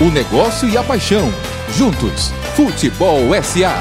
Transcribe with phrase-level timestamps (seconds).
[0.00, 1.32] O negócio e a paixão.
[1.76, 3.72] Juntos, Futebol SA.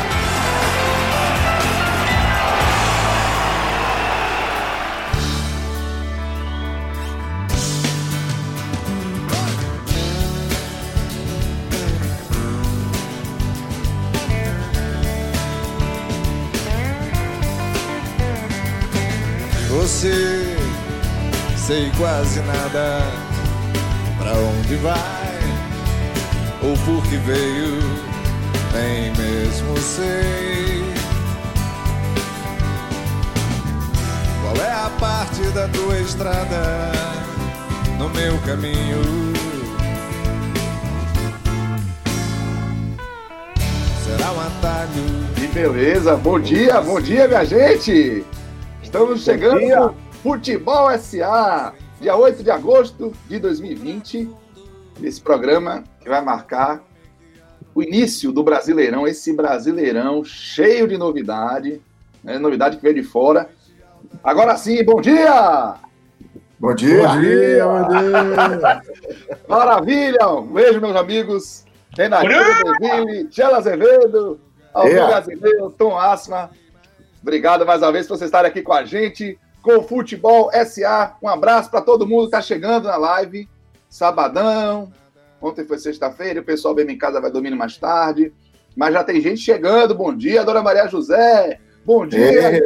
[19.70, 20.57] Você
[21.57, 23.01] sei quase nada
[24.18, 25.22] pra onde vai
[26.63, 27.77] ou por que veio,
[28.71, 30.81] nem mesmo sei.
[34.41, 36.91] Qual é a parte da tua estrada
[37.97, 39.02] no meu caminho?
[44.05, 45.33] Será um atalho?
[45.36, 46.16] Que beleza!
[46.16, 48.23] Bom dia, bom dia, minha gente!
[48.81, 54.30] Estamos chegando no Futebol SA, dia 8 de agosto de 2020.
[55.02, 56.84] Esse programa que vai marcar
[57.73, 61.82] o início do Brasileirão, esse Brasileirão cheio de novidade,
[62.23, 62.38] né?
[62.38, 63.50] novidade que veio de fora.
[64.23, 65.76] Agora sim, bom dia!
[66.60, 67.08] Bom dia!
[67.08, 68.82] Bom dia, bom dia!
[69.48, 70.28] Maravilha!
[70.30, 71.66] Um beijo, meus amigos.
[71.95, 72.28] Renato
[72.80, 74.40] Deville, Tchela Azevedo,
[74.73, 76.50] Alvin Brasileiro, Tom Asma.
[77.22, 81.16] Obrigado mais uma vez por vocês estarem aqui com a gente, com o Futebol SA.
[81.22, 83.48] Um abraço para todo mundo que está chegando na live.
[83.90, 84.92] Sabadão.
[85.44, 88.33] Ontem foi sexta-feira, o pessoal bem em casa vai dormindo mais tarde.
[88.77, 89.94] Mas já tem gente chegando.
[89.94, 91.59] Bom dia, Dona Maria José.
[91.83, 92.61] Bom dia.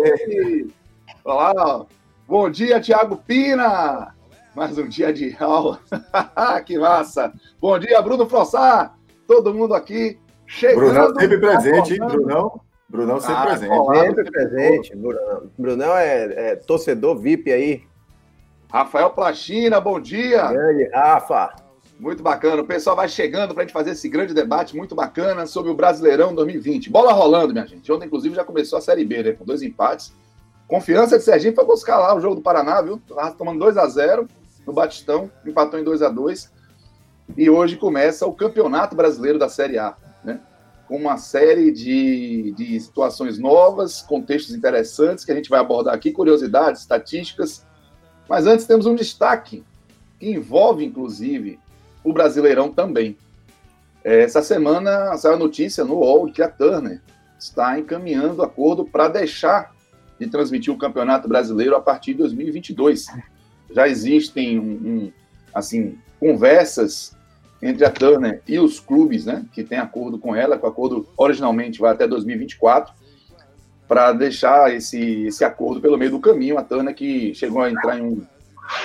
[1.23, 1.85] Olá, ó.
[2.27, 4.13] Bom dia, Tiago Pina.
[4.55, 5.79] Mais um dia de aula.
[6.67, 7.33] que massa.
[7.59, 8.93] Bom dia, Bruno Frossá.
[9.25, 10.85] Todo mundo aqui chegando.
[10.85, 12.61] Brunão sempre presente, hein, Brunão?
[12.87, 14.05] Brunão sempre ah, presente.
[14.05, 14.95] Sempre presente.
[14.95, 17.81] Brunão, Brunão é, é, torcedor VIP aí.
[18.71, 20.45] Rafael Plachina, bom dia.
[20.51, 21.66] Grande, Rafa.
[21.99, 22.61] Muito bacana.
[22.61, 25.75] O pessoal vai chegando para a gente fazer esse grande debate muito bacana sobre o
[25.75, 26.91] Brasileirão 2020.
[26.91, 27.91] Bola rolando, minha gente.
[27.91, 29.31] Ontem, inclusive, já começou a Série B, né?
[29.31, 30.13] Com dois empates.
[30.67, 33.01] Confiança de Serginho foi buscar lá o jogo do Paraná, viu?
[33.07, 34.27] Tava tomando 2 a 0
[34.65, 36.51] no Batistão, empatou em 2 a 2
[37.37, 40.41] E hoje começa o Campeonato Brasileiro da Série A, né?
[40.87, 46.11] com uma série de, de situações novas, contextos interessantes que a gente vai abordar aqui,
[46.11, 47.65] curiosidades, estatísticas.
[48.27, 49.63] Mas antes temos um destaque
[50.19, 51.59] que envolve, inclusive,
[52.03, 53.17] o Brasileirão também.
[54.03, 57.01] Essa semana saiu a notícia no UOL que a Turner
[57.37, 59.75] está encaminhando acordo para deixar
[60.19, 63.07] de transmitir o Campeonato Brasileiro a partir de 2022.
[63.71, 65.11] Já existem um, um,
[65.53, 67.15] assim conversas
[67.61, 71.07] entre a Turner e os clubes, né, que tem acordo com ela, que o acordo
[71.17, 72.93] originalmente vai até 2024,
[73.87, 76.57] para deixar esse, esse acordo pelo meio do caminho.
[76.57, 78.21] A Turner que chegou a entrar em um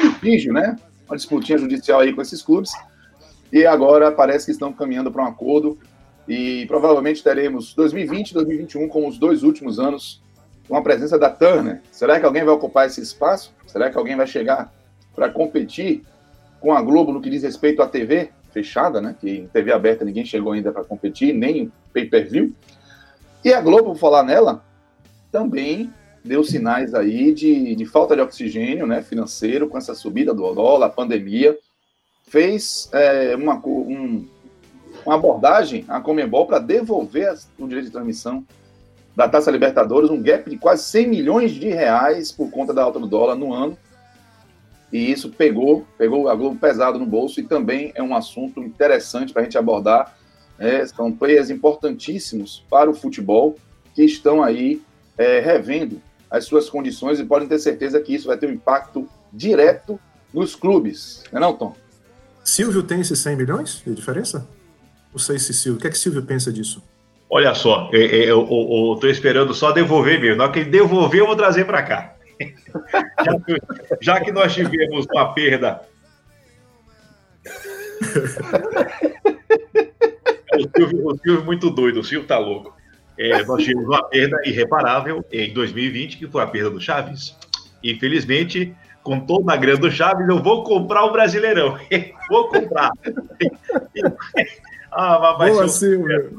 [0.02, 2.72] litígio, né, uma disputinha judicial aí com esses clubes,
[3.52, 5.78] e agora parece que estão caminhando para um acordo
[6.26, 10.22] e provavelmente teremos 2020 e 2021 como os dois últimos anos
[10.68, 11.82] com a presença da Turner.
[11.90, 13.52] Será que alguém vai ocupar esse espaço?
[13.66, 14.72] Será que alguém vai chegar
[15.14, 16.02] para competir
[16.60, 18.30] com a Globo no que diz respeito à TV?
[18.52, 19.16] fechada, né?
[19.18, 22.52] Que em TV aberta ninguém chegou ainda para competir, nem pay-per-view.
[23.44, 24.62] E a Globo, vou falar nela,
[25.32, 25.92] também
[26.24, 30.86] deu sinais aí de, de falta de oxigênio né, financeiro com essa subida do dólar,
[30.86, 31.58] a pandemia.
[32.32, 34.26] Fez é, uma, um,
[35.04, 38.42] uma abordagem à Comembol para devolver o direito de transmissão
[39.14, 42.98] da Taça Libertadores, um gap de quase 100 milhões de reais por conta da alta
[42.98, 43.76] do dólar no ano
[44.92, 49.32] e isso pegou, pegou a Globo pesado no bolso e também é um assunto interessante
[49.32, 50.14] para a gente abordar.
[50.58, 53.56] É, são players importantíssimos para o futebol
[53.94, 54.82] que estão aí
[55.16, 56.00] é, revendo
[56.30, 59.98] as suas condições e podem ter certeza que isso vai ter um impacto direto
[60.32, 61.24] nos clubes.
[61.32, 61.74] Não é não, Tom?
[62.44, 64.48] Silvio tem esses 100 milhões de diferença?
[65.12, 65.78] Não sei se Silvio.
[65.78, 66.82] O que é que Silvio pensa disso?
[67.30, 70.36] Olha só, eu estou esperando só devolver mesmo.
[70.36, 72.14] Na hora que ele devolver, eu vou trazer para cá
[73.24, 73.56] já, que,
[74.00, 75.82] já que nós tivemos uma perda.
[80.54, 82.76] o, Silvio, o Silvio é muito doido, o Silvio tá louco.
[83.18, 87.36] É, nós tivemos uma perda irreparável em 2020, que foi a perda do Chaves.
[87.82, 91.76] Infelizmente, com toda a grana do Chaves, eu vou comprar o Brasileirão.
[92.28, 92.90] vou comprar.
[94.94, 96.30] Ah, mas Boa, Silvio.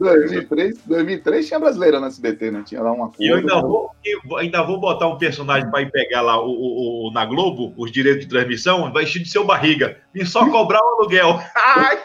[0.00, 2.64] 2003, 2003 tinha brasileiro no SBT, né?
[2.66, 5.90] Tinha lá uma E eu ainda vou, eu ainda vou botar um personagem para ir
[5.92, 9.44] pegar lá o, o, o, na Globo, os direitos de transmissão, vai encher de seu
[9.44, 9.98] barriga.
[10.12, 11.38] E só cobrar o aluguel.
[11.54, 11.98] Ai!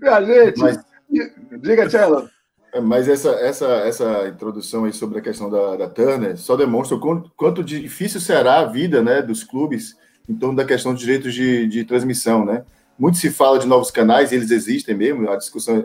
[0.00, 0.84] Minha gente, mas,
[1.60, 2.30] diga, Tchela.
[2.82, 7.00] Mas essa, essa, essa introdução aí sobre a questão da, da Turner só demonstra o
[7.00, 9.96] quanto, quanto difícil será a vida né, dos clubes
[10.28, 12.64] em torno da questão dos direitos de, de transmissão, né?
[12.98, 15.84] Muito se fala de novos canais, eles existem mesmo, a discussão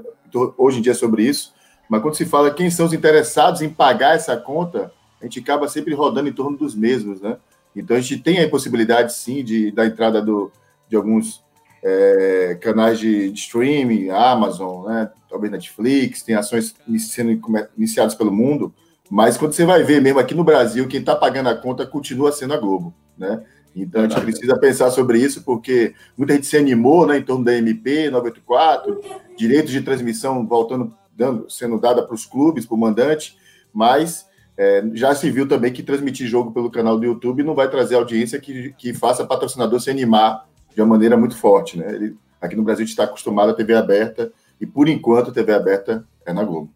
[0.57, 1.53] hoje em dia é sobre isso,
[1.89, 5.67] mas quando se fala quem são os interessados em pagar essa conta, a gente acaba
[5.67, 7.37] sempre rodando em torno dos mesmos, né?
[7.75, 10.51] Então a gente tem a possibilidade, sim, de da entrada do,
[10.87, 11.43] de alguns
[11.83, 15.11] é, canais de, de, streaming, Amazon, né?
[15.29, 17.39] talvez Netflix, tem ações sendo
[17.77, 18.73] iniciadas pelo mundo,
[19.09, 22.31] mas quando você vai ver mesmo aqui no Brasil, quem está pagando a conta continua
[22.31, 23.43] sendo a Globo, né?
[23.75, 27.45] Então a gente precisa pensar sobre isso, porque muita gente se animou né, em torno
[27.45, 28.99] da MP 984,
[29.37, 33.37] direitos de transmissão voltando, dando, sendo dada para os clubes, para o mandante,
[33.71, 34.25] mas
[34.57, 37.95] é, já se viu também que transmitir jogo pelo canal do YouTube não vai trazer
[37.95, 41.77] audiência que, que faça patrocinador se animar de uma maneira muito forte.
[41.77, 41.93] Né?
[41.93, 45.33] Ele, aqui no Brasil a gente está acostumado a TV aberta, e por enquanto a
[45.33, 46.69] TV aberta é na Globo.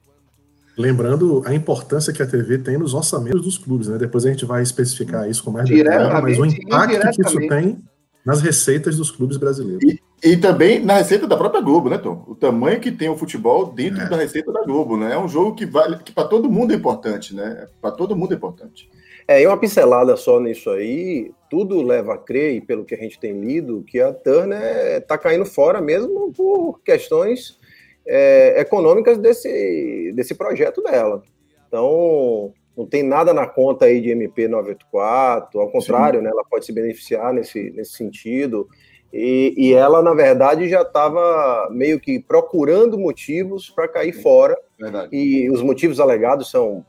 [0.77, 3.97] Lembrando a importância que a TV tem nos orçamentos dos clubes, né?
[3.97, 7.83] Depois a gente vai especificar isso com mais detalhe, mas o impacto que isso tem
[8.25, 9.83] nas receitas dos clubes brasileiros.
[9.83, 12.23] E, e, também na receita da própria Globo, né, Tom?
[12.27, 14.09] O tamanho que tem o futebol dentro é.
[14.09, 15.13] da receita da Globo, né?
[15.13, 17.67] É um jogo que vale, que para todo mundo é importante, né?
[17.79, 18.89] Para todo mundo é importante.
[19.27, 22.97] É, e uma pincelada só nisso aí, tudo leva a crer, e pelo que a
[22.97, 27.57] gente tem lido, que a Turner está caindo fora mesmo por questões
[28.05, 31.23] é, econômicas desse, desse projeto dela.
[31.67, 36.65] Então, não tem nada na conta aí de MP 984, ao contrário, né, ela pode
[36.65, 38.67] se beneficiar nesse, nesse sentido.
[39.13, 44.57] E, e ela, na verdade, já estava meio que procurando motivos para cair fora.
[44.77, 45.15] Verdade.
[45.15, 46.83] E os motivos alegados são,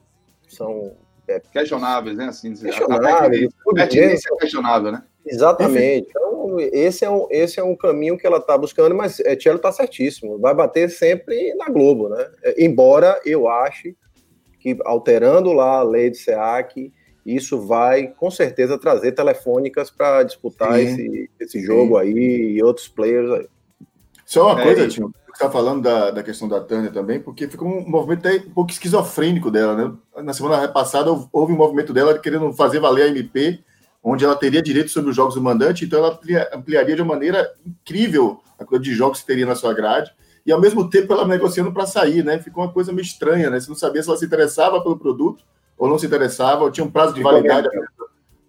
[0.49, 0.93] são
[1.29, 2.26] é, questionáveis, né?
[2.26, 3.49] Assim, questionáveis.
[3.69, 5.03] A pertinência é questionável, né?
[5.26, 6.09] Exatamente.
[6.11, 9.56] Então, esse é um, esse é um caminho que ela está buscando, mas é, Tchelo
[9.56, 10.38] está certíssimo.
[10.38, 12.26] Vai bater sempre na Globo, né?
[12.43, 13.97] É, embora eu ache
[14.61, 16.93] que alterando lá a lei de SEAC,
[17.25, 23.31] isso vai com certeza trazer telefônicas para disputar esse, esse jogo aí e outros players
[23.31, 23.49] aí.
[24.35, 27.47] Só uma é, coisa, Tio, você está falando da, da questão da Tânia também, porque
[27.47, 30.23] ficou um movimento um pouco esquizofrênico dela, né?
[30.25, 33.63] Na semana passada houve um movimento dela querendo fazer valer a MP
[34.03, 36.19] onde ela teria direito sobre os jogos do mandante, então ela
[36.53, 40.13] ampliaria de uma maneira incrível a quantidade de jogos que teria na sua grade,
[40.45, 42.41] e ao mesmo tempo ela negociando para sair, né?
[42.41, 43.61] Ficou uma coisa meio estranha, né?
[43.61, 45.45] Você não sabia se ela se interessava pelo produto
[45.79, 47.69] ou não se interessava, ou tinha um prazo de validade.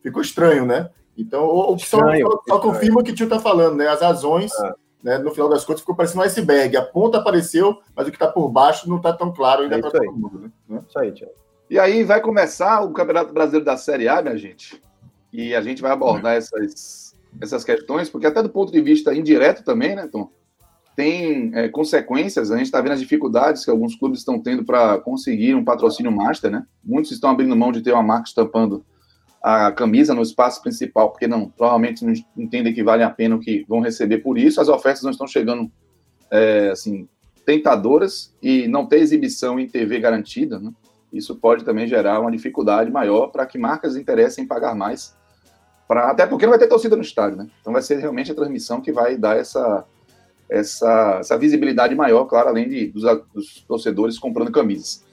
[0.01, 0.89] Ficou estranho, né?
[1.15, 3.87] Então, ou, estranho, só, só confirma o que o tio está falando, né?
[3.87, 4.75] As razões, ah.
[5.05, 5.19] Né?
[5.19, 6.75] no final das contas, ficou parecendo um iceberg.
[6.75, 9.79] A ponta apareceu, mas o que está por baixo não está tão claro ainda é
[9.79, 10.51] para todo mundo.
[10.67, 10.81] Né?
[10.89, 11.29] Isso aí, tio.
[11.69, 14.81] E aí vai começar o Campeonato Brasileiro da Série A, minha gente.
[15.31, 19.63] E a gente vai abordar essas, essas questões, porque até do ponto de vista indireto
[19.63, 20.31] também, né, Tom?
[20.95, 24.97] Tem é, consequências, a gente está vendo as dificuldades que alguns clubes estão tendo para
[24.99, 26.65] conseguir um patrocínio master, né?
[26.83, 28.83] Muitos estão abrindo mão de ter uma marca estampando
[29.45, 33.39] a camisa no espaço principal, porque não, provavelmente não entendem que vale a pena o
[33.39, 34.59] que vão receber por isso.
[34.59, 35.71] As ofertas não estão chegando,
[36.31, 37.07] é, assim,
[37.45, 40.71] tentadoras e não ter exibição em TV garantida, né?
[41.13, 45.15] Isso pode também gerar uma dificuldade maior para que marcas interessem em pagar mais
[45.87, 47.47] Pra, até porque não vai ter torcida no estádio, né?
[47.61, 49.85] Então vai ser realmente a transmissão que vai dar essa,
[50.49, 53.03] essa, essa visibilidade maior, claro, além de, dos,
[53.33, 55.05] dos, torcedores comprando camisas.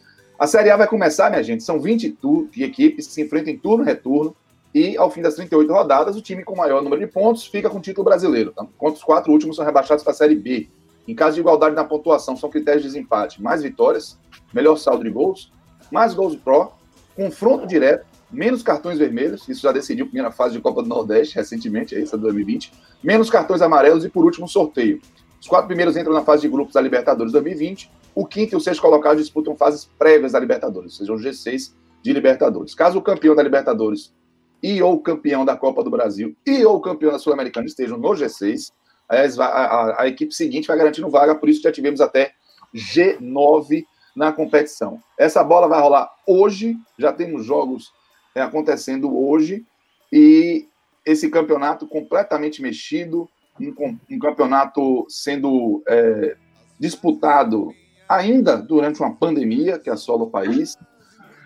[0.43, 2.19] A Série A vai começar, minha gente, são 20
[2.51, 4.35] de equipes que se enfrentam em turno e retorno,
[4.75, 7.79] e ao fim das 38 rodadas, o time com maior número de pontos fica com
[7.79, 8.65] o título brasileiro, tá?
[8.65, 10.69] enquanto os quatro últimos são rebaixados para a Série B.
[11.07, 14.19] Em caso de igualdade na pontuação, são critérios de desempate, mais vitórias,
[14.53, 15.53] melhor saldo de gols,
[15.93, 16.73] mais gols pro,
[17.15, 21.37] confronto direto, menos cartões vermelhos, isso já decidiu a primeira fase de Copa do Nordeste
[21.37, 25.01] recentemente, essa 2020, menos cartões amarelos e, por último, sorteio.
[25.43, 28.61] Os quatro primeiros entram na fase de grupos da Libertadores 2020, o quinto e o
[28.61, 32.77] sexto colocados disputam fases prévias da Libertadores, ou seja, o G6 de Libertadores.
[32.77, 34.15] Caso o campeão da Libertadores
[34.63, 38.71] e ou campeão da Copa do Brasil e ou campeão da Sul-Americana estejam no G6,
[39.09, 42.31] a, a, a, equipe seguinte vai garantindo vaga, por isso já tivemos até
[42.73, 43.85] G9
[44.15, 45.01] na competição.
[45.19, 47.93] Essa bola vai rolar hoje, já temos jogos
[48.33, 49.67] é, acontecendo hoje
[50.13, 50.69] e
[51.05, 53.29] esse campeonato completamente mexido,
[53.71, 56.37] um, um campeonato sendo é,
[56.79, 57.73] disputado
[58.09, 60.77] ainda durante uma pandemia que assola o país,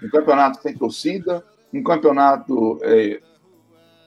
[0.02, 3.20] um campeonato sem torcida, um campeonato é,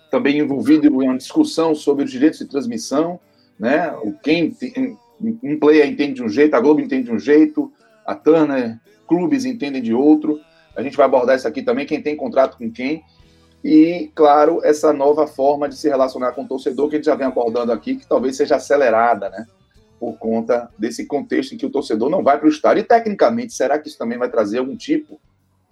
[0.09, 3.19] também envolvido em uma discussão sobre os direitos de transmissão,
[3.59, 3.91] né?
[4.03, 4.55] O quem
[5.43, 7.71] um player entende de um jeito, a Globo entende de um jeito,
[8.05, 10.39] a Turner, clubes entendem de outro.
[10.75, 13.03] A gente vai abordar isso aqui também, quem tem contrato com quem.
[13.63, 17.15] E, claro, essa nova forma de se relacionar com o torcedor que a gente já
[17.15, 19.45] vem abordando aqui, que talvez seja acelerada, né?
[19.99, 22.81] Por conta desse contexto em que o torcedor não vai para o estádio.
[22.81, 25.19] E, tecnicamente, será que isso também vai trazer algum tipo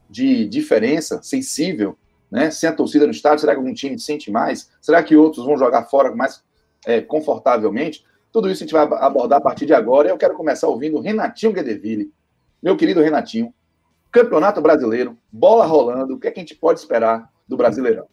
[0.10, 1.98] de diferença sensível
[2.30, 2.52] né?
[2.52, 4.70] Sem a torcida no estádio, será que algum time sente mais?
[4.82, 6.44] Será que outros vão jogar fora mais
[6.86, 8.06] é, confortavelmente?
[8.32, 10.10] Tudo isso a gente vai abordar a partir de agora.
[10.10, 12.12] Eu quero começar ouvindo Renatinho Guedeville.
[12.62, 13.54] Meu querido Renatinho,
[14.12, 18.08] Campeonato Brasileiro, bola rolando, o que, é que a gente pode esperar do Brasileirão?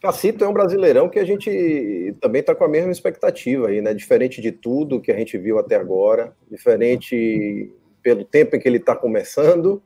[0.00, 3.94] Cacito é um brasileirão que a gente também está com a mesma expectativa aí, né?
[3.94, 7.72] Diferente de tudo que a gente viu até agora, diferente
[8.02, 9.82] pelo tempo em que ele está começando,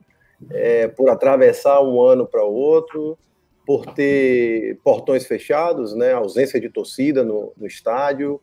[0.50, 3.16] é, por atravessar um ano para outro,
[3.64, 6.12] por ter portões fechados, né?
[6.12, 8.40] Ausência de torcida no, no estádio,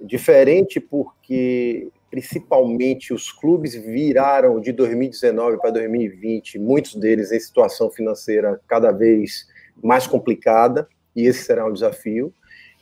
[0.00, 8.58] diferente porque principalmente os clubes viraram de 2019 para 2020, muitos deles em situação financeira
[8.66, 9.46] cada vez
[9.82, 12.32] mais complicada, e esse será um desafio.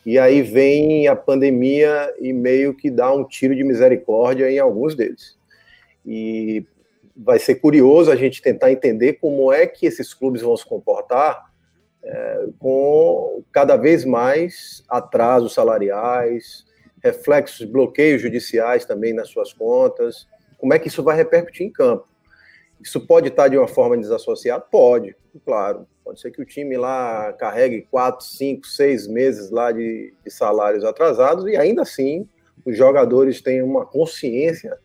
[0.07, 4.95] E aí vem a pandemia e meio que dá um tiro de misericórdia em alguns
[4.95, 5.37] deles.
[6.07, 6.65] E
[7.17, 11.51] vai ser curioso a gente tentar entender como é que esses clubes vão se comportar
[12.05, 16.64] é, com cada vez mais atrasos salariais,
[17.05, 22.09] reflexos, bloqueios judiciais também nas suas contas, como é que isso vai repercutir em campo.
[22.81, 24.65] Isso pode estar de uma forma desassociada?
[24.71, 25.87] Pode, claro.
[26.03, 30.85] Pode ser que o time lá carregue quatro, cinco, seis meses lá de, de salários
[30.85, 32.27] atrasados e ainda assim
[32.65, 34.79] os jogadores têm uma consciência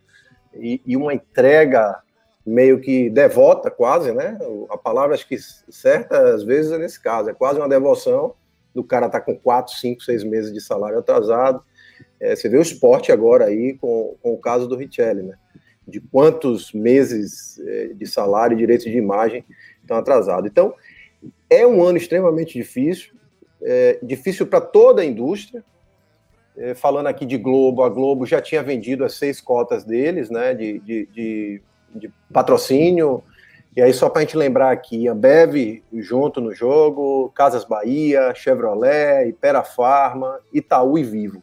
[0.53, 2.01] e, e, uma entrega
[2.45, 4.37] meio que devota, quase, né?
[4.69, 5.37] A palavra acho que
[5.69, 8.35] certa às vezes é nesse caso, é quase uma devoção
[8.73, 11.63] do cara tá com quatro, cinco, seis meses de salário atrasado.
[12.19, 15.35] É, você vê o esporte agora aí com, com o caso do Richelli, né?
[15.87, 19.43] De quantos meses é, de salário e direitos de imagem
[19.81, 20.49] estão atrasados.
[20.49, 20.73] Então,
[21.49, 23.13] é um ano extremamente difícil,
[23.61, 25.63] é, difícil para toda a indústria.
[26.57, 30.53] É, falando aqui de Globo, a Globo já tinha vendido as seis cotas deles, né,
[30.53, 31.61] de, de, de,
[31.95, 33.23] de patrocínio.
[33.75, 39.29] E aí, só para a gente lembrar aqui, Ambev junto no jogo, Casas Bahia, Chevrolet,
[39.29, 41.41] Ipera Farma, Itaú e Vivo.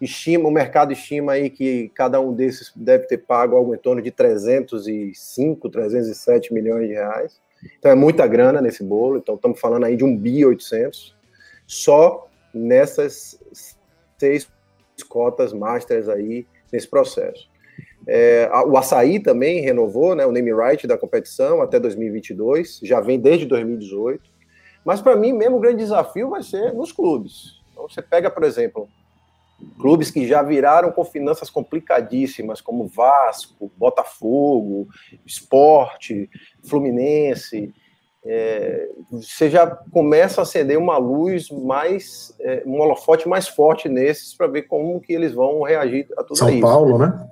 [0.00, 4.02] Estima, o mercado estima aí que cada um desses deve ter pago algo em torno
[4.02, 7.40] de 305, 307 milhões de reais.
[7.78, 9.18] Então é muita grana nesse bolo.
[9.18, 11.16] Então estamos falando aí de um bi 800
[11.66, 13.38] só nessas
[14.18, 14.48] seis
[15.08, 17.48] cotas masters aí nesse processo.
[18.06, 23.18] É, o Açaí também renovou né, o name right da competição até 2022, já vem
[23.18, 24.30] desde 2018.
[24.84, 27.60] Mas para mim mesmo o grande desafio vai ser nos clubes.
[27.72, 28.88] Então você pega, por exemplo,
[29.78, 34.88] Clubes que já viraram com finanças complicadíssimas, como Vasco, Botafogo,
[35.24, 36.28] Esporte,
[36.64, 37.72] Fluminense.
[38.24, 44.34] É, você já começa a acender uma luz mais, é, um holofote mais forte nesses
[44.34, 46.60] para ver como que eles vão reagir a tudo São isso.
[46.60, 47.28] São Paulo, né?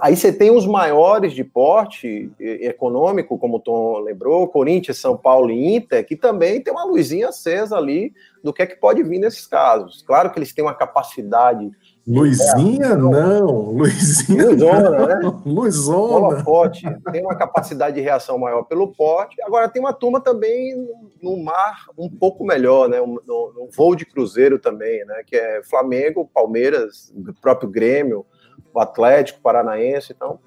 [0.00, 5.50] Aí você tem os maiores de porte econômico, como o Tom lembrou, Corinthians, São Paulo
[5.50, 9.18] e Inter, que também tem uma luzinha acesa ali do que é que pode vir
[9.18, 10.02] nesses casos.
[10.02, 11.70] Claro que eles têm uma capacidade.
[12.06, 15.06] Luzinha é, não, Luzinha Luzona, não.
[15.06, 15.38] né?
[15.44, 16.44] Luzona.
[16.44, 16.82] Forte,
[17.12, 19.40] tem uma capacidade de reação maior pelo porte.
[19.42, 20.88] Agora tem uma turma também
[21.22, 22.98] no mar um pouco melhor, né?
[23.00, 25.22] No, no voo de cruzeiro também, né?
[25.26, 28.24] Que é Flamengo, Palmeiras, o próprio Grêmio
[28.72, 30.12] o Atlético Paranaense.
[30.12, 30.38] Então,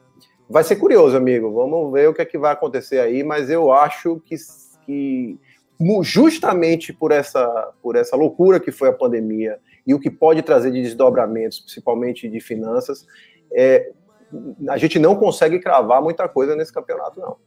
[0.49, 1.51] vai ser curioso, amigo.
[1.51, 4.35] Vamos ver o que é que vai acontecer aí, mas eu acho que,
[4.85, 5.39] que
[6.01, 10.71] justamente por essa, por essa loucura que foi a pandemia e o que pode trazer
[10.71, 13.05] de desdobramentos, principalmente de finanças,
[13.51, 13.91] é,
[14.69, 17.37] a gente não consegue cravar muita coisa nesse campeonato, não.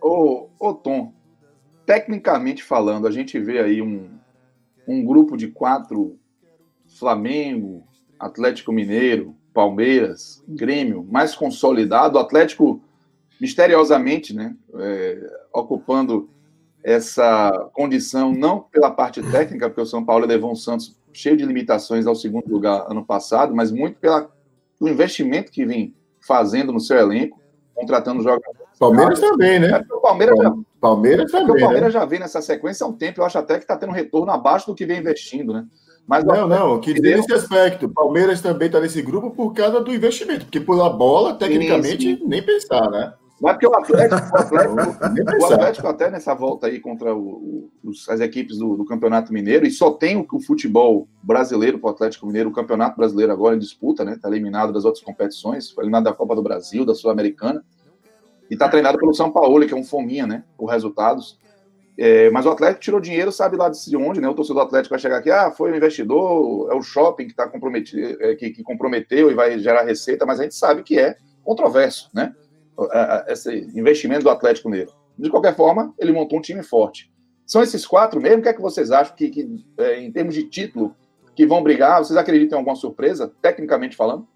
[0.00, 1.12] Ô, ô Tom,
[1.84, 4.10] tecnicamente falando, a gente vê aí um,
[4.86, 6.18] um grupo de quatro
[6.98, 7.86] Flamengo,
[8.22, 12.80] Atlético Mineiro, Palmeiras, Grêmio, mais consolidado, Atlético
[13.40, 15.18] misteriosamente, né, é,
[15.52, 16.30] ocupando
[16.84, 21.44] essa condição não pela parte técnica, porque o São Paulo levou um Santos cheio de
[21.44, 24.30] limitações ao segundo lugar ano passado, mas muito pelo
[24.80, 27.40] investimento que vem fazendo no seu elenco,
[27.74, 28.62] contratando jogadores.
[28.78, 29.68] Palmeiras também, né?
[29.70, 31.56] É, o Palmeiras, já, Palmeiras também.
[31.56, 32.00] O Palmeiras né?
[32.00, 33.20] já vem nessa sequência há um tempo.
[33.20, 35.66] Eu acho até que está tendo retorno abaixo do que vem investindo, né?
[36.06, 37.88] Mas não, não, que dizer nesse aspecto.
[37.88, 42.24] Palmeiras também está nesse grupo por causa do investimento, porque pela bola, tecnicamente, sim, sim.
[42.26, 43.14] nem pensar, né?
[43.42, 44.76] Mas porque o Atlético, o Atlético,
[45.42, 49.66] o Atlético até nessa volta aí contra o, os, as equipes do, do, Campeonato Mineiro,
[49.66, 53.56] e só tem o, o futebol brasileiro para o Atlético Mineiro, o Campeonato Brasileiro agora
[53.56, 54.12] em disputa, né?
[54.12, 57.64] Está eliminado das outras competições, foi eliminado da Copa do Brasil, da Sul-Americana,
[58.48, 60.44] e está treinado pelo São Paulo, que é um fominha, né?
[60.56, 61.36] Por resultados.
[61.98, 64.28] É, mas o Atlético tirou dinheiro, sabe lá de onde, né?
[64.28, 67.34] O torcedor do Atlético vai chegar aqui, ah, foi o investidor, é o shopping que,
[67.34, 70.98] tá comprometido, é, que, que, comprometeu e vai gerar receita, mas a gente sabe que
[70.98, 72.34] é controverso, né?
[73.28, 77.12] Esse investimento do Atlético De qualquer forma, ele montou um time forte.
[77.44, 78.38] São esses quatro mesmo?
[78.38, 80.96] O que é que vocês acham que, que é, em termos de título,
[81.36, 81.98] que vão brigar?
[81.98, 84.26] Vocês acreditam em alguma surpresa, tecnicamente falando?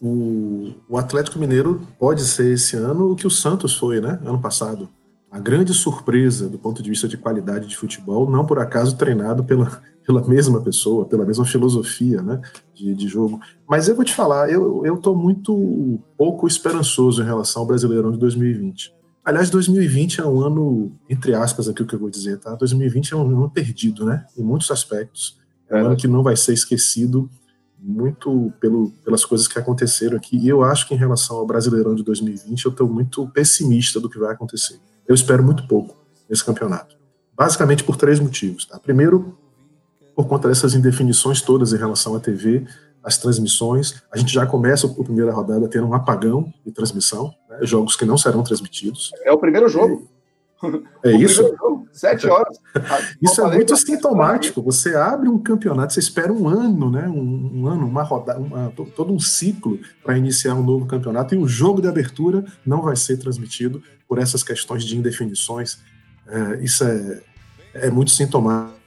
[0.00, 4.18] O, o Atlético Mineiro pode ser esse ano o que o Santos foi, né?
[4.24, 4.88] Ano passado.
[5.30, 9.44] A grande surpresa do ponto de vista de qualidade de futebol, não por acaso treinado
[9.44, 12.40] pela, pela mesma pessoa, pela mesma filosofia né,
[12.74, 13.38] de, de jogo.
[13.68, 18.18] Mas eu vou te falar, eu estou muito pouco esperançoso em relação ao Brasileirão de
[18.18, 18.92] 2020.
[19.22, 22.54] Aliás, 2020 é um ano, entre aspas, aqui o que eu vou dizer, tá?
[22.54, 24.26] 2020 é um ano perdido, né?
[24.36, 25.38] Em muitos aspectos.
[25.68, 27.30] É um ano que não vai ser esquecido
[27.82, 30.36] muito pelo, pelas coisas que aconteceram aqui.
[30.36, 34.08] E eu acho que em relação ao Brasileirão de 2020, eu estou muito pessimista do
[34.08, 34.78] que vai acontecer.
[35.06, 35.96] Eu espero muito pouco
[36.28, 36.96] nesse campeonato.
[37.34, 38.66] Basicamente por três motivos.
[38.66, 38.78] Tá?
[38.78, 39.36] Primeiro,
[40.14, 42.66] por conta dessas indefinições todas em relação à TV,
[43.02, 44.02] as transmissões.
[44.12, 47.58] A gente já começa a primeira rodada tendo um apagão de transmissão, né?
[47.62, 49.10] jogos que não serão transmitidos.
[49.24, 50.08] É o primeiro jogo.
[51.02, 51.42] É isso?
[51.42, 52.58] Jogo, sete horas.
[53.20, 54.62] isso é muito sintomático.
[54.62, 57.08] Você abre um campeonato, você espera um ano, né?
[57.08, 61.38] Um, um ano, uma rodada, uma, todo um ciclo para iniciar um novo campeonato e
[61.38, 65.78] o jogo de abertura não vai ser transmitido por essas questões de indefinições.
[66.28, 67.22] É, isso é,
[67.74, 68.78] é muito sintomático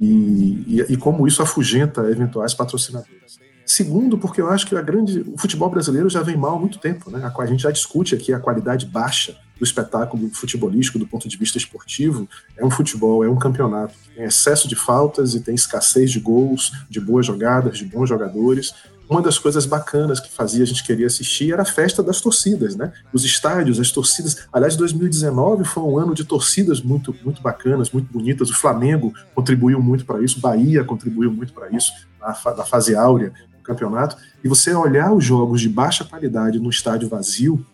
[0.00, 3.38] e, e, e como isso afugenta eventuais patrocinadores.
[3.66, 6.78] Segundo, porque eu acho que a grande, o futebol brasileiro já vem mal há muito
[6.78, 7.10] tempo.
[7.10, 7.22] Né?
[7.22, 11.36] A, a gente já discute aqui a qualidade baixa do espetáculo futebolístico do ponto de
[11.36, 12.28] vista esportivo.
[12.56, 16.72] É um futebol, é um campeonato tem excesso de faltas e tem escassez de gols,
[16.90, 18.74] de boas jogadas, de bons jogadores
[19.10, 22.76] uma das coisas bacanas que fazia a gente querer assistir era a festa das torcidas,
[22.76, 22.92] né?
[23.12, 24.46] Os estádios, as torcidas.
[24.52, 28.50] Aliás, 2019 foi um ano de torcidas muito, muito bacanas, muito bonitas.
[28.50, 33.64] O Flamengo contribuiu muito para isso, Bahia contribuiu muito para isso, na fase áurea do
[33.64, 34.16] campeonato.
[34.44, 37.66] E você olhar os jogos de baixa qualidade no estádio vazio,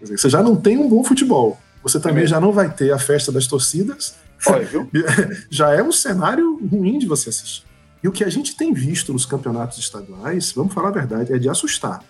[0.00, 1.58] dizer, você já não tem um bom futebol.
[1.82, 4.14] Você também é já não vai ter a festa das torcidas.
[4.46, 4.68] Olha,
[5.50, 7.64] já é um cenário ruim de você assistir.
[8.02, 11.38] E o que a gente tem visto nos campeonatos estaduais, vamos falar a verdade, é
[11.38, 12.02] de assustar.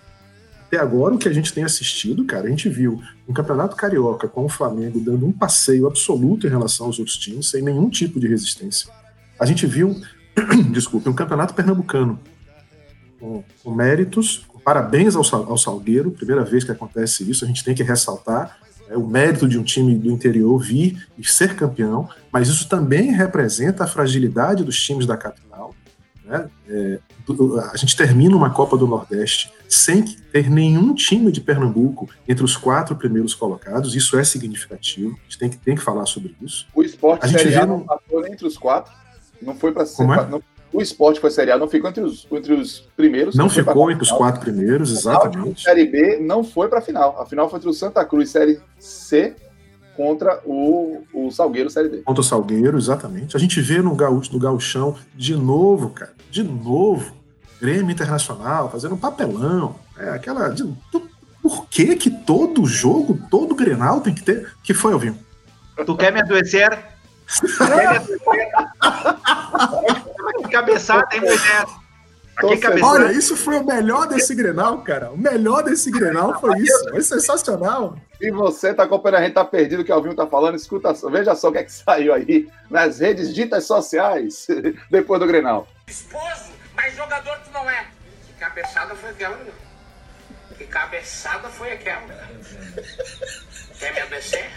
[0.66, 4.28] Até agora, o que a gente tem assistido, cara, a gente viu um campeonato carioca
[4.28, 8.20] com o Flamengo dando um passeio absoluto em relação aos outros times, sem nenhum tipo
[8.20, 8.92] de resistência.
[9.40, 9.98] A gente viu,
[10.70, 12.20] desculpe, um campeonato pernambucano
[13.18, 17.74] com, com méritos, parabéns ao, ao Salgueiro, primeira vez que acontece isso, a gente tem
[17.74, 18.58] que ressaltar
[18.90, 23.12] é o mérito de um time do interior vir e ser campeão, mas isso também
[23.12, 25.74] representa a fragilidade dos times da capital
[26.28, 26.50] né?
[26.68, 26.98] É,
[27.72, 32.54] a gente termina uma Copa do Nordeste sem ter nenhum time de Pernambuco entre os
[32.54, 33.94] quatro primeiros colocados.
[33.94, 35.18] Isso é significativo.
[35.18, 36.66] A gente tem que, tem que falar sobre isso.
[36.74, 38.92] O esporte a gente vê não passou entre os quatro.
[39.40, 40.02] Não foi para ser.
[40.02, 40.26] É?
[40.26, 43.34] Não, o esporte foi Série A, não ficou entre os, entre os primeiros.
[43.34, 45.66] Não, ficou entre os quatro primeiros, exatamente.
[45.66, 47.20] A Série B não foi para a final.
[47.20, 49.34] A final foi entre o Santa Cruz Série C
[49.96, 51.98] contra o, o Salgueiro Série D.
[51.98, 53.36] Contra o Salgueiro, exatamente.
[53.36, 57.12] A gente vê no, gaúcho, no gauchão, de novo, cara, de novo,
[57.60, 59.74] Grêmio Internacional fazendo um papelão.
[59.98, 60.50] É, aquela.
[60.50, 60.64] De,
[61.42, 64.52] por que que todo jogo, todo Grenal tem que ter?
[64.62, 65.18] que foi, Alvinho?
[65.84, 66.97] Tu quer me adoecer?
[70.50, 71.88] Cabeçada, hein, Moisés?
[72.82, 75.10] Olha, isso foi o melhor desse Grenal, cara.
[75.10, 76.90] O melhor desse Grenal foi isso.
[76.90, 77.98] Foi sensacional.
[78.20, 80.92] E você tá acompanhando, a gente tá perdido o que o Alvinho tá falando, escuta,
[81.10, 84.46] veja só o que é que saiu aí nas redes ditas sociais
[84.90, 85.66] depois do Grenal.
[85.86, 87.86] Esposo, mas jogador tu não é.
[88.26, 89.54] Que cabeçada foi aquela, meu?
[90.56, 92.06] Que cabeçada foi aquela?
[93.78, 94.50] Quer me adoecer?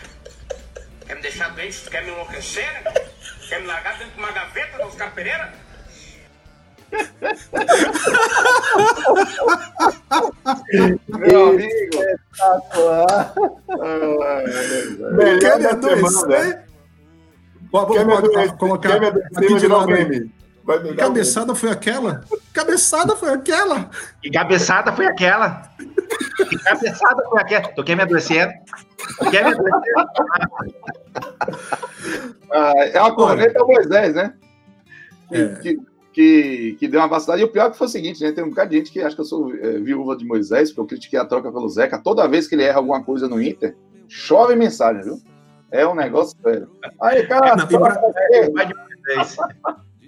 [1.05, 1.89] Quer me deixar doente?
[1.89, 2.83] Quer me enlouquecer?
[3.49, 5.53] Quer me largar dentro de uma gaveta no Oscar Pereira?
[11.19, 11.71] Meu amigo.
[12.31, 13.33] Espetacular.
[15.39, 16.47] Quer me adoecer?
[17.71, 17.85] Vou
[18.57, 20.31] colocar aqui de lado aí.
[20.95, 22.21] Cabeçada foi aquela?
[22.53, 23.89] Cabeçada foi aquela?
[24.21, 25.63] Que cabeçada foi aquela?
[26.49, 27.67] Que cabeçada foi aquela?
[27.69, 28.49] Tu quer me adoecer?
[29.19, 29.93] Tu quer me adoecer?
[32.51, 34.33] Ah, é uma corneta Moisés, né?
[35.31, 35.47] É.
[35.55, 35.79] Que,
[36.13, 37.41] que, que deu uma vacilada.
[37.41, 38.31] E o pior é que foi o seguinte, né?
[38.31, 40.81] Tem um bocado de gente que acha que eu sou é, viúva de Moisés, porque
[40.81, 41.97] eu critiquei a troca pelo Zeca.
[41.97, 43.75] Toda vez que ele erra alguma coisa no Inter,
[44.07, 45.21] chove mensagem, viu?
[45.71, 46.69] É um negócio sério.
[47.01, 47.55] Aí, cara.
[47.55, 47.67] Não,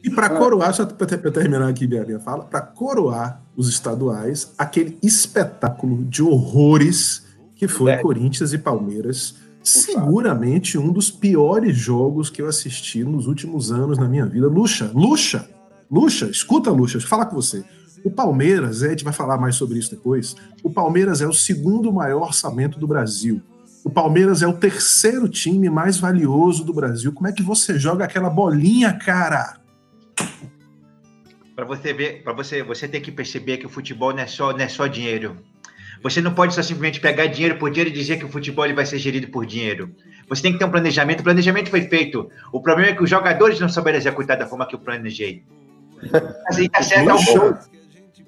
[0.03, 4.97] e para coroar, só para terminar aqui minha, minha fala, para coroar os estaduais, aquele
[5.01, 7.97] espetáculo de horrores que foi é.
[7.97, 9.35] Corinthians e Palmeiras.
[9.63, 14.45] Seguramente um dos piores jogos que eu assisti nos últimos anos na minha vida.
[14.47, 15.47] Luxa, Luxa,
[15.89, 17.63] Luxa, escuta, Luxa, fala com você.
[18.03, 20.35] O Palmeiras, a gente vai falar mais sobre isso depois.
[20.61, 23.41] O Palmeiras é o segundo maior orçamento do Brasil.
[23.85, 27.13] O Palmeiras é o terceiro time mais valioso do Brasil.
[27.13, 29.62] Como é que você joga aquela bolinha, cara?
[31.55, 34.51] Para você ver, para você, você tem que perceber que o futebol não é só,
[34.51, 35.37] não é só dinheiro.
[36.01, 38.73] Você não pode só simplesmente pegar dinheiro por dinheiro e dizer que o futebol ele
[38.73, 39.95] vai ser gerido por dinheiro.
[40.27, 41.21] Você tem que ter um planejamento.
[41.21, 42.29] O planejamento foi feito.
[42.51, 45.43] O problema é que os jogadores não souberam executar da forma que eu planejei.
[46.53, 47.73] Aí tá certo o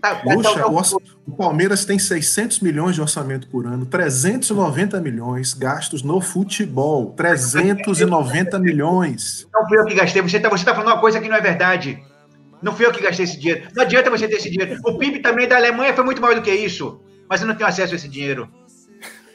[0.01, 6.03] Tá, Puxa, o, o Palmeiras tem 600 milhões de orçamento por ano, 390 milhões gastos
[6.03, 7.13] no futebol.
[7.13, 9.47] 390 milhões.
[9.51, 10.21] Não fui eu que gastei.
[10.21, 12.03] Você está você tá falando uma coisa que não é verdade.
[12.65, 13.67] Não fui eu que gastei esse dinheiro.
[13.75, 14.81] Não adianta você ter esse dinheiro.
[14.83, 16.99] O PIB também da Alemanha foi muito maior do que isso.
[17.29, 18.49] Mas eu não tenho acesso a esse dinheiro.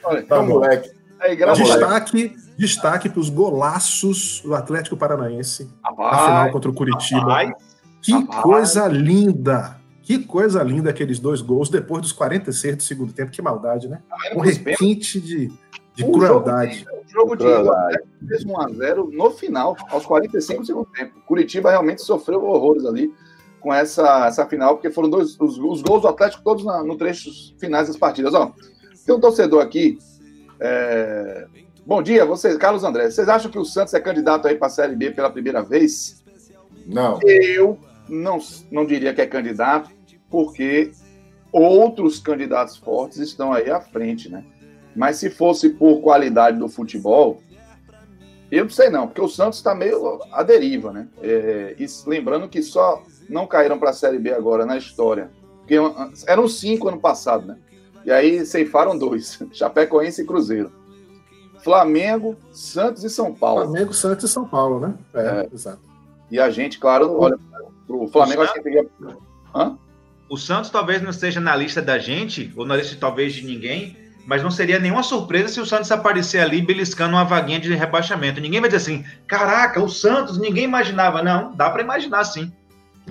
[0.03, 0.91] Olha, tá, moleque.
[1.21, 7.21] Aí, destaque destaque para os golaços do Atlético Paranaense na final contra o Curitiba.
[7.21, 7.53] Rapaz,
[8.03, 8.43] que rapaz.
[8.43, 9.79] coisa linda!
[10.03, 13.31] Que coisa linda aqueles dois gols depois dos 46 do segundo tempo.
[13.31, 14.01] Que maldade, né?
[14.11, 15.53] Ah, um requinte de,
[15.95, 16.87] de um crueldade.
[17.09, 17.73] Jogo de, jogo
[18.21, 21.21] de fez 1x0 no final, aos 45 do segundo tempo.
[21.27, 23.13] Curitiba realmente sofreu horrores ali
[23.61, 26.97] com essa, essa final, porque foram dois, os, os gols do Atlético todos na, no
[26.97, 28.33] trecho finais das partidas.
[28.35, 28.53] Ó,
[29.05, 29.99] tem um torcedor aqui.
[30.59, 31.47] É...
[31.85, 33.11] Bom dia, vocês, Carlos André.
[33.11, 36.23] Vocês acham que o Santos é candidato aí para a Série B pela primeira vez?
[36.87, 37.19] Não.
[37.23, 38.39] Eu não,
[38.71, 39.91] não diria que é candidato,
[40.31, 40.93] porque
[41.53, 44.45] outros candidatos fortes estão aí à frente, né?
[44.95, 47.41] Mas se fosse por qualidade do futebol,
[48.51, 51.09] eu não sei não, porque o Santos está meio à deriva, né?
[51.23, 55.31] É, e lembrando que só não caíram para a Série B agora na história.
[55.59, 55.77] Porque
[56.27, 57.57] eram cinco ano passado, né?
[58.05, 60.73] E aí ceifaram dois: Chapecoense e Cruzeiro.
[61.63, 63.63] Flamengo, Santos e São Paulo.
[63.65, 64.95] Flamengo, Santos e São Paulo, né?
[65.15, 65.49] É, é.
[65.53, 65.81] exato.
[66.31, 67.39] E a gente, claro, olha,
[67.87, 68.87] pro Flamengo, acho que teria.
[69.55, 69.79] Hã?
[70.29, 73.97] O Santos talvez não esteja na lista da gente, ou na lista talvez de ninguém,
[74.31, 78.41] mas não seria nenhuma surpresa se o Santos aparecer ali beliscando uma vaguinha de rebaixamento.
[78.41, 81.21] Ninguém vai dizer assim, caraca, o Santos, ninguém imaginava.
[81.21, 82.53] Não, dá para imaginar sim.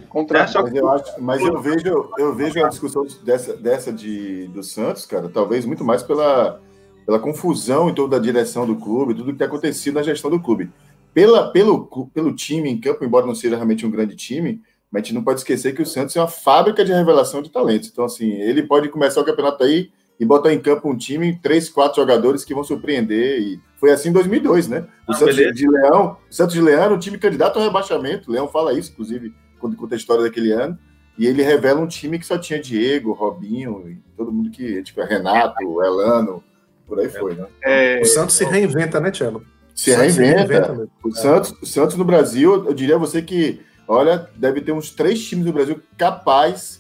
[0.08, 0.44] Contra...
[0.44, 0.62] É, só...
[0.62, 5.06] mas, eu acho, mas eu vejo, eu vejo a discussão dessa, dessa de, do Santos,
[5.06, 6.62] cara, talvez muito mais pela,
[7.06, 10.40] pela confusão em toda a direção do clube, tudo que tem acontecido na gestão do
[10.40, 10.72] clube.
[11.14, 15.04] Pela, pelo, pelo time em campo, embora não seja realmente um grande time, mas a
[15.04, 17.90] gente não pode esquecer que o Santos é uma fábrica de revelação de talentos.
[17.92, 21.70] Então, assim, ele pode começar o campeonato aí e botar em campo um time, três,
[21.70, 23.40] quatro jogadores que vão surpreender.
[23.40, 24.86] E foi assim em 2002, né?
[25.08, 25.56] O ah, Santos beleza.
[25.56, 28.30] de Leão, o Santos de Leão era um time candidato ao rebaixamento.
[28.30, 30.78] O Leão fala isso, inclusive, quando conta a história daquele ano.
[31.18, 35.02] E ele revela um time que só tinha Diego, Robinho, e todo mundo que, tipo,
[35.04, 36.44] Renato, Elano,
[36.86, 37.46] por aí foi, né?
[37.64, 38.02] É...
[38.02, 39.44] O Santos se reinventa, né, Tchelo?
[39.76, 40.14] Se reinventa.
[40.14, 44.62] Se reinventa o, Santos, o Santos no Brasil, eu diria a você que, olha, deve
[44.62, 46.79] ter uns três times no Brasil capazes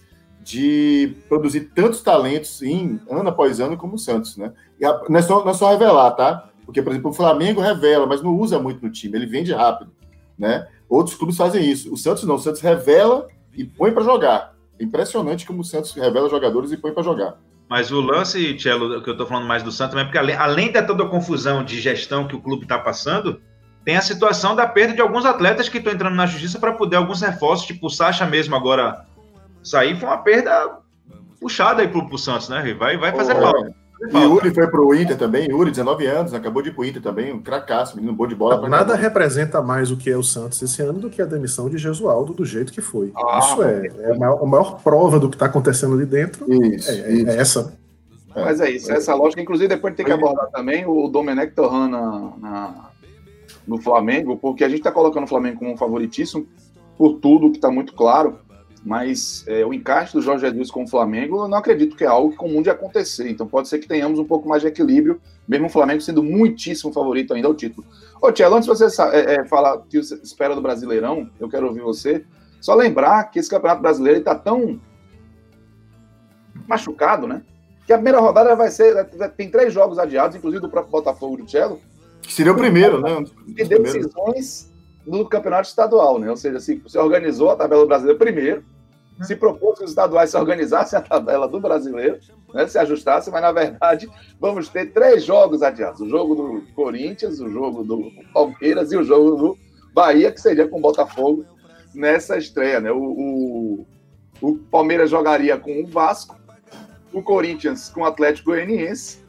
[0.50, 4.52] de produzir tantos talentos em ano após ano como o Santos, né?
[4.80, 6.50] E a, não, é só, não é só revelar, tá?
[6.66, 9.92] Porque, por exemplo, o Flamengo revela, mas não usa muito no time, ele vende rápido,
[10.38, 10.68] né?
[10.90, 11.94] Outros clubes fazem isso.
[11.94, 14.56] O Santos não, o Santos revela e põe para jogar.
[14.80, 17.38] É impressionante como o Santos revela jogadores e põe para jogar.
[17.70, 20.72] Mas o lance, Tchelo, que eu estou falando mais do Santos, é porque além, além
[20.72, 23.40] de toda a confusão de gestão que o clube está passando,
[23.86, 26.96] tem a situação da perda de alguns atletas que estão entrando na justiça para poder
[26.96, 29.06] alguns reforços, tipo o Sacha mesmo agora
[29.64, 30.80] sair, foi uma perda
[31.40, 32.74] puxada aí pro, pro Santos, né?
[32.74, 33.76] Vai, vai fazer oh, falta.
[34.02, 37.34] E Yuri foi pro Inter também, Yuri, 19 anos, acabou de ir pro Inter também,
[37.34, 38.68] um cracaço, menino bom de bola.
[38.70, 41.78] Nada representa mais o que é o Santos esse ano do que a demissão de
[41.78, 43.12] Jesualdo do jeito que foi.
[43.16, 46.46] Ah, isso é, é a, maior, a, maior, prova do que está acontecendo ali dentro.
[46.52, 47.30] Isso, é, isso.
[47.30, 47.80] é essa.
[48.36, 49.42] É, Mas é isso, essa lógica.
[49.42, 52.90] Inclusive, depois tem que abordar também o Domenech Torran na, na,
[53.68, 56.48] no Flamengo, porque a gente está colocando o Flamengo como um favoritíssimo
[56.98, 58.40] por tudo que está muito claro
[58.84, 62.08] mas é, o encaixe do Jorge Jesus com o Flamengo, eu não acredito que é
[62.08, 63.30] algo comum de acontecer.
[63.30, 66.92] Então pode ser que tenhamos um pouco mais de equilíbrio, mesmo o Flamengo sendo muitíssimo
[66.94, 67.86] favorito ainda ao título.
[68.22, 71.50] Ô, Tielo, antes de você é, é, falar o que você espera do Brasileirão, eu
[71.50, 72.24] quero ouvir você.
[72.62, 74.80] Só lembrar que esse Campeonato Brasileiro está tão
[76.68, 77.42] machucado, né?
[77.86, 79.06] Que a primeira rodada vai ser.
[79.36, 81.80] Tem três jogos adiados, inclusive do próprio Botafogo do Cello.
[82.22, 83.24] Que seria o primeiro, né?
[83.48, 84.69] E decisões
[85.10, 86.30] no campeonato estadual, né?
[86.30, 88.64] Ou seja, se você organizou a tabela brasileira primeiro,
[89.22, 92.20] se propôs que os estaduais se organizassem a tabela do brasileiro,
[92.54, 97.40] né, se ajustassem, mas na verdade vamos ter três jogos adiados: o jogo do Corinthians,
[97.42, 99.58] o jogo do Palmeiras e o jogo do
[99.94, 101.44] Bahia, que seria com o Botafogo
[101.94, 102.80] nessa estreia.
[102.80, 102.92] Né?
[102.92, 103.86] O, o,
[104.42, 106.40] o Palmeiras jogaria com o Vasco,
[107.12, 109.20] o Corinthians com o Atlético Goianiense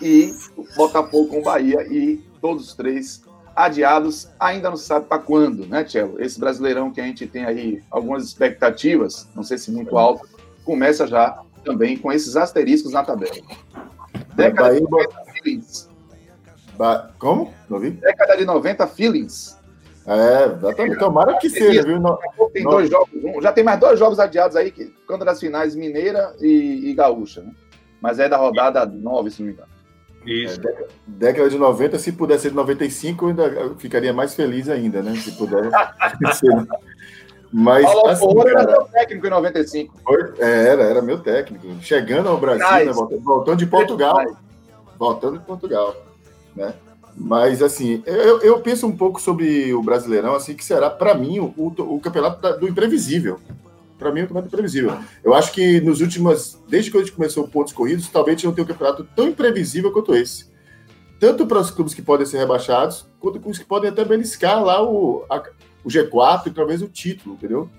[0.00, 3.23] e o Botafogo com o Bahia, e todos os três
[3.54, 6.20] adiados, ainda não se sabe para quando, né, Tchelo?
[6.20, 10.28] Esse brasileirão que a gente tem aí algumas expectativas, não sei se muito alto,
[10.64, 13.34] começa já também com esses asteriscos na tabela.
[14.34, 15.88] Década Bahia, de 90 feelings.
[16.76, 17.52] Ba- Como?
[17.70, 17.90] Não vi?
[17.90, 19.56] Década de 90 feelings.
[20.06, 20.98] É, exatamente.
[20.98, 21.98] Tomara que seja, viu?
[22.36, 22.72] Pouco tem Não.
[22.72, 23.08] dois jogos,
[23.42, 27.40] já tem mais dois jogos adiados aí, que quando das finais Mineira e, e Gaúcha,
[27.42, 27.52] né?
[28.02, 29.68] Mas é da rodada 9, se não me engano.
[30.26, 30.60] Isso.
[31.06, 35.14] Década de 90, se puder ser de 95, eu ainda ficaria mais feliz ainda, né?
[35.16, 35.70] Se puder
[36.34, 36.66] ser.
[37.52, 39.94] Mas, Paulo assim, Alcorra era cara, seu técnico em 95.
[40.04, 41.66] foi- é, era, era meu técnico.
[41.80, 44.36] Chegando ao Brasil, né, voltando, voltando de Portugal.
[44.98, 45.94] Voltando de Portugal,
[46.56, 46.74] né?
[47.16, 51.38] Mas, assim, eu, eu penso um pouco sobre o Brasileirão, assim, que será, para mim,
[51.38, 53.38] o, o campeonato do imprevisível.
[53.98, 54.96] Para mim, o campeonato imprevisível.
[55.22, 58.64] Eu acho que nos últimos, desde que a gente começou pontos corridos, talvez não tenha
[58.64, 60.52] um campeonato tão imprevisível quanto esse.
[61.20, 64.62] Tanto para os clubes que podem ser rebaixados, quanto para os que podem até beliscar
[64.64, 65.42] lá o, a-
[65.84, 67.70] o G4 e talvez o título, entendeu?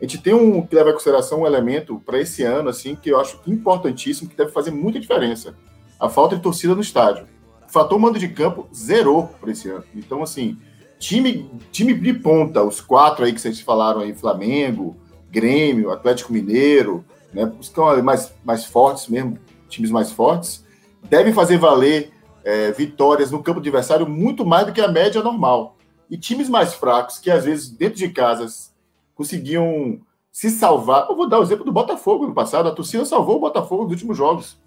[0.00, 3.10] A gente tem um que leva em consideração um elemento para esse ano, assim, que
[3.10, 5.54] eu acho importantíssimo, que deve fazer muita diferença.
[6.00, 7.26] A falta de torcida no estádio.
[7.68, 9.84] O fator mando de campo zerou para esse ano.
[9.94, 10.58] Então, assim,
[10.98, 14.96] time, time de ponta, os quatro aí que vocês falaram aí, Flamengo,
[15.30, 19.38] Grêmio, Atlético Mineiro, né, os mais, mais fortes mesmo,
[19.68, 20.64] times mais fortes,
[21.08, 22.12] devem fazer valer
[22.44, 25.76] é, vitórias no campo adversário muito mais do que a média normal.
[26.10, 28.74] E times mais fracos, que às vezes dentro de casas
[29.14, 30.00] conseguiam
[30.32, 31.06] se salvar.
[31.08, 32.68] Eu vou dar o exemplo do Botafogo no passado.
[32.68, 34.58] A torcida salvou o Botafogo nos últimos jogos.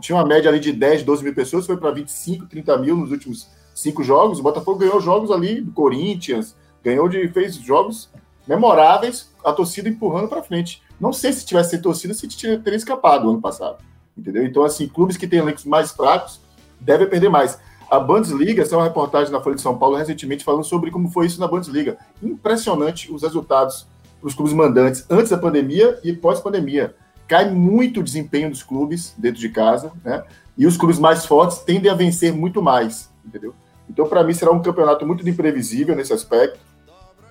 [0.00, 3.10] Tinha uma média ali de 10, 12 mil pessoas, foi para 25, 30 mil nos
[3.10, 4.40] últimos cinco jogos.
[4.40, 7.28] O Botafogo ganhou jogos ali do Corinthians, ganhou de.
[7.28, 8.10] fez jogos
[8.46, 10.82] memoráveis, a torcida empurrando para frente.
[11.00, 13.78] Não sei se tivesse sem torcida, se teria escapado ano passado.
[14.16, 14.44] Entendeu?
[14.44, 16.40] Então, assim, clubes que têm elencos mais fracos
[16.80, 17.58] devem perder mais.
[17.90, 21.08] A Bundesliga, essa é uma reportagem na Folha de São Paulo recentemente falando sobre como
[21.08, 21.98] foi isso na Bundesliga.
[22.22, 23.86] Impressionante os resultados
[24.20, 26.96] para os clubes mandantes antes da pandemia e pós-pandemia.
[27.28, 30.24] Cai muito o desempenho dos clubes dentro de casa, né?
[30.56, 33.54] E os clubes mais fortes tendem a vencer muito mais, entendeu?
[33.88, 36.58] Então, para mim, será um campeonato muito imprevisível nesse aspecto.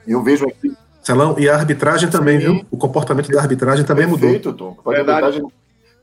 [0.08, 2.46] Eu vejo aqui Celão, e a arbitragem também, Sim.
[2.46, 2.66] viu?
[2.72, 4.22] O comportamento da arbitragem também mudou.
[4.22, 4.74] Perfeito, Tom.
[4.74, 5.26] Pode Verdade.
[5.26, 5.52] arbitragem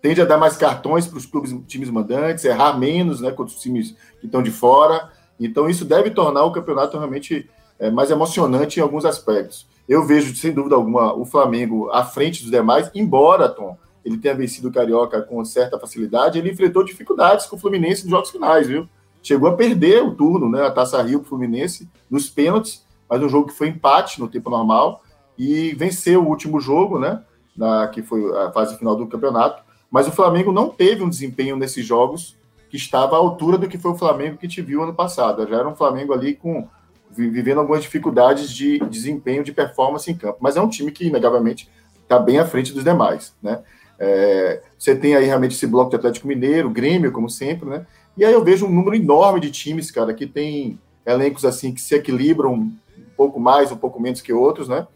[0.03, 3.61] tende a dar mais cartões para os clubes, times mandantes, errar menos, né, contra os
[3.61, 5.11] times que estão de fora.
[5.39, 9.67] Então isso deve tornar o campeonato realmente é, mais emocionante em alguns aspectos.
[9.89, 14.35] Eu vejo, sem dúvida alguma, o Flamengo à frente dos demais, embora, Tom, ele tenha
[14.35, 18.67] vencido o Carioca com certa facilidade, ele enfrentou dificuldades com o Fluminense nos jogos finais,
[18.67, 18.89] viu?
[19.23, 23.23] Chegou a perder o turno, né, a Taça Rio para o Fluminense, nos pênaltis, mas
[23.23, 25.03] um jogo que foi empate no tempo normal,
[25.37, 27.23] e venceu o último jogo, né,
[27.55, 31.55] na, que foi a fase final do campeonato, mas o Flamengo não teve um desempenho
[31.55, 32.39] nesses jogos
[32.71, 35.47] que estava à altura do que foi o Flamengo que te viu ano passado.
[35.47, 36.67] Já era um Flamengo ali com
[37.11, 40.39] vi- vivendo algumas dificuldades de desempenho, de performance em campo.
[40.41, 41.69] Mas é um time que, inegavelmente,
[42.03, 43.61] está bem à frente dos demais, né?
[43.99, 47.87] É, você tem aí realmente esse bloco de Atlético Mineiro, Grêmio, como sempre, né?
[48.17, 51.81] E aí eu vejo um número enorme de times, cara, que tem elencos assim que
[51.83, 52.73] se equilibram
[53.23, 54.87] pouco mais, um pouco menos que outros, né?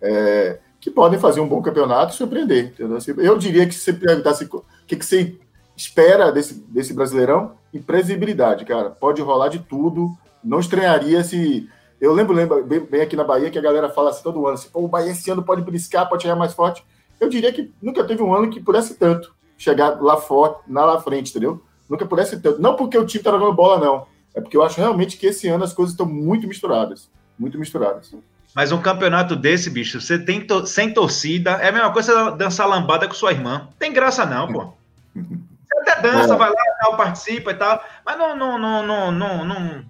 [0.00, 2.66] É, que podem fazer um bom campeonato e surpreender.
[2.66, 2.98] entendeu?
[3.18, 5.36] Eu diria que se você perguntasse o que, que você
[5.76, 8.90] espera desse, desse Brasileirão, imprevisibilidade, cara.
[8.90, 10.16] Pode rolar de tudo.
[10.42, 11.68] Não estranharia se.
[12.00, 14.54] Eu lembro, lembro bem, bem aqui na Bahia que a galera fala assim todo ano
[14.54, 16.84] assim, o Bahia esse ano pode briscar, pode chegar mais forte.
[17.18, 21.00] Eu diria que nunca teve um ano que pudesse tanto chegar lá forte, na lá
[21.00, 21.62] frente, entendeu?
[21.88, 22.60] Nunca pudesse tanto.
[22.60, 24.06] Não porque o time tá jogando bola, não.
[24.34, 27.10] É porque eu acho realmente que esse ano as coisas estão muito misturadas.
[27.38, 28.14] Muito misturadas.
[28.54, 32.66] Mas um campeonato desse, bicho, você tem to- sem torcida, é a mesma coisa dançar
[32.66, 33.68] lambada com sua irmã.
[33.78, 34.72] Tem graça não, pô.
[35.14, 36.36] Você até dança, É.
[36.38, 39.84] vai lá, tal, participa e tal, mas não, não, não, não, não, não,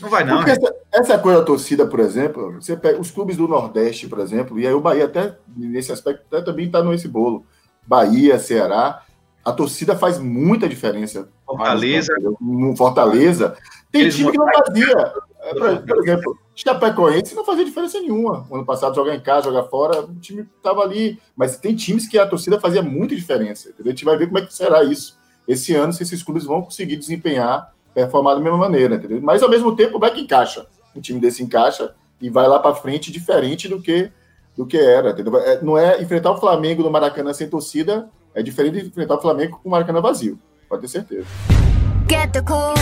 [0.00, 0.36] não vai não.
[0.38, 4.18] Porque essa, essa coisa da torcida, por exemplo, você pega os clubes do Nordeste, por
[4.18, 7.46] exemplo, e aí o Bahia até, nesse aspecto, até também está nesse bolo.
[7.86, 9.02] Bahia, Ceará,
[9.44, 11.28] a torcida faz muita diferença.
[11.46, 12.12] Fortaleza.
[12.76, 13.56] Fortaleza.
[13.92, 15.12] Tem Eles time que não fazia.
[15.42, 18.46] É, Por, por exemplo, Chapecoense não fazia diferença nenhuma.
[18.50, 21.18] Ano passado, jogar em casa, jogar fora, o time estava ali.
[21.36, 23.68] Mas tem times que a torcida fazia muita diferença.
[23.68, 23.90] Entendeu?
[23.90, 26.62] A gente vai ver como é que será isso esse ano, se esses clubes vão
[26.62, 28.94] conseguir desempenhar, performar da mesma maneira.
[28.94, 29.20] Entendeu?
[29.20, 30.66] Mas, ao mesmo tempo, vai que encaixa.
[30.94, 34.12] Um time desse encaixa e vai lá para frente diferente do que,
[34.56, 35.10] do que era.
[35.10, 35.36] Entendeu?
[35.38, 39.20] É, não é enfrentar o Flamengo no Maracanã sem torcida, é diferente de enfrentar o
[39.20, 40.38] Flamengo com o Maracanã vazio.
[40.68, 41.26] Pode ter certeza.
[42.12, 42.74] Get the cool.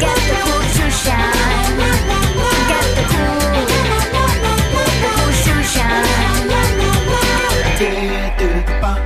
[0.00, 1.76] Get the cool to shine.
[2.72, 3.36] Get the cool.
[4.72, 6.08] The cool to shine.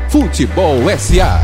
[0.08, 1.42] Futebol SA.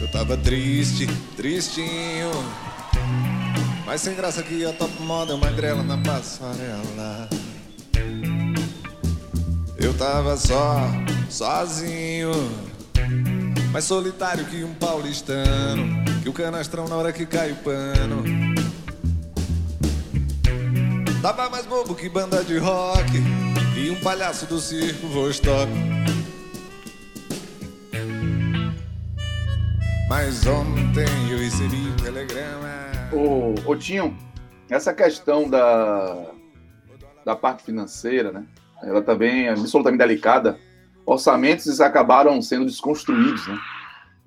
[0.00, 2.32] Eu tava triste, tristinho.
[3.86, 7.28] Mas sem graça que a top moda é uma grela na passarela.
[9.78, 10.80] Eu tava só,
[11.30, 12.73] sozinho.
[13.74, 16.04] Mais solitário que um paulistano.
[16.22, 18.22] Que o canastrão na hora que cai o pano.
[21.20, 23.10] Tava mais bobo que banda de rock.
[23.76, 25.72] E um palhaço do circo Vostok.
[30.08, 32.70] Mas ontem eu recebi um telegrama.
[33.12, 34.16] Ô, ô Tinho,
[34.70, 36.30] essa questão da,
[37.24, 38.44] da parte financeira, né?
[38.84, 40.60] Ela também é absolutamente delicada.
[41.06, 43.58] Orçamentos acabaram sendo desconstruídos, né?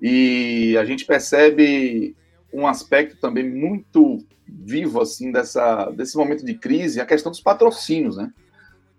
[0.00, 2.16] E a gente percebe
[2.52, 8.16] um aspecto também muito vivo, assim, dessa, desse momento de crise, a questão dos patrocínios,
[8.16, 8.32] né?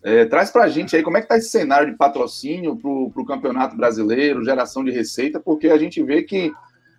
[0.01, 2.89] É, traz para a gente aí como é que está esse cenário de patrocínio para
[2.89, 6.53] o campeonato brasileiro, geração de receita, porque a gente vê que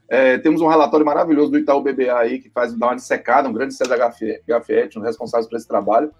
[0.09, 3.53] é, temos um relatório maravilhoso do Itaú BBA aí, que faz dar uma dissecada, um
[3.53, 3.97] grande César
[4.47, 6.13] Gafietti, um responsável por esse trabalho.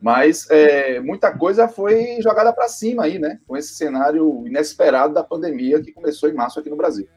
[0.00, 3.40] Mas é, muita coisa foi jogada para cima aí, né?
[3.46, 7.08] Com esse cenário inesperado da pandemia que começou em março aqui no Brasil.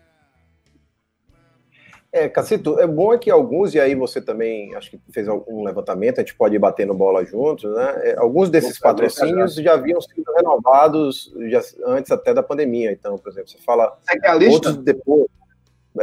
[2.12, 5.64] É, Cacito, é bom é que alguns, e aí você também acho que fez algum
[5.64, 8.02] levantamento, a gente pode ir batendo bola juntos, né?
[8.04, 12.92] É, alguns desses patrocínios já haviam sido renovados já, antes até da pandemia.
[12.92, 13.96] Então, por exemplo, você fala.
[14.02, 14.70] Você quer a lista?
[14.70, 15.28] Outros depois.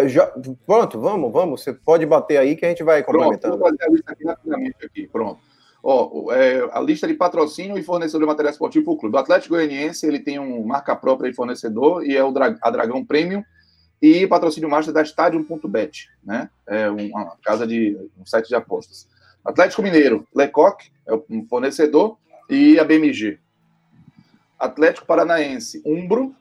[0.06, 0.32] Já,
[0.64, 1.62] pronto, vamos, vamos.
[1.62, 3.58] Você pode bater aí que a gente vai complementando.
[3.58, 5.08] Pronto, vou fazer a lista aqui rapidamente aqui.
[5.08, 5.40] Pronto.
[5.88, 9.14] Ó, é, a lista de patrocínio e fornecedor de material esportivo para o clube.
[9.14, 12.70] O Atlético Goianiense ele tem um marca própria de fornecedor e é o Dra a
[12.72, 13.44] Dragão Premium
[14.02, 16.50] e patrocínio master da Stadium.bet, né?
[16.66, 19.06] É uma casa de um site de apostas.
[19.44, 22.18] Atlético Mineiro, Lecoq é o fornecedor
[22.50, 23.38] e a BMG.
[24.58, 26.34] Atlético Paranaense, Umbro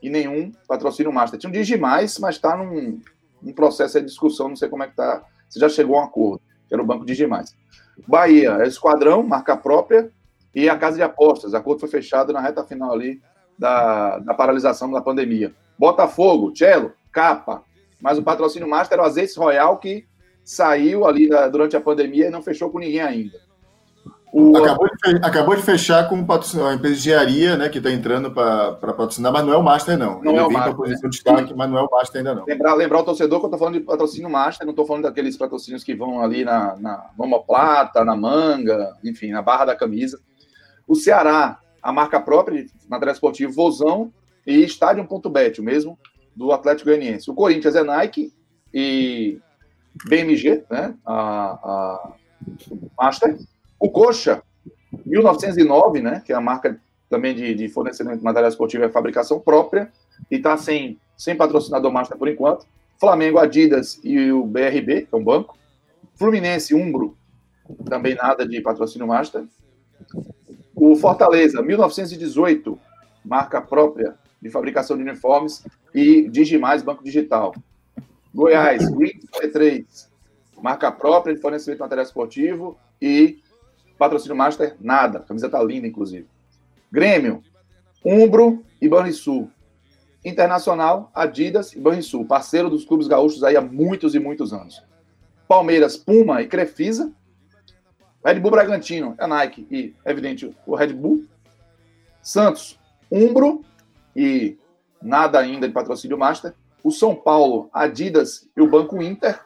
[0.00, 1.40] e nenhum patrocínio master.
[1.40, 3.00] Tinha um Digimais, mas está num,
[3.42, 5.24] num processo de discussão, não sei como é que está.
[5.48, 7.52] Se já chegou a um acordo, que era o Banco Digimais.
[8.06, 10.10] Bahia, é Esquadrão, marca própria,
[10.54, 11.54] e a Casa de Apostas.
[11.54, 13.20] Acordo foi fechado na reta final ali
[13.58, 15.54] da, da paralisação da pandemia.
[15.78, 17.62] Botafogo, Cello, Capa.
[18.00, 20.06] Mas o patrocínio master era o Azeite Royal, que
[20.44, 23.38] saiu ali da, durante a pandemia e não fechou com ninguém ainda.
[24.32, 24.56] O...
[24.56, 28.72] Acabou, de, acabou, de, fechar com a empresa de engenharia, né, que está entrando para
[28.72, 30.22] patrocinar, mas não é o Master, não.
[30.22, 32.46] Não Ele é o Master, posição de destaque, mas não é o Master ainda, não.
[32.46, 35.36] Lembrar, lembrar o torcedor que eu estou falando de patrocínio Master, não estou falando daqueles
[35.36, 40.18] patrocínios que vão ali na, na omoplata, na manga, enfim, na barra da camisa.
[40.88, 44.10] O Ceará, a marca própria de material esportivo Vozão
[44.46, 45.98] e Stadium.bet, o mesmo
[46.34, 47.30] do Atlético Goianiense.
[47.30, 48.32] O Corinthians é Nike
[48.72, 49.38] e
[50.06, 52.12] BMG, né, a, a
[52.98, 53.36] Master.
[53.82, 54.44] O Coxa,
[55.04, 59.40] 1909, né, que é a marca também de, de fornecimento de material esportivo e fabricação
[59.40, 59.90] própria,
[60.30, 62.64] e está sem, sem patrocinador master por enquanto.
[63.00, 65.58] Flamengo, Adidas e o BRB, que é um banco.
[66.14, 67.16] Fluminense, Umbro,
[67.84, 69.42] também nada de patrocínio master.
[70.76, 72.78] O Fortaleza, 1918,
[73.24, 77.52] marca própria de fabricação de uniformes e Digimais, banco digital.
[78.32, 80.06] Goiás, Green C3,
[80.62, 83.42] marca própria de fornecimento de material esportivo e
[83.98, 85.18] patrocínio master, nada.
[85.18, 86.26] A camisa tá linda, inclusive.
[86.90, 87.42] Grêmio,
[88.04, 89.50] Umbro e Banrisul.
[90.24, 94.82] Internacional, Adidas e Banrisul, parceiro dos clubes gaúchos aí há muitos e muitos anos.
[95.48, 97.12] Palmeiras, Puma e Crefisa.
[98.24, 101.24] Red Bull Bragantino, é Nike e, evidente, o Red Bull.
[102.22, 102.78] Santos,
[103.10, 103.64] Umbro
[104.14, 104.56] e
[105.02, 106.54] nada ainda de patrocínio master.
[106.84, 109.40] O São Paulo, Adidas e o Banco Inter.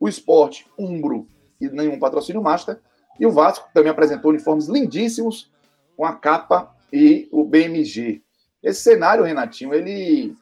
[0.00, 1.26] O Esporte, Umbro
[1.60, 2.80] e nenhum patrocínio master.
[3.18, 5.50] E o Vasco também apresentou uniformes lindíssimos
[5.96, 8.22] com a capa e o BMG.
[8.62, 10.36] Esse cenário, Renatinho, ele,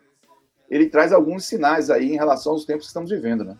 [0.68, 3.56] ele traz alguns sinais aí em relação aos tempos que estamos vivendo, né?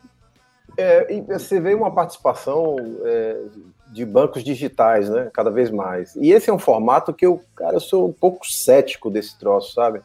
[0.77, 3.42] É, você vê uma participação é,
[3.88, 5.31] de bancos digitais, né?
[5.33, 6.14] Cada vez mais.
[6.16, 9.75] E esse é um formato que eu, cara, eu sou um pouco cético desse troço,
[9.75, 10.01] sabe?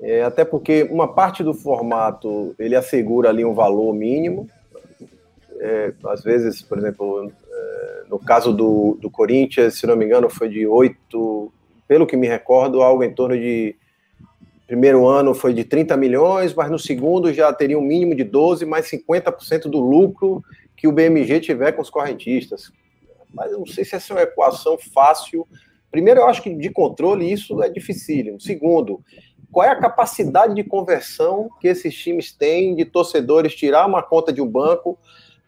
[0.00, 4.48] É, até porque uma parte do formato ele assegura ali um valor mínimo.
[5.58, 7.30] É, às vezes, por exemplo,
[8.08, 11.52] no caso do, do Corinthians, se não me engano, foi de 8,
[11.86, 13.76] pelo que me recordo, algo em torno de.
[14.66, 18.64] Primeiro ano foi de 30 milhões, mas no segundo já teria um mínimo de 12,
[18.64, 20.44] mais 50% do lucro
[20.76, 22.70] que o BMG tiver com os correntistas.
[23.34, 25.46] Mas eu não sei se essa é uma equação fácil.
[25.90, 28.40] Primeiro, eu acho que de controle isso é dificílimo.
[28.40, 29.00] Segundo,
[29.50, 34.32] qual é a capacidade de conversão que esses times têm de torcedores tirar uma conta
[34.32, 34.96] de um banco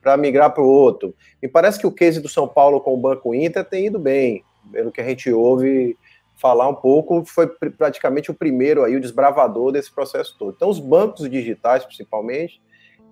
[0.03, 1.15] para migrar para o outro?
[1.41, 4.45] Me parece que o case do São Paulo com o Banco Inter tem ido bem,
[4.71, 5.97] pelo que a gente ouve
[6.35, 10.55] falar um pouco, foi praticamente o primeiro aí, o desbravador desse processo todo.
[10.57, 12.61] Então, os bancos digitais, principalmente,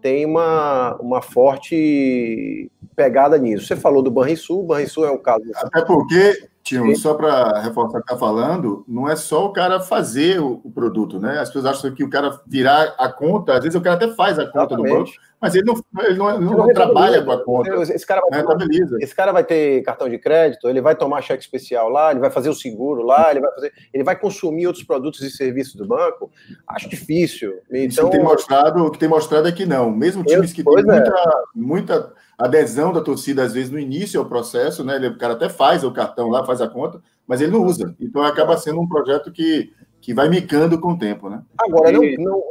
[0.03, 3.67] têm uma, uma forte pegada nisso.
[3.67, 5.45] Você falou do Banrisul, o Banrisul é um caso...
[5.55, 9.81] Até porque Tio, só para reforçar o que está falando, não é só o cara
[9.81, 11.39] fazer o, o, produto, né?
[11.39, 14.39] As pessoas acham que o cara virar a conta, às vezes o cara até faz
[14.39, 14.93] a conta Exatamente.
[14.93, 15.11] do banco,
[15.41, 15.75] mas ele não,
[16.05, 17.71] ele não, ele não, não trabalha com a conta.
[17.95, 21.43] Esse cara, vai ter, esse cara vai ter cartão de crédito, ele vai tomar cheque
[21.43, 24.85] especial lá, ele vai fazer o seguro lá, ele vai fazer, ele vai consumir outros
[24.85, 26.31] produtos e serviços do banco.
[26.69, 27.59] Acho difícil.
[27.71, 29.91] Então, Isso que tem mostrado, o que tem mostrado é que não.
[29.91, 30.83] Mesmo times que têm é.
[30.83, 34.99] muita, muita adesão da torcida, às vezes, no início ao processo, né?
[35.09, 37.95] O cara até faz o cartão lá, faz a conta, mas ele não usa.
[37.99, 41.43] Então acaba sendo um projeto que, que vai micando com o tempo, né?
[41.59, 42.43] Agora, não, não...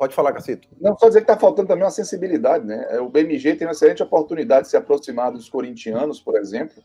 [0.00, 0.66] Pode falar, Cacito.
[0.80, 2.98] Não, só dizer que está faltando também uma sensibilidade, né?
[3.00, 6.82] O BMG tem uma excelente oportunidade de se aproximar dos corintianos, por exemplo,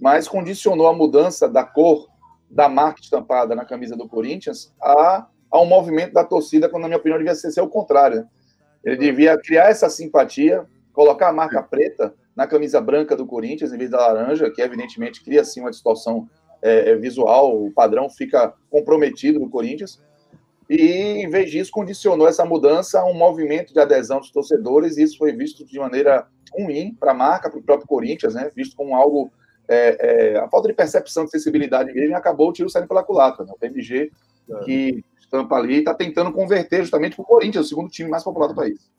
[0.00, 2.06] mas condicionou a mudança da cor
[2.48, 6.88] da marca estampada na camisa do Corinthians a, a um movimento da torcida, quando, na
[6.90, 8.18] minha opinião, devia ser, ser o contrário.
[8.18, 8.28] Né?
[8.84, 13.76] Ele devia criar essa simpatia colocar a marca preta na camisa branca do Corinthians em
[13.76, 16.28] vez da laranja, que evidentemente cria assim uma distorção
[16.62, 20.00] é, é, visual, o padrão fica comprometido no Corinthians.
[20.72, 25.02] E, em vez disso, condicionou essa mudança a um movimento de adesão dos torcedores, e
[25.02, 28.50] isso foi visto de maneira ruim para a marca, para o próprio Corinthians, né?
[28.56, 29.30] visto como algo.
[29.68, 33.44] É, é, a falta de percepção de sensibilidade mesmo acabou o tiro saindo pela culatra.
[33.44, 33.52] Né?
[33.54, 34.10] O PMG,
[34.50, 34.64] é.
[34.64, 38.48] que estampa ali, está tentando converter justamente para o Corinthians, o segundo time mais popular
[38.48, 38.90] do país.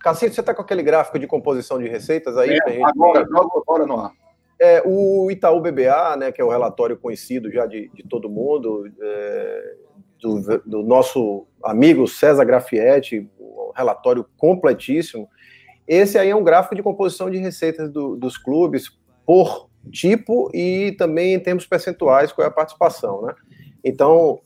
[0.00, 2.50] Cacito, você está com aquele gráfico de composição de receitas aí?
[2.66, 4.12] É, agora, agora no ar.
[4.60, 8.88] É, o Itaú BBA, né, que é o relatório conhecido já de, de todo mundo,
[9.00, 9.74] é,
[10.22, 15.28] do, do, nosso amigo César Grafietti, um relatório completíssimo.
[15.86, 18.96] Esse aí é um gráfico de composição de receitas do, dos clubes
[19.26, 23.34] por tipo e também em termos percentuais, qual é a participação, né?
[23.84, 24.40] Então,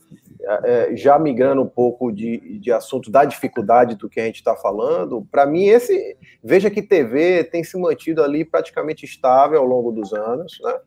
[0.63, 4.55] é, já migrando um pouco de, de assunto da dificuldade do que a gente está
[4.55, 9.91] falando, para mim esse veja que TV tem se mantido ali praticamente estável ao longo
[9.91, 10.79] dos anos, né?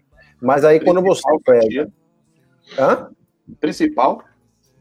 [0.42, 1.92] Mas aí quando você pega,
[2.78, 3.10] Hã?
[3.60, 4.22] principal,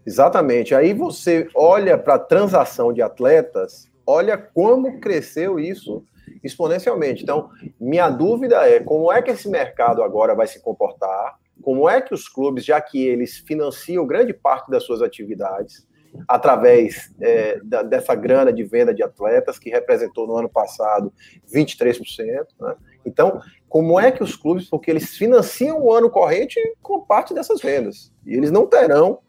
[0.06, 6.04] exatamente, aí você olha para a transação de atletas, olha como cresceu isso
[6.43, 7.24] exponencialmente.
[7.24, 12.02] Então, minha dúvida é como é que esse mercado agora vai se comportar como é
[12.02, 15.88] que os clubes, já que eles financiam grande parte das suas atividades
[16.28, 21.14] através é, da, dessa grana de venda de atletas, que representou no ano passado
[21.54, 22.76] 23%, né?
[23.06, 27.62] Então, como é que os clubes, porque eles financiam o ano corrente com parte dessas
[27.62, 29.20] vendas, e eles não terão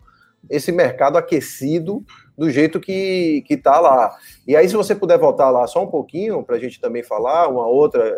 [0.48, 2.04] esse mercado aquecido
[2.36, 4.16] do jeito que está lá.
[4.46, 7.48] E aí, se você puder voltar lá só um pouquinho, para a gente também falar,
[7.48, 8.16] uma outra.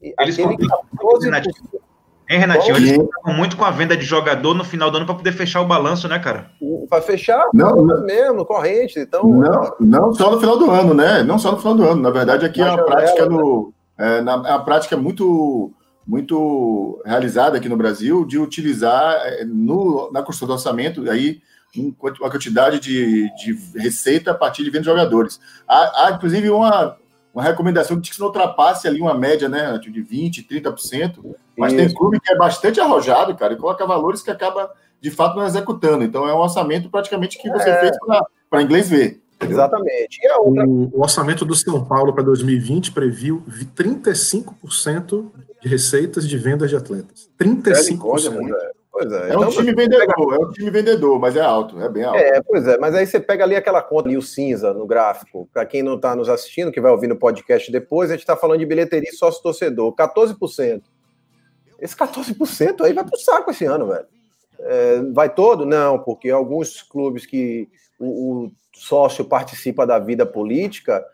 [0.00, 1.80] Eles aquele 14%,
[2.30, 2.74] Hein, Renatinho?
[2.74, 5.32] Bom, Eles estavam muito com a venda de jogador no final do ano para poder
[5.32, 6.50] fechar o balanço, né, cara?
[6.88, 9.00] Para fechar não, não, mesmo, corrente.
[9.00, 11.22] Então, não, não só no final do ano, né?
[11.22, 12.02] Não só no final do ano.
[12.02, 13.72] Na verdade, aqui é uma prática no.
[13.98, 15.72] É, na, é uma prática muito
[16.08, 21.42] muito realizada aqui no Brasil de utilizar é, no, na construção do orçamento aí
[21.76, 25.38] uma quantidade de, de receita a partir de venda de jogadores.
[25.68, 26.96] Há, há inclusive uma,
[27.32, 31.84] uma recomendação que não ultrapasse ali uma média, né, de 20%, 30%, mas Isso.
[31.84, 35.46] tem clube que é bastante arrojado, cara, e coloca valores que acaba, de fato, não
[35.46, 36.02] executando.
[36.02, 37.80] Então é um orçamento praticamente que você é.
[37.80, 37.96] fez
[38.48, 39.20] para inglês ver.
[39.40, 40.18] Exatamente.
[40.38, 40.66] Outra...
[40.66, 43.44] O, o, orçamento do São Paulo para 2020 previu
[43.76, 45.30] 35%
[45.60, 47.30] de receitas de vendas de atletas.
[47.38, 48.54] 35%.
[48.54, 49.28] É, Pois é.
[49.28, 50.34] É então, um time vendedor, pega...
[50.34, 52.18] é um time vendedor, mas é alto, é bem alto.
[52.18, 55.48] É, pois é, mas aí você pega ali aquela conta ali, o cinza no gráfico.
[55.52, 58.36] Para quem não está nos assistindo, que vai ouvir no podcast depois, a gente está
[58.36, 60.82] falando de bilheteria sócio torcedor, 14%.
[61.78, 64.06] Esse 14% aí vai pro saco esse ano, velho.
[64.58, 65.64] É, vai todo?
[65.64, 67.68] Não, porque alguns clubes que
[68.00, 71.04] o, o sócio participa da vida política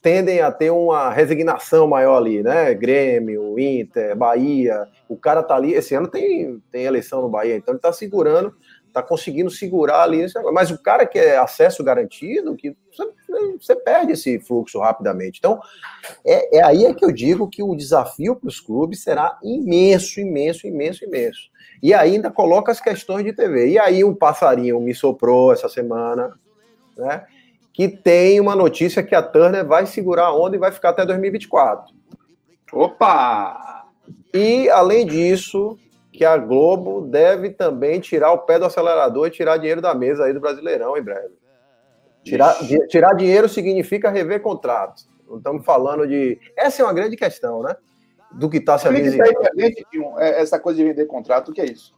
[0.00, 2.72] tendem a ter uma resignação maior ali, né?
[2.74, 4.86] Grêmio, Inter, Bahia.
[5.08, 5.74] O cara tá ali.
[5.74, 8.54] Esse ano tem, tem eleição no Bahia, então ele tá segurando,
[8.92, 10.26] tá conseguindo segurar ali.
[10.52, 12.76] Mas o cara que é acesso garantido, que
[13.58, 15.38] você, perde esse fluxo rapidamente.
[15.38, 15.60] Então,
[16.24, 20.20] é, é aí é que eu digo que o desafio para os clubes será imenso,
[20.20, 21.50] imenso, imenso, imenso.
[21.82, 23.70] E ainda coloca as questões de TV.
[23.70, 26.32] E aí um passarinho me soprou essa semana,
[26.96, 27.24] né?
[27.74, 31.04] Que tem uma notícia que a Turner vai segurar a onda e vai ficar até
[31.04, 31.92] 2024.
[32.72, 33.84] Opa!
[34.32, 35.76] E, além disso,
[36.12, 40.24] que a Globo deve também tirar o pé do acelerador e tirar dinheiro da mesa
[40.24, 41.34] aí do Brasileirão em breve.
[42.22, 42.56] Tirar,
[42.88, 45.08] tirar dinheiro significa rever contratos.
[45.28, 46.38] Não estamos falando de.
[46.56, 47.74] Essa é uma grande questão, né?
[48.30, 49.24] Do que está se avisando.
[50.18, 51.92] É, essa coisa de vender contrato, o que é isso?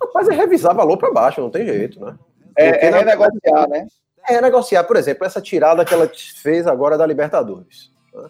[0.00, 2.16] Rapaz, é revisar valor para baixo, não tem jeito, né?
[2.56, 3.86] É, é renegociar, né?
[4.36, 6.10] É negociar, por exemplo, essa tirada que ela
[6.42, 7.92] fez agora da Libertadores.
[8.14, 8.28] Né?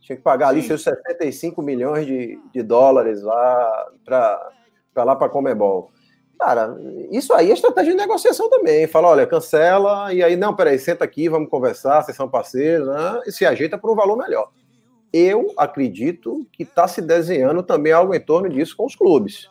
[0.00, 5.90] Tinha que pagar ali seus 75 milhões de, de dólares lá para lá para Comebol.
[6.38, 6.76] Cara,
[7.10, 8.86] isso aí é estratégia de negociação também.
[8.86, 13.20] Fala, olha, cancela, e aí, não, peraí, senta aqui, vamos conversar, vocês são parceiros, né?
[13.26, 14.50] e se ajeita para um valor melhor.
[15.12, 19.50] Eu acredito que está se desenhando também algo em torno disso com os clubes.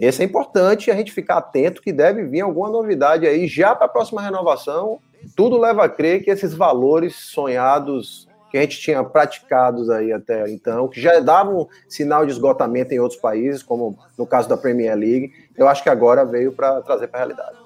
[0.00, 3.84] Esse é importante a gente ficar atento que deve vir alguma novidade aí já para
[3.84, 4.98] a próxima renovação.
[5.36, 10.50] Tudo leva a crer que esses valores sonhados que a gente tinha praticados aí até
[10.50, 14.96] então, que já davam sinal de esgotamento em outros países, como no caso da Premier
[14.96, 17.56] League, eu acho que agora veio para trazer para a realidade.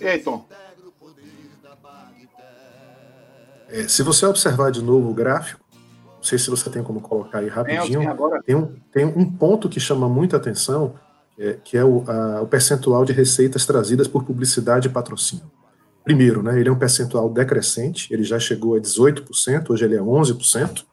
[0.00, 0.44] E aí, Tom?
[3.68, 5.63] É, se você observar de novo o gráfico,
[6.24, 8.42] não sei se você tem como colocar aí rapidinho, Tem, agora.
[8.42, 10.94] tem um, tem um ponto que chama muita atenção,
[11.38, 15.44] é, que é o, a- o percentual de receitas trazidas por publicidade e patrocínio.
[16.02, 20.00] Primeiro, né, ele é um percentual decrescente, ele já chegou a 18%, hoje ele é
[20.00, 20.84] 11%.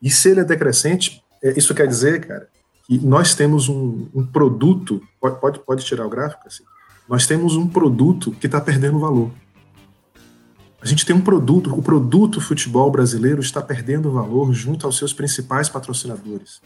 [0.00, 2.48] E se ele é decrescente, é, isso quer dizer, cara,
[2.86, 6.64] que nós temos um, um produto, pode, pode, pode tirar o gráfico assim,
[7.06, 9.30] nós temos um produto que está perdendo valor.
[10.86, 15.12] A gente tem um produto, o produto futebol brasileiro está perdendo valor junto aos seus
[15.12, 16.60] principais patrocinadores.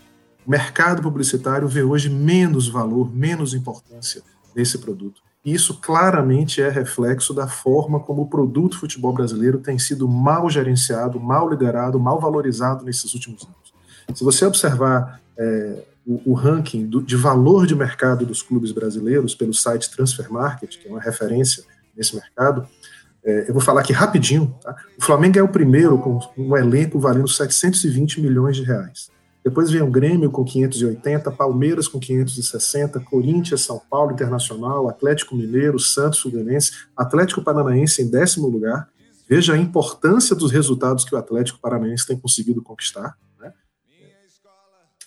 [0.47, 4.21] O mercado publicitário vê hoje menos valor, menos importância
[4.55, 5.23] nesse produto.
[5.43, 10.51] E isso claramente é reflexo da forma como o produto futebol brasileiro tem sido mal
[10.51, 13.73] gerenciado, mal liderado, mal valorizado nesses últimos anos.
[14.14, 19.35] Se você observar é, o, o ranking do- de valor de mercado dos clubes brasileiros
[19.35, 21.64] pelo site Transfer Market, que é uma referência
[21.97, 22.68] nesse mercado,
[23.25, 24.55] é, eu vou falar aqui rapidinho.
[24.62, 24.75] Tá?
[24.99, 29.11] O Flamengo é o primeiro com um elenco valendo 720 milhões de reais.
[29.45, 35.79] Depois vem o Grêmio com 580, Palmeiras com 560, Corinthians, São Paulo Internacional, Atlético Mineiro,
[35.79, 38.89] Santos Fluminense, Atlético Paranaense em décimo lugar.
[39.29, 43.16] Veja a importância dos resultados que o Atlético Paranaense tem conseguido conquistar.
[43.41, 43.53] né?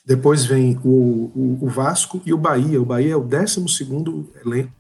[0.06, 2.82] Depois vem o, o- o Vasco e o Bahia.
[2.82, 3.64] O Bahia é o 12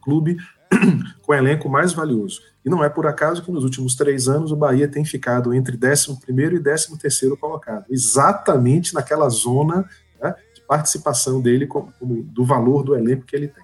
[0.01, 0.37] clube
[1.21, 2.41] com elenco mais valioso.
[2.65, 5.77] E não é por acaso que nos últimos três anos o Bahia tem ficado entre
[5.77, 6.17] 11
[6.55, 9.87] e 13 colocado, exatamente naquela zona
[10.21, 13.63] né, de participação dele como, do valor do elenco que ele tem.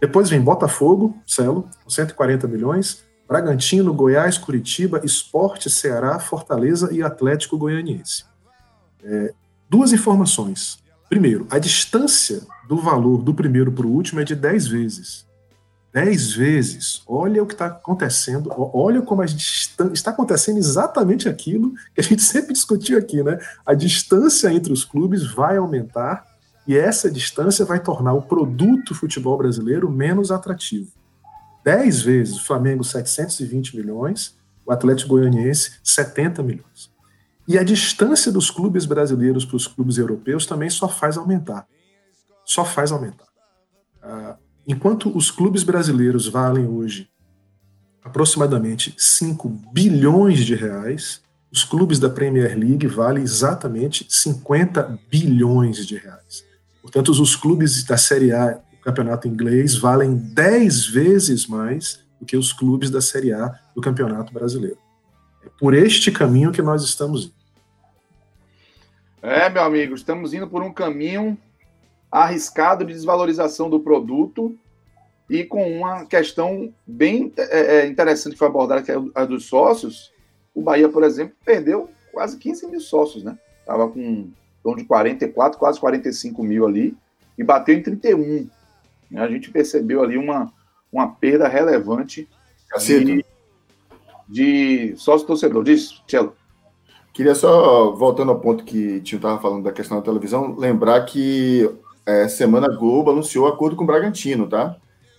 [0.00, 7.58] Depois vem Botafogo, Celo, com 140 milhões, Bragantino, Goiás, Curitiba, Esporte, Ceará, Fortaleza e Atlético
[7.58, 8.24] Goianiense.
[9.04, 9.32] É,
[9.68, 10.82] duas informações.
[11.08, 15.26] Primeiro, a distância do valor do primeiro para o último é de 10 vezes.
[15.92, 17.02] 10 vezes.
[17.06, 22.02] Olha o que está acontecendo, olha como a distan- está acontecendo exatamente aquilo que a
[22.02, 23.38] gente sempre discutiu aqui, né?
[23.66, 26.26] A distância entre os clubes vai aumentar
[26.66, 30.92] e essa distância vai tornar o produto futebol brasileiro menos atrativo.
[31.64, 36.90] 10 vezes o Flamengo 720 milhões, o Atlético Goianiense 70 milhões.
[37.48, 41.66] E a distância dos clubes brasileiros para os clubes europeus também só faz aumentar.
[42.44, 43.26] Só faz aumentar.
[44.00, 44.36] Ah,
[44.70, 47.08] enquanto os clubes brasileiros valem hoje
[48.04, 51.20] aproximadamente 5 bilhões de reais,
[51.52, 56.44] os clubes da Premier League valem exatamente 50 bilhões de reais.
[56.80, 62.36] Portanto, os clubes da Série A do campeonato inglês valem 10 vezes mais do que
[62.36, 64.78] os clubes da Série A do campeonato brasileiro.
[65.44, 67.34] É por este caminho que nós estamos indo.
[69.20, 71.36] É, meu amigo, estamos indo por um caminho
[72.10, 74.56] arriscado de desvalorização do produto
[75.28, 79.46] e com uma questão bem é, é, interessante que foi abordada, que é a dos
[79.46, 80.12] sócios.
[80.52, 83.38] O Bahia, por exemplo, perdeu quase 15 mil sócios, né?
[83.60, 84.28] Estava com
[84.62, 86.96] torno de 44, quase 45 mil ali,
[87.38, 88.48] e bateu em 31.
[89.16, 90.52] A gente percebeu ali uma,
[90.92, 92.28] uma perda relevante
[92.78, 93.24] de,
[94.28, 95.62] de sócio-torcedor.
[95.62, 96.34] Diz, Tchelo.
[97.12, 101.04] Queria só, voltando ao ponto que o tio estava falando da questão da televisão, lembrar
[101.04, 101.68] que
[102.10, 104.76] é, Semana Globo anunciou acordo com o Bragantino, tá?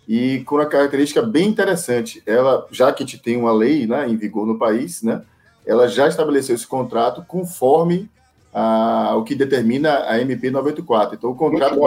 [0.07, 2.21] E com uma característica bem interessante.
[2.25, 5.21] Ela, já que a gente tem uma lei né, em vigor no país, né?
[5.65, 8.09] Ela já estabeleceu esse contrato conforme
[8.53, 11.15] a, o que determina a MP 984.
[11.15, 11.79] Então, o contrato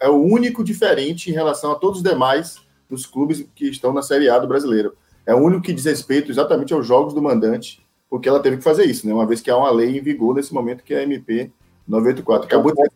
[0.00, 4.00] é o único diferente em relação a todos os demais dos clubes que estão na
[4.00, 4.94] Série A do brasileiro.
[5.26, 8.64] É o único que diz respeito exatamente aos jogos do mandante, porque ela teve que
[8.64, 9.12] fazer isso, né?
[9.12, 11.50] Uma vez que há uma lei em vigor nesse momento, que é a MP
[11.86, 12.46] 984.
[12.46, 12.92] Acabou de ser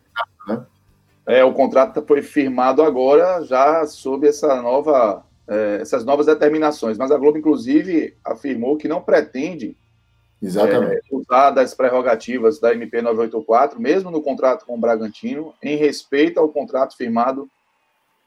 [0.47, 0.65] né?
[1.25, 6.97] É, o contrato foi firmado agora, já sob essa nova, é, essas novas determinações.
[6.97, 9.77] Mas a Globo, inclusive, afirmou que não pretende
[10.41, 11.01] Exatamente.
[11.11, 16.39] é, usar das prerrogativas da MP 984, mesmo no contrato com o Bragantino, em respeito
[16.39, 17.49] ao contrato firmado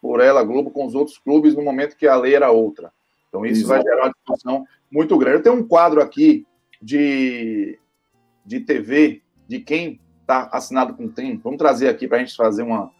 [0.00, 2.92] por ela, Globo, com os outros clubes no momento que a lei era outra.
[3.28, 5.38] Então, isso vai gerar uma discussão muito grande.
[5.38, 6.46] Eu tenho um quadro aqui
[6.80, 7.78] de
[8.44, 12.34] de TV de quem está assinado com o TEM, vamos trazer aqui para a gente
[12.34, 12.90] fazer uma,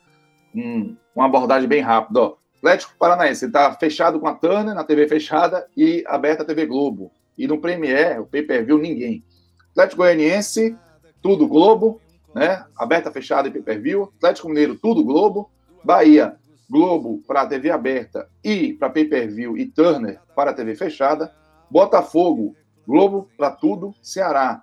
[0.55, 2.21] um, uma abordagem bem rápida.
[2.21, 2.37] Ó.
[2.59, 7.11] Atlético Paranaense está fechado com a Turner na TV fechada e aberta a TV Globo.
[7.37, 9.25] E no Premier, o pay-per-view, ninguém.
[9.71, 10.77] Atlético Goianiense,
[11.21, 12.01] tudo Globo,
[12.35, 12.65] né?
[12.77, 14.13] Aberta, fechada e pay-per-view.
[14.19, 15.51] Atlético Mineiro, tudo Globo.
[15.83, 16.37] Bahia,
[16.71, 21.35] Globo para TV aberta e para pay-per-view e Turner para TV fechada.
[21.71, 22.55] Botafogo,
[22.87, 23.95] Globo para tudo.
[24.01, 24.63] Ceará,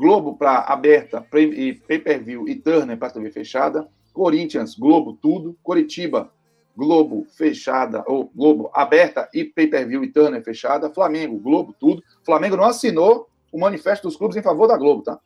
[0.00, 3.86] Globo para aberta pay-per-view e Turner para TV fechada.
[4.14, 5.58] Corinthians, Globo tudo.
[5.62, 6.32] Coritiba,
[6.74, 10.88] Globo fechada, ou Globo aberta e pay-per-view e Turner fechada.
[10.88, 12.02] Flamengo, Globo tudo.
[12.24, 15.20] Flamengo não assinou o manifesto dos clubes em favor da Globo, tá?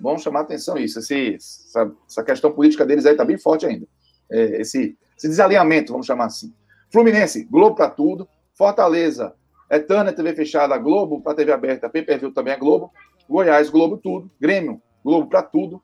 [0.00, 1.00] Vamos chamar atenção isso.
[1.00, 3.84] Esse, essa, essa questão política deles aí tá bem forte ainda.
[4.30, 6.54] É, esse, esse desalinhamento, vamos chamar assim.
[6.88, 8.28] Fluminense, Globo para tudo.
[8.54, 9.34] Fortaleza,
[9.68, 12.92] é Turner TV fechada, Globo para TV aberta, pay-per-view também é Globo.
[13.30, 14.28] Goiás, Globo tudo.
[14.40, 15.80] Grêmio, Globo para tudo.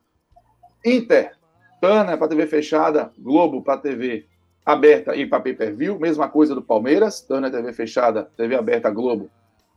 [0.85, 1.31] Inter,
[1.79, 4.25] Turner para TV fechada, Globo para TV
[4.65, 5.97] aberta e para pay-per-view.
[5.97, 9.29] Mesma coisa do Palmeiras, Turner TV fechada, TV aberta, Globo,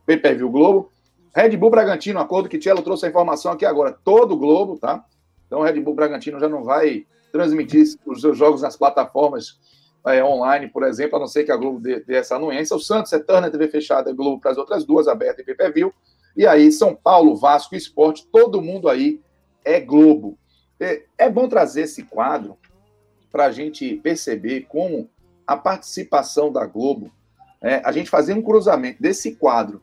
[0.05, 0.91] pay-per-view Globo.
[1.33, 5.05] Red Bull Bragantino, acordo que Tielo trouxe a informação aqui agora, todo Globo, tá?
[5.47, 9.57] Então Red Bull Bragantino já não vai transmitir os seus jogos nas plataformas
[10.05, 12.75] é, online, por exemplo, a não ser que a Globo dê, dê essa anuência.
[12.75, 15.93] O Santos é Turner TV fechada, Globo para as outras duas, aberta e pay-per-view.
[16.35, 19.19] E aí, São Paulo, Vasco, Esporte, todo mundo aí
[19.63, 20.37] é Globo.
[20.79, 22.57] É, é bom trazer esse quadro
[23.31, 25.09] para a gente perceber como
[25.45, 27.11] a participação da Globo,
[27.61, 29.81] é, a gente fazer um cruzamento desse quadro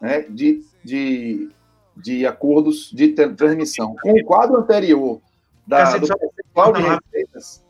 [0.00, 1.48] né, de, de,
[1.96, 5.20] de acordos de transmissão com o quadro anterior
[5.66, 7.64] da, do percentual de receitas.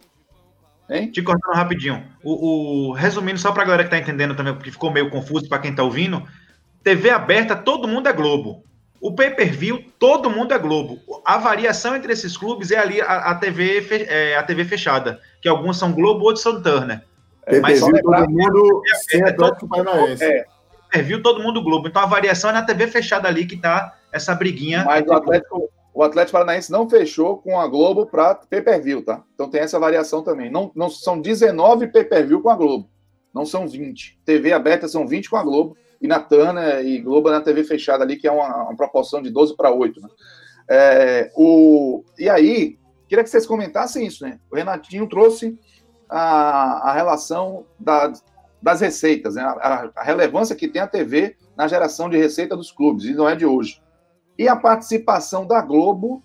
[0.89, 1.11] Hein?
[1.11, 2.05] Te cortando rapidinho.
[2.23, 5.49] O, o resumindo, só para a galera que está entendendo também, porque ficou meio confuso
[5.49, 6.23] para quem está ouvindo,
[6.85, 8.63] TV aberta, todo mundo é Globo.
[9.01, 10.99] O pay-per-view, todo mundo é Globo.
[11.25, 15.49] A variação entre esses clubes é ali a, a TV, é, a TV fechada, que
[15.49, 17.03] alguns são Globo, outros são Turner.
[17.47, 17.91] É, Mas todo
[18.29, 20.23] mundo sem Atlético Paranaense.
[20.25, 20.45] É,
[20.91, 21.89] pay-per-view, todo mundo Globo.
[21.89, 24.85] Então a variação é na TV fechada ali que tá essa briguinha.
[24.85, 29.23] Mas o Atlético, o Atlético Paranaense não fechou com a Globo para pay-per-view, tá?
[29.35, 30.51] Então tem essa variação também.
[30.51, 32.89] Não, não são 19 pay-per-view com a Globo.
[33.35, 34.21] Não são 20.
[34.25, 38.05] TV aberta são 20 com a Globo e na Tana e Globo na TV fechada
[38.05, 40.01] ali, que é uma, uma proporção de 12 para 8.
[40.01, 40.09] Né?
[40.69, 42.79] É, o, e aí,
[43.09, 44.39] queria que vocês comentassem isso, né?
[44.51, 45.59] O Renatinho trouxe
[46.09, 48.13] a, a relação da,
[48.61, 49.43] das receitas, né?
[49.43, 53.29] a, a, relevância que tem a TV na geração de receita dos clubes, e não
[53.29, 53.83] é de hoje.
[54.39, 56.23] E a participação da Globo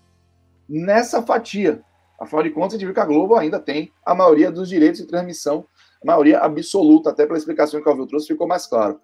[0.68, 1.82] nessa fatia.
[2.18, 5.00] Afinal de contas, a gente viu que a Globo ainda tem a maioria dos direitos
[5.00, 5.64] de transmissão,
[6.02, 9.00] a maioria absoluta, até pela explicação que o Alvio trouxe, ficou mais claro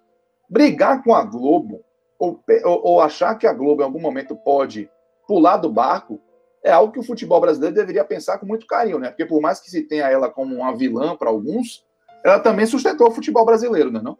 [0.49, 1.83] brigar com a Globo
[2.17, 4.89] ou, ou, ou, achar que a Globo em algum momento pode
[5.27, 6.19] pular do barco
[6.63, 9.09] é algo que o futebol brasileiro deveria pensar com muito carinho, né?
[9.09, 11.85] Porque por mais que se tenha ela como uma vilã para alguns,
[12.23, 14.01] ela também sustentou o futebol brasileiro, né?
[14.03, 14.17] Não?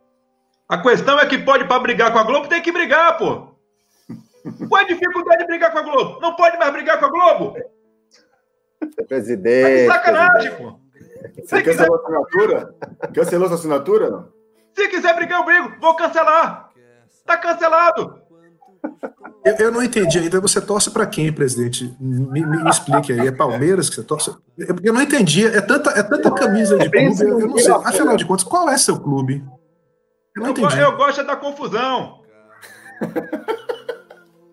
[0.70, 3.56] A questão é que pode para brigar com a Globo tem que brigar, pô.
[4.70, 6.20] Qual é a dificuldade de brigar com a Globo?
[6.22, 7.56] Não pode mais brigar com a Globo?
[9.08, 9.88] Presidente.
[9.88, 10.72] Tá sacanagem, presidente.
[10.72, 10.88] pô.
[11.42, 12.76] Você cancelou a assinatura?
[13.14, 14.10] Cancelou sua assinatura?
[14.10, 14.37] Não?
[14.78, 15.74] Se quiser brigar, eu brigo.
[15.82, 16.70] Vou cancelar.
[17.26, 18.22] Tá cancelado.
[19.44, 20.40] Eu, eu não entendi ainda.
[20.40, 21.96] Você torce para quem, presidente?
[22.00, 23.28] Me, me, explique aí.
[23.28, 24.30] É Palmeiras que você torce?
[24.60, 25.48] É eu não entendi.
[25.48, 27.22] É tanta, é tanta camisa de clube.
[27.24, 27.74] Eu, eu não sei.
[27.74, 29.44] Afinal de contas, qual é seu clube?
[30.36, 30.78] Eu não entendi.
[30.78, 32.22] Eu, eu gosto da confusão.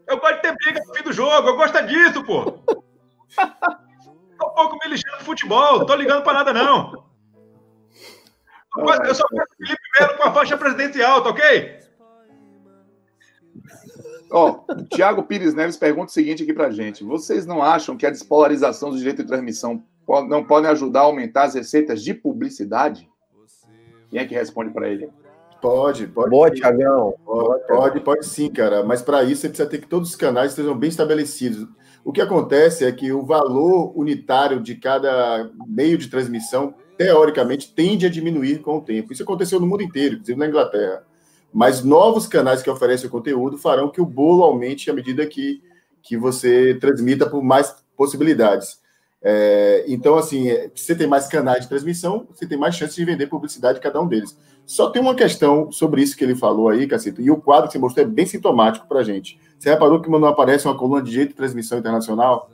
[0.06, 1.48] Eu gosto de ter briga no fim do jogo.
[1.48, 2.44] Eu gosto disso, pô.
[4.38, 5.84] Tô um pouco me lixando de futebol.
[5.84, 7.13] Tô ligando para nada, não.
[8.76, 11.78] Eu só quero Felipe Melo com a faixa presidencial, tá ok?
[14.30, 17.04] Ó, o Thiago Pires Neves pergunta o seguinte aqui pra gente.
[17.04, 19.82] Vocês não acham que a despolarização do direito de transmissão
[20.28, 23.08] não podem ajudar a aumentar as receitas de publicidade?
[24.10, 25.08] Quem é que responde para ele?
[25.62, 26.30] Pode, pode.
[26.30, 27.14] Boa, Tiagão.
[27.24, 28.82] Pode, pode, pode sim, cara.
[28.82, 31.66] Mas para isso você precisa ter que todos os canais estejam bem estabelecidos.
[32.04, 38.06] O que acontece é que o valor unitário de cada meio de transmissão teoricamente, tende
[38.06, 39.12] a diminuir com o tempo.
[39.12, 41.04] Isso aconteceu no mundo inteiro, inclusive na Inglaterra.
[41.52, 45.62] Mas novos canais que oferecem o conteúdo farão que o bolo aumente à medida que,
[46.02, 48.78] que você transmita por mais possibilidades.
[49.22, 53.04] É, então, assim, é, você tem mais canais de transmissão, você tem mais chance de
[53.04, 54.36] vender publicidade cada um deles.
[54.66, 57.72] Só tem uma questão sobre isso que ele falou aí, Cacito, e o quadro que
[57.72, 59.38] você mostrou é bem sintomático para a gente.
[59.58, 62.50] Você reparou que não aparece uma coluna de jeito de transmissão internacional?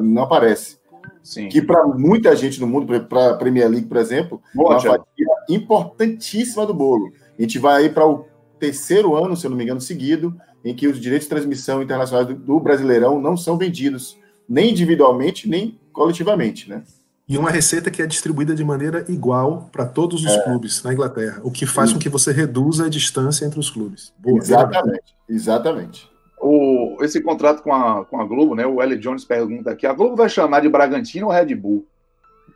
[0.00, 0.78] Não aparece.
[1.26, 1.48] Sim.
[1.48, 5.26] que para muita gente no mundo, para a Premier League, por exemplo, é uma fatia
[5.48, 7.12] importantíssima do bolo.
[7.36, 8.24] A gente vai aí para o
[8.60, 12.24] terceiro ano, se eu não me engano, seguido, em que os direitos de transmissão internacional
[12.24, 14.16] do, do Brasileirão não são vendidos
[14.48, 16.84] nem individualmente, nem coletivamente, né?
[17.28, 20.42] E uma receita que é distribuída de maneira igual para todos os É.
[20.44, 24.12] clubes na Inglaterra, o que faz com que você reduza a distância entre os clubes.
[24.16, 26.08] Boa, Exatamente, exatamente.
[26.38, 28.66] O, esse contrato com a, com a Globo, né?
[28.66, 28.96] O L.
[28.98, 31.86] Jones pergunta aqui: a Globo vai chamar de Bragantino ou Red Bull?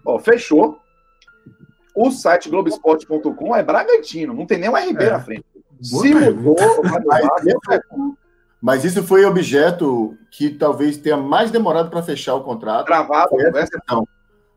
[0.04, 0.78] Ó, fechou.
[1.94, 5.10] O site Globoesporte.com é Bragantino, não tem nem um RB É.
[5.10, 5.44] na frente.
[5.90, 6.56] Boa Se mudou,
[8.60, 12.86] Mas, isso foi objeto que talvez tenha mais demorado para fechar o contrato.
[12.86, 14.08] Travado, essa questão.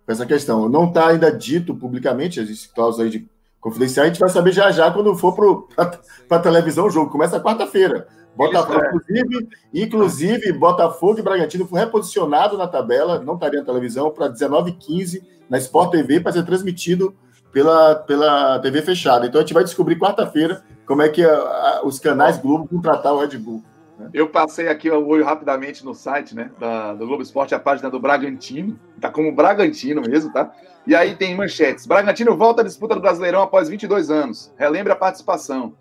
[0.06, 0.70] Foi essa questão.
[0.70, 3.28] Não está ainda dito publicamente, existe cláusula aí de
[3.64, 5.34] confidencial, a gente vai saber já já quando for
[5.78, 5.98] para
[6.30, 7.10] a televisão o jogo.
[7.10, 8.08] Começa quarta-feira.
[8.36, 8.88] Botafogo, é.
[8.88, 15.22] inclusive, inclusive, Botafogo e Bragantino foi reposicionado na tabela, não estaria na televisão, para 19h15
[15.50, 17.16] na Sport TV para ser transmitido
[17.52, 19.28] pela, pela TV fechada.
[19.28, 22.82] Então a gente vai descobrir quarta-feira como é que a- a- os canais Globo vão
[22.82, 23.64] tratar o Red Bull.
[24.12, 27.90] Eu passei aqui o olho rapidamente no site, né, da, do Globo Esporte, a página
[27.92, 30.52] do Bragantino, tá como Bragantino mesmo, tá?
[30.86, 31.86] E aí tem manchetes.
[31.86, 34.54] Bragantino volta à disputa do Brasileirão após 22 anos.
[34.58, 35.74] Relembra a participação.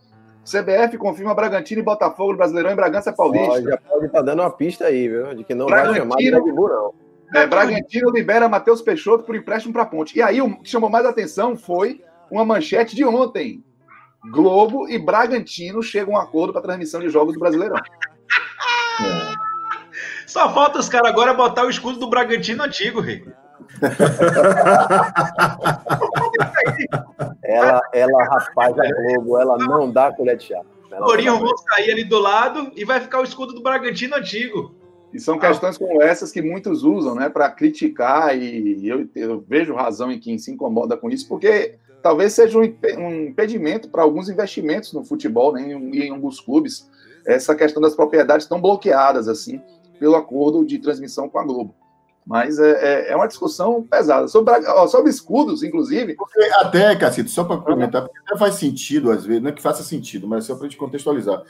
[0.45, 3.63] CBF confirma Bragantino e Botafogo no Brasileirão em Bragança Paulista.
[3.63, 5.35] já pode estar dando uma pista aí, viu?
[5.35, 6.55] De que não vai chamar de Bragantino.
[6.55, 6.95] Bull, não.
[7.35, 10.19] É, Bragantino libera Matheus Peixoto por empréstimo para Ponte.
[10.19, 13.65] E aí o que chamou mais atenção foi uma manchete de ontem.
[14.31, 17.77] Globo e Bragantino chegam a um acordo para transmissão de jogos do Brasileirão.
[20.27, 23.25] Só falta os caras agora botar o escudo do Bragantino antigo, rei.
[27.43, 30.61] Ela, ela, rapaz, a Globo, ela não dá colher de chá.
[30.91, 31.07] Ela
[31.39, 34.75] vão sair ali do lado e vai ficar o escudo do Bragantino antigo.
[35.13, 39.75] E são questões como essas que muitos usam, né, para criticar, e eu, eu vejo
[39.75, 42.63] razão em quem se incomoda com isso, porque talvez seja um,
[42.99, 46.91] um impedimento para alguns investimentos no futebol, né, em, em alguns clubes,
[47.27, 49.61] essa questão das propriedades estão bloqueadas, assim,
[49.99, 51.75] pelo acordo de transmissão com a Globo.
[52.25, 54.29] Mas é, é- é uma discussão pesada.
[54.29, 54.55] Sobre,
[54.89, 59.43] sobre escudos, inclusive, Porque até, Cacito, só para comentar, porque até faz sentido, às vezes,
[59.43, 61.43] não é que faça sentido, mas só para a gente contextualizar.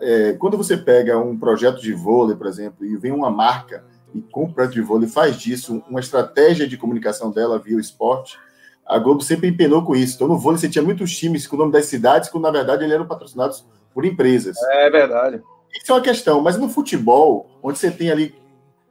[0.00, 4.22] É, quando você pega um projeto de vôlei, por exemplo, e vem uma marca e
[4.22, 7.80] compra o projeto de vôlei e faz disso uma estratégia de comunicação dela via o
[7.80, 8.38] esporte,
[8.86, 10.14] a Globo sempre empenou com isso.
[10.14, 12.84] Então, no vôlei, você tinha muitos times com o nome das cidades, quando, na verdade,
[12.84, 14.56] eles eram patrocinados por empresas.
[14.72, 15.42] é verdade.
[15.74, 18.34] Isso é uma questão, mas no futebol, onde você tem ali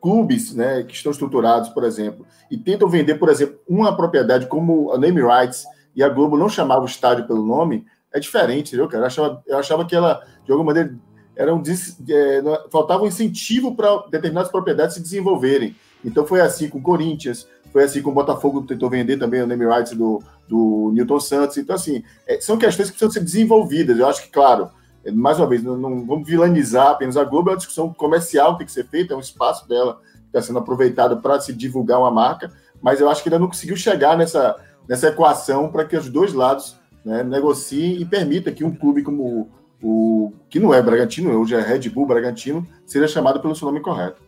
[0.05, 4.91] clubes né, que estão estruturados, por exemplo, e tentam vender, por exemplo, uma propriedade como
[4.91, 8.87] a Name Rights, e a Globo não chamava o estádio pelo nome, é diferente, entendeu,
[8.87, 9.01] cara?
[9.01, 10.95] Eu achava, eu achava que ela, de alguma maneira,
[11.35, 15.75] era um, é, faltava um incentivo para determinadas propriedades se desenvolverem.
[16.03, 19.47] Então foi assim com o Corinthians, foi assim com o Botafogo, tentou vender também o
[19.47, 21.57] name rights do, do Newton Santos.
[21.57, 23.97] Então, assim, é, são questões que precisam ser desenvolvidas.
[23.97, 24.69] Eu acho que, claro,
[25.11, 28.59] mais uma vez, não, não vamos vilanizar apenas a Globo, é uma discussão comercial que
[28.59, 31.99] tem que ser feita, é um espaço dela que está sendo aproveitado para se divulgar
[31.99, 32.51] uma marca,
[32.81, 34.55] mas eu acho que ainda não conseguiu chegar nessa,
[34.87, 39.49] nessa equação para que os dois lados né, negociem e permita que um clube como
[39.81, 43.81] o, que não é Bragantino, hoje é Red Bull Bragantino, seja chamado pelo seu nome
[43.81, 44.21] correto.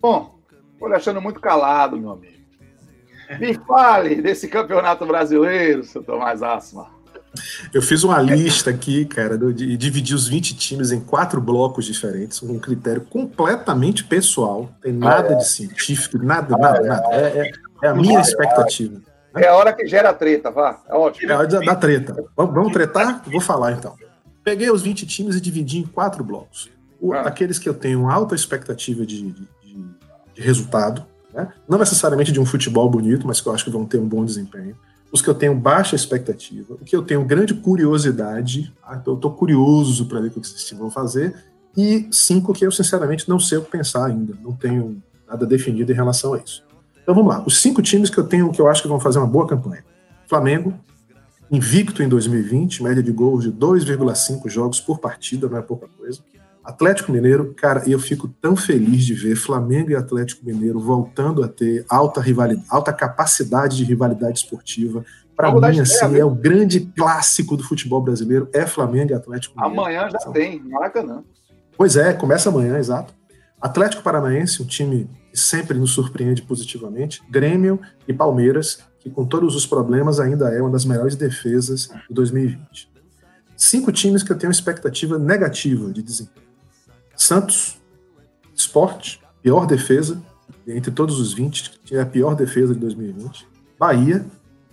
[0.00, 0.38] Bom,
[0.82, 2.40] lhe achando muito calado, meu amigo.
[3.38, 6.99] Me fale desse campeonato brasileiro, seu Tomás Asma.
[7.72, 11.84] Eu fiz uma lista aqui, cara, do- de dividi os 20 times em quatro blocos
[11.84, 14.70] diferentes, com um critério completamente pessoal.
[14.82, 17.06] Tem nada de científico, nada, nada, nada.
[17.14, 17.52] É, é-
[17.84, 19.00] é a minha expectativa.
[19.36, 20.82] É a hora que gera treta, vá.
[20.88, 21.30] É ótimo.
[21.30, 22.16] É hora da, da treta.
[22.36, 23.22] Vamos, vamos tretar?
[23.30, 23.94] Vou falar então.
[24.42, 26.68] Peguei os 20 times e dividi em quatro blocos.
[27.00, 27.20] O- Ah.
[27.22, 29.86] Aqueles que eu tenho alta expectativa de, de- de-
[30.34, 31.48] de resultado, né?
[31.68, 34.24] não necessariamente de um futebol bonito, mas que eu acho que vão ter um bom
[34.24, 34.76] desempenho.
[35.12, 39.16] Os que eu tenho baixa expectativa, o que eu tenho grande curiosidade, ah, então eu
[39.16, 41.34] estou curioso para ver o que times vão fazer,
[41.76, 45.90] e cinco que eu sinceramente não sei o que pensar ainda, não tenho nada definido
[45.90, 46.64] em relação a isso.
[47.02, 49.18] Então vamos lá, os cinco times que eu tenho que eu acho que vão fazer
[49.18, 49.84] uma boa campanha.
[50.28, 50.72] Flamengo,
[51.50, 56.20] invicto em 2020, média de gols de 2,5 jogos por partida, não é pouca coisa.
[56.70, 61.42] Atlético Mineiro, cara, e eu fico tão feliz de ver Flamengo e Atlético Mineiro voltando
[61.42, 65.04] a ter alta rivalidade, alta capacidade de rivalidade esportiva.
[65.34, 66.20] Para mim, assim, viu?
[66.20, 69.80] é o grande clássico do futebol brasileiro, é Flamengo e Atlético Mineiro.
[69.80, 71.24] Amanhã já tem, Maracanã.
[71.76, 73.12] Pois é, começa amanhã, exato.
[73.60, 77.20] Atlético Paranaense, um time que sempre nos surpreende positivamente.
[77.28, 82.14] Grêmio e Palmeiras, que com todos os problemas ainda é uma das melhores defesas de
[82.14, 82.88] 2020.
[83.56, 86.49] Cinco times que eu tenho expectativa negativa de desempenho.
[87.22, 87.78] Santos,
[88.54, 90.22] Sport, pior defesa,
[90.66, 93.46] entre todos os 20, que é a pior defesa de 2020.
[93.78, 94.24] Bahia,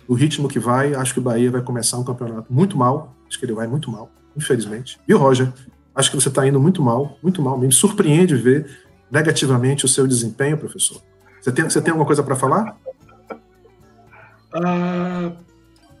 [0.06, 3.38] o ritmo que vai, acho que o Bahia vai começar um campeonato muito mal, acho
[3.38, 4.98] que ele vai muito mal, infelizmente.
[5.08, 5.52] E o Roger,
[5.98, 7.58] Acho que você está indo muito mal, muito mal.
[7.58, 11.02] Me surpreende ver negativamente o seu desempenho, professor.
[11.40, 12.76] Você tem, você tem alguma coisa para falar?
[14.54, 15.32] Ah,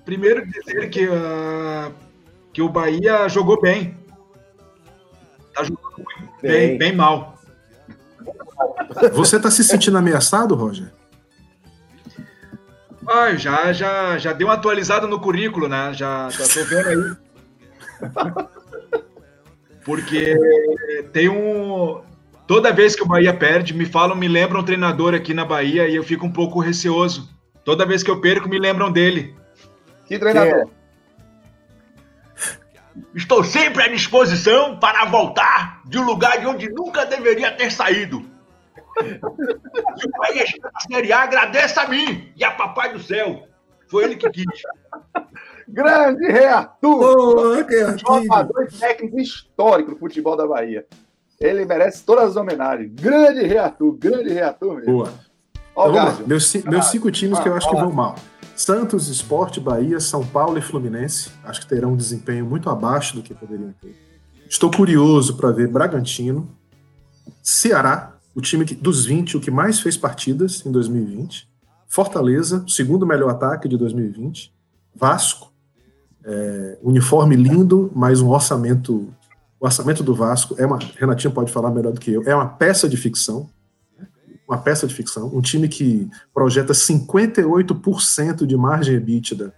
[0.04, 1.90] primeiro dizer que, ah,
[2.52, 3.96] que o Bahia jogou bem.
[5.52, 6.94] Tá jogando muito bem, Bem.
[6.94, 7.38] mal.
[9.12, 10.90] Você está se sentindo ameaçado, Roger?
[13.06, 15.92] Ah, já, já, já deu uma atualizada no currículo, né?
[15.94, 17.16] Já, já tô vendo aí.
[19.84, 20.36] Porque
[21.12, 22.02] tem um.
[22.46, 25.88] Toda vez que o Bahia perde, me falam, me lembram um treinador aqui na Bahia
[25.88, 27.28] e eu fico um pouco receoso.
[27.64, 29.34] Toda vez que eu perco, me lembram dele.
[30.06, 30.68] Que treinador?
[33.14, 38.24] Estou sempre à disposição para voltar de um lugar de onde nunca deveria ter saído.
[39.00, 43.46] Se o está na Série A, agradeça a mim e a Papai do Céu.
[43.88, 44.44] Foi ele que quis.
[45.68, 46.26] Grande
[47.64, 50.86] que Jogador e técnico histórico do futebol da Bahia.
[51.40, 52.90] Ele merece todas as homenagens.
[52.94, 54.92] Grande Rei Arthur, grande Rei Arthur mesmo.
[54.92, 55.12] Boa.
[55.74, 56.26] Ó, Então.
[56.26, 58.16] Meus, meus cinco times que eu acho que vão mal.
[58.62, 61.30] Santos, Esporte, Bahia, São Paulo e Fluminense.
[61.44, 63.94] Acho que terão um desempenho muito abaixo do que poderiam ter.
[64.50, 66.48] Estou curioso para ver Bragantino,
[67.40, 71.48] Ceará, o time que- dos 20, o que mais fez partidas em 2020.
[71.86, 74.52] Fortaleza, o segundo melhor ataque de 2020.
[74.94, 75.52] Vasco,
[76.24, 79.08] é, uniforme lindo, mas um orçamento.
[79.60, 80.78] O orçamento do Vasco é uma.
[80.96, 82.22] Renatinho pode falar melhor do que eu.
[82.26, 83.48] É uma peça de ficção
[84.48, 89.52] uma peça de ficção, um time que projeta 58% de margem EBITDA,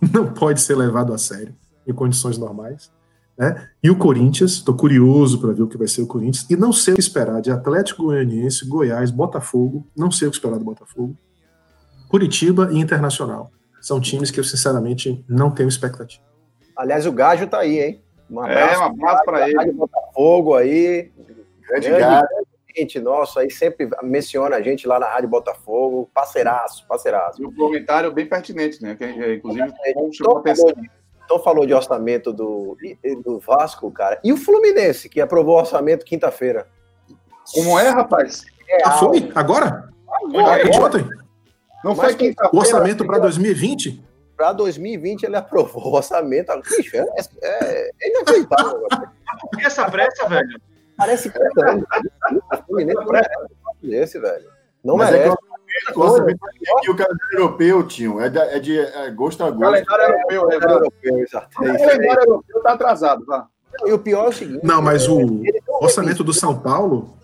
[0.12, 1.54] não pode ser levado a sério
[1.86, 2.92] em condições normais.
[3.36, 3.68] Né?
[3.82, 6.72] E o Corinthians, estou curioso para ver o que vai ser o Corinthians, e não
[6.72, 10.64] sei o que esperar de Atlético Goianiense, Goiás, Botafogo, não sei o que esperar do
[10.64, 11.16] Botafogo,
[12.08, 13.50] Curitiba e Internacional.
[13.80, 16.22] São times que eu, sinceramente, não tenho expectativa.
[16.76, 18.02] Aliás, o Gajo tá aí, hein?
[18.30, 19.72] Um É, um abraço pra ele.
[19.72, 21.10] Botafogo aí.
[21.66, 22.28] Grande Grande gato.
[22.76, 26.10] Gente nosso aí sempre menciona a gente lá na Rádio Botafogo.
[26.12, 27.42] Parceiraço, parceiraço.
[27.42, 28.94] E um comentário bem pertinente, né?
[28.94, 30.68] Que, é, inclusive, a Então atenção.
[30.68, 30.90] falou, de,
[31.24, 32.76] então falou de orçamento do,
[33.24, 34.18] do Vasco, cara.
[34.22, 36.66] E o Fluminense, que aprovou o orçamento quinta-feira.
[37.52, 38.44] Como é, rapaz?
[38.84, 39.30] Ah, foi?
[39.34, 39.88] Agora?
[40.08, 41.04] Agora, de ontem?
[41.84, 42.56] Não Mas foi quinta-feira.
[42.56, 44.04] O orçamento para 2020?
[44.36, 46.52] Para 2020 ele aprovou o orçamento.
[46.76, 47.06] Bicho, é,
[47.42, 48.86] é, é inacreditável.
[49.40, 50.60] Por que essa pressa, velho?
[51.00, 51.42] Parece que é
[52.52, 53.30] o Fluminense não merece
[53.84, 54.44] esse, velho.
[54.84, 55.36] Não Mas é que merece.
[55.96, 59.60] o orçamento aqui, o calendário europeu, tio, é, da- é de é gosto a gosto.
[59.86, 60.50] Calendário europeu?
[60.50, 61.64] É europeu, exato.
[61.64, 63.46] É O calendário europeu tá atrasado, tá?
[63.86, 64.60] E o pior é o seguinte.
[64.64, 67.14] Não, mas o ele não orçamento do São Paulo,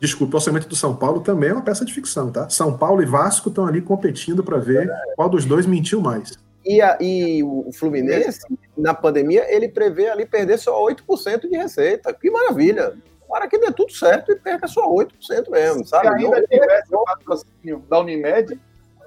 [0.00, 2.48] desculpa, o orçamento do São Paulo também é uma peça de ficção, tá?
[2.48, 6.32] São Paulo e Vasco estão ali competindo para ver qual dos dois mentiu mais.
[6.64, 8.40] E, a- e o Fluminense,
[8.76, 12.12] na pandemia, ele prevê ali perder só 8% de receita.
[12.12, 12.92] Que maravilha.
[13.30, 16.08] Tomara que dê tudo certo e perca só 8% mesmo, Se sabe?
[16.08, 18.60] ainda Não- tivesse o patrocínio da Unimed,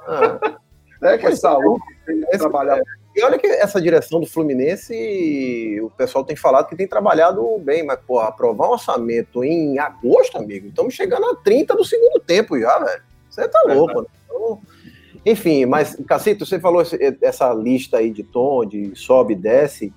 [0.08, 0.58] Ah,
[1.02, 1.18] né?
[1.18, 1.36] Que é é.
[1.36, 2.80] saúde, tem que Esse- trabalhar.
[3.16, 7.84] E olha que essa direção do Fluminense, o pessoal tem falado que tem trabalhado bem,
[7.86, 12.58] mas, porra, aprovar um orçamento em agosto, amigo, estamos chegando a 30 do segundo tempo
[12.60, 13.04] já, velho.
[13.30, 14.08] Você tá louco, né?
[14.26, 14.62] Então,
[15.26, 16.82] enfim, mas, Cacito, você falou
[17.22, 19.94] essa lista aí de tom, de sobe e desce.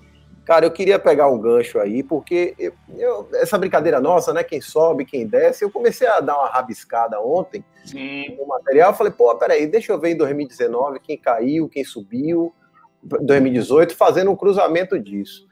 [0.46, 4.44] Cara, eu queria pegar um gancho aí, porque eu- eu- essa brincadeira nossa, né?
[4.44, 8.36] Quem sobe, quem desce, eu comecei a dar uma rabiscada ontem Sim.
[8.38, 12.54] no material, falei, pô, peraí, deixa eu ver em 2019 quem caiu, quem subiu,
[13.02, 15.44] 2018, fazendo um cruzamento disso.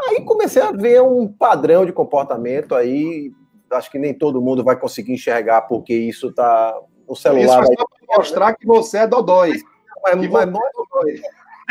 [0.00, 3.32] Aí comecei a ver um padrão de comportamento aí,
[3.72, 6.78] acho que nem todo mundo vai conseguir enxergar, porque isso tá.
[7.08, 7.76] O Isso celular é vai.
[7.76, 9.54] só pra mostrar que você é dodói.
[10.04, 11.22] Mas, que mas, você é dodói.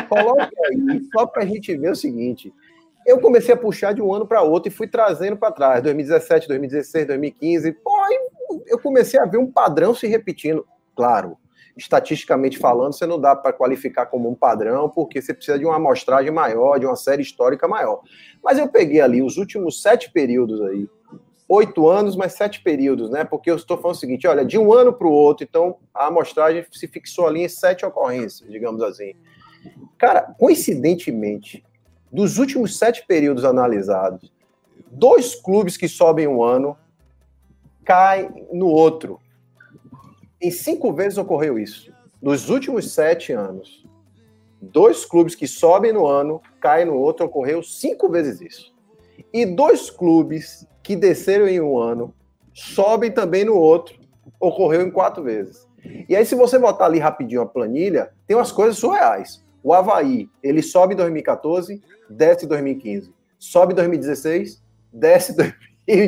[0.09, 2.53] Coloca aí, só para a gente ver o seguinte.
[3.05, 6.47] Eu comecei a puxar de um ano para outro e fui trazendo para trás, 2017,
[6.47, 7.71] 2016, 2015.
[7.73, 7.91] Pô,
[8.65, 10.65] eu comecei a ver um padrão se repetindo.
[10.95, 11.37] Claro,
[11.77, 15.75] estatisticamente falando, você não dá para qualificar como um padrão, porque você precisa de uma
[15.75, 18.01] amostragem maior, de uma série histórica maior.
[18.43, 20.89] Mas eu peguei ali os últimos sete períodos aí,
[21.47, 23.23] oito anos, mas sete períodos, né?
[23.23, 26.07] Porque eu estou falando o seguinte: olha, de um ano para o outro, então a
[26.07, 29.13] amostragem se fixou ali em sete ocorrências, digamos assim.
[29.97, 31.63] Cara, coincidentemente,
[32.15, 34.31] dos últimos sete períodos analisados,
[34.89, 36.77] dois clubes que sobem um ano
[37.83, 39.19] caem no outro.
[40.41, 41.93] Em cinco vezes ocorreu isso.
[42.21, 43.85] Nos últimos sete anos,
[44.61, 48.73] dois clubes que sobem no ano caem no outro, ocorreu cinco vezes isso.
[49.33, 52.13] E dois clubes que desceram em um ano
[52.53, 53.99] sobem também no outro,
[54.39, 55.67] ocorreu em quatro vezes.
[56.07, 59.44] E aí, se você botar ali rapidinho a planilha, tem umas coisas surreais.
[59.65, 63.11] O Havaí, ele sobe em 2014, desce em 2015.
[63.39, 64.63] Sobe em 2016,
[64.93, 65.35] desce em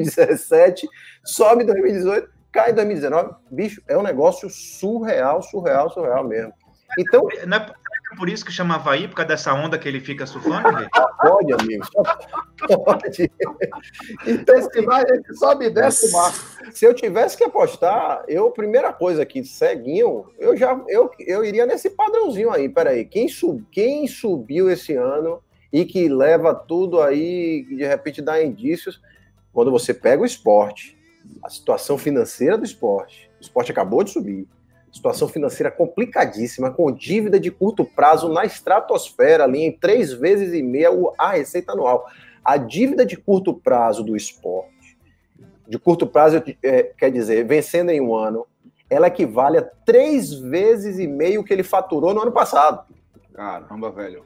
[0.03, 0.87] 2017,
[1.25, 3.33] sobe em 2018, cai em 2019.
[3.49, 6.53] Bicho, é um negócio surreal, surreal, surreal mesmo.
[6.99, 7.73] Então, Não é
[8.15, 10.69] por isso que chama Havaí, por causa dessa onda que ele fica surfando?
[10.69, 10.87] Rê?
[11.21, 11.85] pode, amigo,
[12.69, 13.31] só pode.
[14.25, 16.33] Então, Esse vai, esse sobe e desce o mar.
[16.71, 21.65] se eu tivesse que apostar, eu, primeira coisa aqui, ceguinho, eu já eu, eu iria
[21.65, 22.69] nesse padrãozinho aí.
[22.69, 25.41] Peraí, quem, sub, quem subiu esse ano
[25.71, 29.01] e que leva tudo aí, de repente dá indícios,
[29.51, 30.97] quando você pega o esporte,
[31.43, 34.47] a situação financeira do esporte, o esporte acabou de subir,
[34.97, 40.61] situação financeira complicadíssima, com dívida de curto prazo na estratosfera, ali em três vezes e
[40.61, 42.05] meia a receita anual.
[42.43, 44.97] A dívida de curto prazo do esporte,
[45.67, 48.45] de curto prazo, é, quer dizer, vencendo em um ano,
[48.89, 52.85] ela equivale a três vezes e meio o que ele faturou no ano passado.
[53.33, 54.25] Caramba, velho.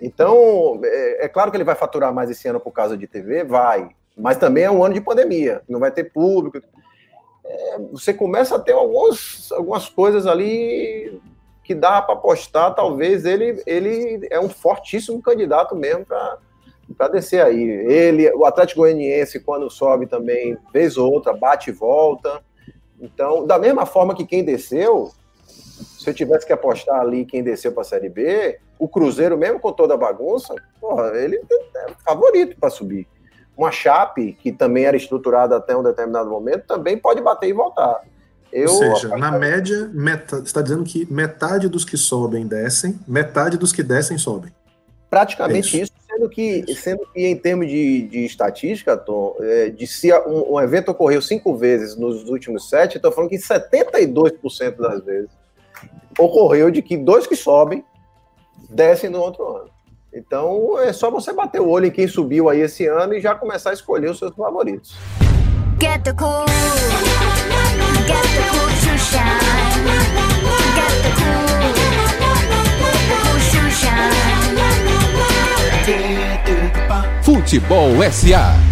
[0.00, 3.44] Então, é, é claro que ele vai faturar mais esse ano por causa de TV,
[3.44, 3.90] vai.
[4.16, 6.58] Mas também é um ano de pandemia, não vai ter público.
[7.52, 11.20] É, você começa a ter alguns, algumas coisas ali
[11.62, 12.74] que dá para apostar.
[12.74, 17.62] Talvez ele, ele é um fortíssimo candidato mesmo para descer aí.
[17.62, 22.42] Ele, o Atlético Goianiense, quando sobe também, vez ou outra, bate e volta.
[22.98, 25.10] Então, da mesma forma que quem desceu,
[25.46, 29.60] se eu tivesse que apostar ali quem desceu para a Série B, o Cruzeiro, mesmo
[29.60, 33.06] com toda a bagunça, porra, ele é favorito para subir.
[33.56, 38.00] Uma Chape, que também era estruturada até um determinado momento, também pode bater e voltar.
[38.52, 43.00] Eu, Ou seja, na média, meta, você está dizendo que metade dos que sobem descem,
[43.08, 44.52] metade dos que descem sobem.
[45.08, 49.86] praticamente É isso, sendo que, sendo que em termos de, de estatística, Tom, é, de
[49.86, 55.02] se um, um evento ocorreu cinco vezes nos últimos sete, estou falando que 72% das
[55.02, 55.30] vezes
[56.18, 57.82] ocorreu de que dois que sobem
[58.68, 59.70] descem no outro ano.
[60.14, 63.34] Então é só você bater o olho em quem subiu aí esse ano e já
[63.34, 64.94] começar a escolher os seus favoritos.
[65.80, 66.46] Get the cool.
[68.06, 69.40] Get the cool to shine.
[70.76, 71.72] Get the cool.
[72.78, 74.22] The cool to shine.
[77.22, 78.71] Futebol SA.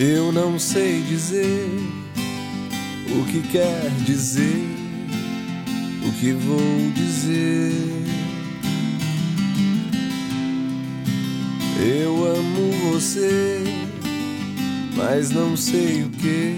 [0.00, 1.68] Eu não sei dizer
[3.10, 4.64] o que quer dizer,
[6.06, 7.72] o que vou dizer.
[11.80, 13.64] Eu amo você,
[14.94, 16.56] mas não sei o que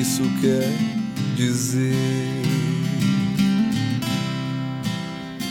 [0.00, 0.72] isso quer
[1.36, 2.43] dizer.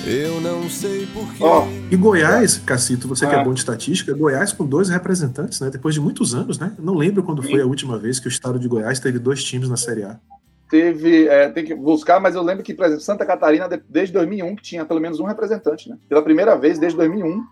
[0.05, 1.41] Eu não sei porquê.
[1.43, 3.43] Ó, E Goiás, Cacito, você que é Ah.
[3.43, 5.69] bom de estatística, Goiás com dois representantes, né?
[5.69, 6.73] Depois de muitos anos, né?
[6.77, 9.69] Não lembro quando foi a última vez que o estado de Goiás teve dois times
[9.69, 10.19] na Série A.
[10.69, 14.11] teve, é, tem que buscar, mas eu lembro que, por exemplo, Santa Catarina, de- desde
[14.11, 15.95] 2001, que tinha pelo menos um representante, né?
[16.09, 17.43] Pela primeira vez, desde 2001,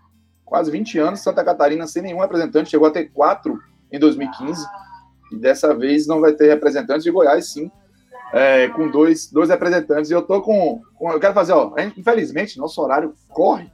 [0.44, 3.60] quase 20 anos, Santa Catarina sem nenhum representante, chegou a ter quatro
[3.92, 4.66] em 2015,
[5.30, 7.70] e dessa vez não vai ter representantes de Goiás, sim,
[8.32, 12.00] é, com dois, dois representantes, e eu tô com, com- eu quero fazer, ó, gente,
[12.00, 13.70] infelizmente, nosso horário corre,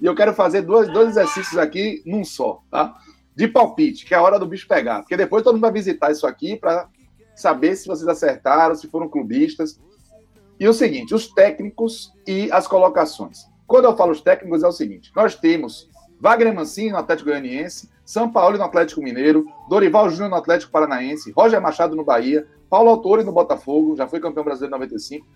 [0.00, 2.94] e eu quero fazer dois, dois exercícios aqui num só, tá?
[3.34, 6.10] De palpite, que é a hora do bicho pegar, porque depois todo mundo vai visitar
[6.10, 6.88] isso aqui para
[7.34, 9.80] saber se vocês acertaram, se foram clubistas.
[10.58, 13.46] E o seguinte, os técnicos e as colocações.
[13.66, 15.88] Quando eu falo os técnicos, é o seguinte: nós temos
[16.20, 21.30] Wagner Mancini no Atlético Goianiense, São Paulo no Atlético Mineiro, Dorival Júnior no Atlético Paranaense,
[21.32, 25.26] Roger Machado no Bahia, Paulo Autori no Botafogo, já foi campeão brasileiro em 95,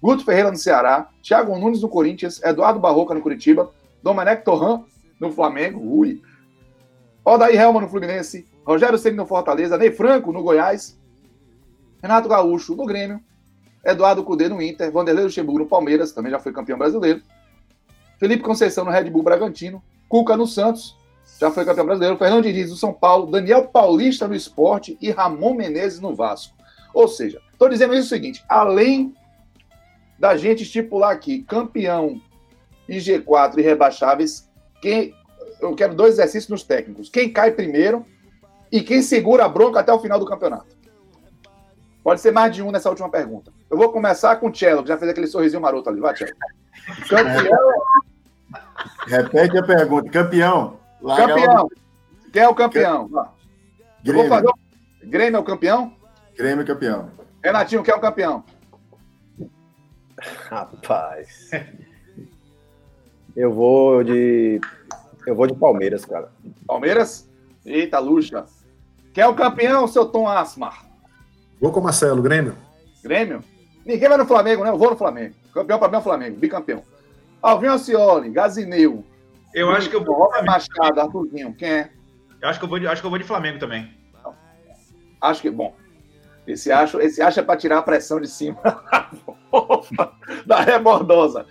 [0.00, 3.70] Guto Ferreira no Ceará, Thiago Nunes no Corinthians, Eduardo Barroca no Curitiba,
[4.02, 4.84] Domenech Torran
[5.20, 6.22] no Flamengo, ui,
[7.24, 10.98] Odair Helma no Fluminense, Rogério Ceni no Fortaleza, Ney Franco no Goiás,
[12.00, 13.20] Renato Gaúcho no Grêmio,
[13.84, 17.20] Eduardo Cudê no Inter, Vanderlei Luxemburgo no Palmeiras, também já foi campeão brasileiro,
[18.18, 20.96] Felipe Conceição no Red Bull Bragantino, Cuca no Santos,
[21.40, 24.96] já foi campeão brasileiro, Fernando Diniz no São Paulo, Daniel Paulista no Esporte.
[25.00, 26.53] E Ramon Menezes no Vasco.
[26.94, 29.14] Ou seja, estou dizendo isso o seguinte, além
[30.18, 32.20] da gente estipular aqui campeão
[32.88, 34.48] e G4 e rebaixáveis,
[34.80, 35.14] quem,
[35.60, 37.08] eu quero dois exercícios nos técnicos.
[37.08, 38.06] Quem cai primeiro
[38.70, 40.74] e quem segura a bronca até o final do campeonato.
[42.02, 43.52] Pode ser mais de um nessa última pergunta.
[43.70, 46.00] Eu vou começar com o Cello, que já fez aquele sorrisinho maroto ali.
[46.00, 46.32] Vai, Cello.
[47.08, 47.72] Campeão,
[49.06, 50.10] Repete a pergunta.
[50.10, 50.78] Campeão.
[51.16, 51.68] campeão.
[52.32, 53.08] Quem é o campeão?
[53.08, 53.32] Vá.
[54.04, 54.28] Eu vou Grêmio.
[54.28, 54.52] fazer.
[55.04, 55.96] Grêmio é o campeão?
[56.36, 57.10] Grêmio campeão.
[57.42, 58.44] Renatinho, quem é o campeão?
[60.48, 61.50] Rapaz.
[63.36, 64.60] Eu vou de.
[65.26, 66.30] Eu vou de Palmeiras, cara.
[66.66, 67.28] Palmeiras?
[67.64, 68.44] Eita, luxa.
[69.12, 70.84] Quem é o campeão, seu Tom Asmar?
[71.60, 72.56] Vou com o Marcelo, Grêmio.
[73.02, 73.42] Grêmio?
[73.84, 74.70] Ninguém vai no Flamengo, né?
[74.70, 75.34] Eu vou no Flamengo.
[75.52, 76.82] Campeão para mim é o Flamengo, bicampeão.
[77.40, 79.04] Alvinho Ancioli, Gazineu.
[79.52, 80.16] Eu acho que eu vou.
[80.16, 81.54] Robert Machado, Arthurzinho.
[81.54, 81.90] Quem é?
[82.40, 83.92] Eu acho que eu vou de, acho que eu vou de Flamengo também.
[85.20, 85.74] Acho que, bom.
[86.46, 88.58] Esse acho, esse acho é para tirar a pressão de cima
[90.44, 91.46] da rebordosa.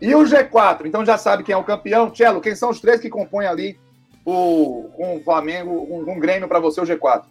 [0.00, 2.10] E o G4, então já sabe quem é o campeão.
[2.10, 3.78] Tchelo, quem são os três que compõem ali
[4.24, 7.24] o, com o Flamengo, um, um Grêmio para você, o G4?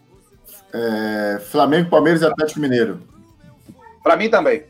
[0.73, 2.99] É, Flamengo, Palmeiras e Atlético Mineiro.
[4.03, 4.65] Para mim também.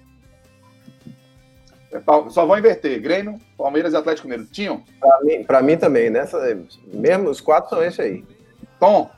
[1.92, 3.02] É, Só vou inverter.
[3.02, 4.50] Grêmio, Palmeiras e Atlético Mineiro.
[4.52, 4.84] Tinham?
[5.00, 6.38] Pra mim, pra mim também, nessa.
[6.86, 8.24] Mesmo os quatro são esse aí.
[8.80, 9.10] Tom,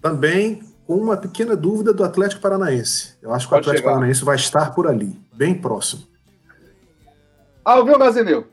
[0.00, 0.62] Também
[0.92, 3.16] com uma pequena dúvida do Atlético Paranaense.
[3.22, 3.94] Eu acho que o Pode Atlético chegar.
[3.94, 6.02] Paranaense vai estar por ali, bem próximo.
[7.64, 8.46] Alvinho Gazineu.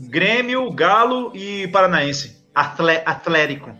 [0.00, 2.44] Grêmio, Galo e Paranaense.
[2.52, 3.70] Atle- Atlético.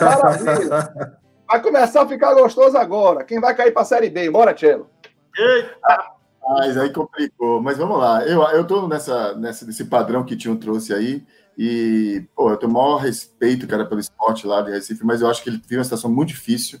[0.00, 1.18] Maravilha.
[1.46, 3.22] Vai começar a ficar gostoso agora.
[3.22, 4.30] Quem vai cair para a Série B?
[4.30, 4.88] Bora, Tchelo.
[6.48, 7.60] Mas aí complicou.
[7.60, 8.24] Mas vamos lá.
[8.24, 11.22] Eu, eu tô nessa, nessa, nesse padrão que o Tinho trouxe aí.
[11.56, 15.30] E, pô, eu tenho o maior respeito, cara, pelo esporte lá de Recife, mas eu
[15.30, 16.78] acho que ele vive uma situação muito difícil.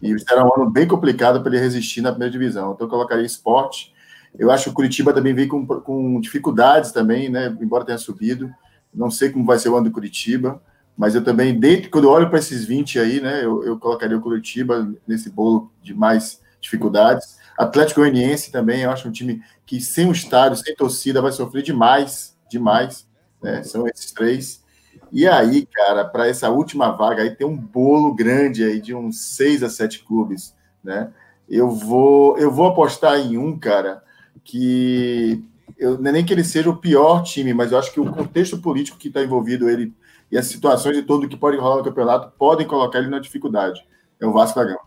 [0.00, 2.72] E será um ano bem complicado para ele resistir na primeira divisão.
[2.72, 3.92] Então eu colocaria esporte.
[4.38, 7.56] Eu acho que o Curitiba também vem com, com dificuldades também, né?
[7.60, 8.50] Embora tenha subido.
[8.92, 10.62] Não sei como vai ser o ano do Curitiba.
[10.96, 13.44] Mas eu também, dentro, quando eu olho para esses 20 aí, né?
[13.44, 17.36] Eu, eu colocaria o Curitiba nesse bolo de mais dificuldades.
[17.58, 21.62] Atlético Goianiense também, eu acho um time que sem o estádio, sem torcida, vai sofrer
[21.62, 23.06] demais, demais.
[23.44, 23.62] Né?
[23.62, 24.64] São esses três.
[25.12, 29.20] E aí, cara, para essa última vaga aí tem um bolo grande aí de uns
[29.36, 31.12] seis a sete clubes, né?
[31.48, 34.02] Eu vou, eu vou apostar em um, cara,
[34.42, 35.44] que
[35.78, 38.10] eu, não é nem que ele seja o pior time, mas eu acho que o
[38.10, 39.92] contexto político que está envolvido ele
[40.32, 43.86] e as situações de todo que pode rolar no campeonato podem colocar ele na dificuldade.
[44.18, 44.80] É o Vasco da Gama.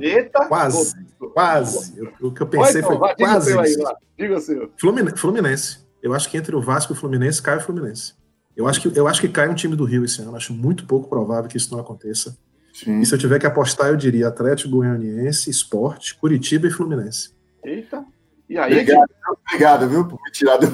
[0.00, 0.46] Eita.
[0.46, 0.94] Quase,
[1.34, 1.98] quase.
[1.98, 3.54] Eu- o que eu pensei Tom, foi quase.
[4.18, 4.72] Diga o seu.
[4.80, 5.85] Flumin- Fluminense.
[6.06, 8.14] Eu acho que entre o Vasco e o Fluminense cai o Fluminense.
[8.56, 10.36] Eu acho que, eu acho que cai um time do Rio esse ano.
[10.36, 12.38] Acho muito pouco provável que isso não aconteça.
[12.72, 13.00] Sim.
[13.00, 17.30] E se eu tiver que apostar, eu diria Atlético Goianiense, Esporte, Curitiba e Fluminense.
[17.64, 18.04] Eita.
[18.48, 19.10] E aí, Obrigado,
[19.48, 20.68] obrigado, viu, por me tirar do.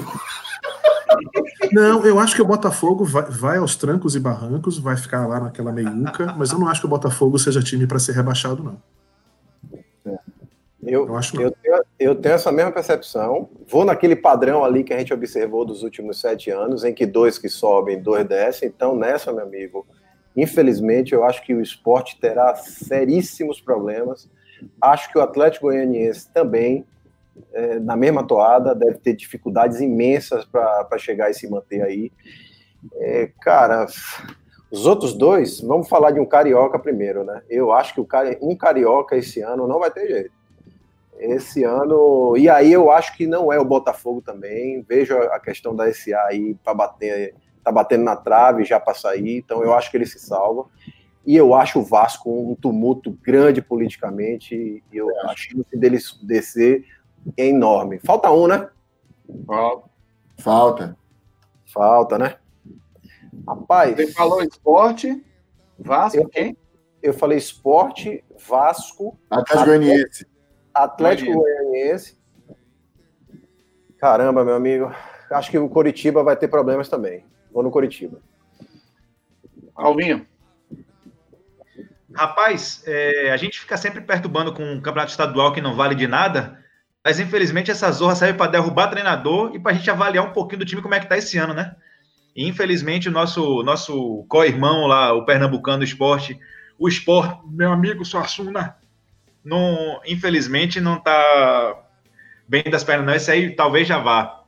[1.71, 5.39] Não, eu acho que o Botafogo vai, vai aos trancos e barrancos, vai ficar lá
[5.39, 8.79] naquela meiuca, mas eu não acho que o Botafogo seja time para ser rebaixado, não.
[10.85, 13.49] Eu, Eu acho eu, tenho, eu tenho essa mesma percepção.
[13.67, 17.37] Vou naquele padrão ali que a gente observou dos últimos sete anos, em que dois
[17.37, 18.69] que sobem, dois descem.
[18.69, 19.85] Então, nessa, meu amigo,
[20.35, 24.29] infelizmente, eu acho que o esporte terá seríssimos problemas.
[24.81, 26.85] Acho que o Atlético Goianiense também,
[27.53, 32.11] é, na mesma toada, deve ter dificuldades imensas para chegar e se manter aí.
[32.95, 33.85] É, cara,
[34.71, 37.41] os outros dois, vamos falar de um carioca primeiro, né?
[37.49, 38.07] Eu acho que o
[38.41, 40.42] um carioca esse ano não vai ter jeito.
[41.23, 44.81] Esse ano, e aí eu acho que não é o Botafogo também.
[44.81, 49.37] Vejo a questão da SA aí para bater, tá batendo na trave já para sair,
[49.37, 50.65] então eu acho que ele se salva.
[51.25, 55.97] E eu acho o Vasco um tumulto grande politicamente, e eu acho a chance dele
[56.23, 56.83] descer
[57.37, 57.99] é enorme.
[57.99, 58.69] Falta um, né?
[60.37, 60.97] Falta.
[61.65, 62.35] Falta, né?
[63.47, 63.95] Rapaz.
[63.95, 65.23] Você falou esporte,
[65.79, 66.57] Vasco, eu, quem?
[67.01, 69.17] Eu falei esporte, Vasco.
[69.29, 70.32] Atlético Goianiense.
[70.73, 72.17] Atlético Goianiense.
[73.99, 74.93] Caramba, meu amigo.
[75.29, 77.25] Acho que o Coritiba vai ter problemas também.
[77.51, 78.19] Vou no Coritiba.
[79.75, 80.25] Alvinho.
[82.15, 86.07] Rapaz, é, a gente fica sempre perturbando com um campeonato estadual que não vale de
[86.07, 86.59] nada,
[87.03, 90.59] mas infelizmente essa zorra serve para derrubar treinador e para a gente avaliar um pouquinho
[90.59, 91.75] do time como é que tá esse ano, né?
[92.35, 96.39] E, infelizmente o nosso nosso co-irmão lá, o Pernambucano Esporte,
[96.77, 98.75] o Esporte, meu amigo Suassuna,
[99.43, 101.83] não, infelizmente não tá
[102.47, 104.41] bem das pernas não, esse aí talvez já vá.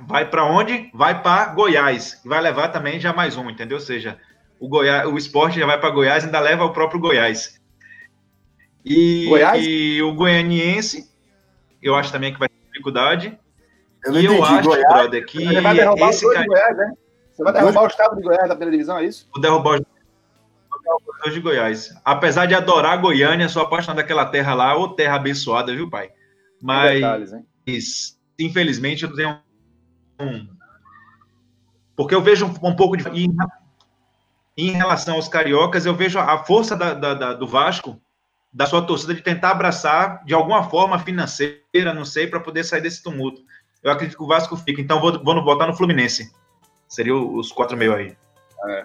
[0.00, 0.90] Vai para onde?
[0.92, 3.76] Vai para Goiás, vai levar também já mais um, entendeu?
[3.76, 4.18] Ou seja,
[4.58, 7.60] o, Goiás, o esporte já vai para Goiás e ainda leva o próprio Goiás.
[8.84, 9.64] E, Goiás?
[9.64, 11.10] e o goianiense,
[11.82, 13.38] eu acho também que vai ter dificuldade.
[14.04, 14.94] Eu não e eu entendi, acho, Goiás?
[14.94, 16.40] brother, que Você vai derrubar esse o cara.
[16.42, 16.92] de Goiás, né?
[17.32, 19.28] Você vai derrubar o estado de Goiás da primeira divisão, é isso?
[19.32, 19.80] Vou derrubar os
[21.32, 21.94] de Goiás.
[22.04, 26.10] Apesar de adorar Goiânia, sou apaixonado daquela terra lá, ou terra abençoada, viu, pai?
[26.62, 29.38] Mas, Detalhes, infelizmente, eu tenho
[30.20, 30.48] um.
[31.96, 33.08] Porque eu vejo um, um pouco de.
[33.08, 33.34] Em,
[34.56, 38.00] em relação aos cariocas, eu vejo a força da- da- da- do Vasco
[38.52, 42.80] da sua torcida de tentar abraçar de alguma forma financeira, não sei, para poder sair
[42.80, 43.42] desse tumulto.
[43.82, 46.32] Eu acredito que o Vasco fica, então vou, vou botar no Fluminense.
[46.86, 48.16] Seria os quatro meio aí.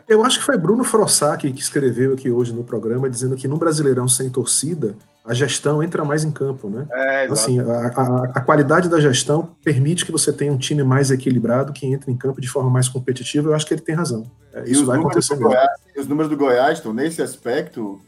[0.08, 3.58] Eu acho que foi Bruno Frossac que escreveu aqui hoje no programa, dizendo que no
[3.58, 4.96] Brasileirão sem torcida,
[5.26, 6.88] a gestão entra mais em campo, né?
[6.92, 7.26] É.
[7.28, 11.72] Assim, a, a- a qualidade da gestão permite que você tenha um time mais equilibrado,
[11.74, 13.50] que entre em campo de forma mais competitiva.
[13.50, 14.24] Eu acho que ele tem razão.
[14.54, 15.50] É, E Isso vai acontecer mesmo.
[15.50, 18.00] Goiás, os números do Goiás estão nesse aspecto,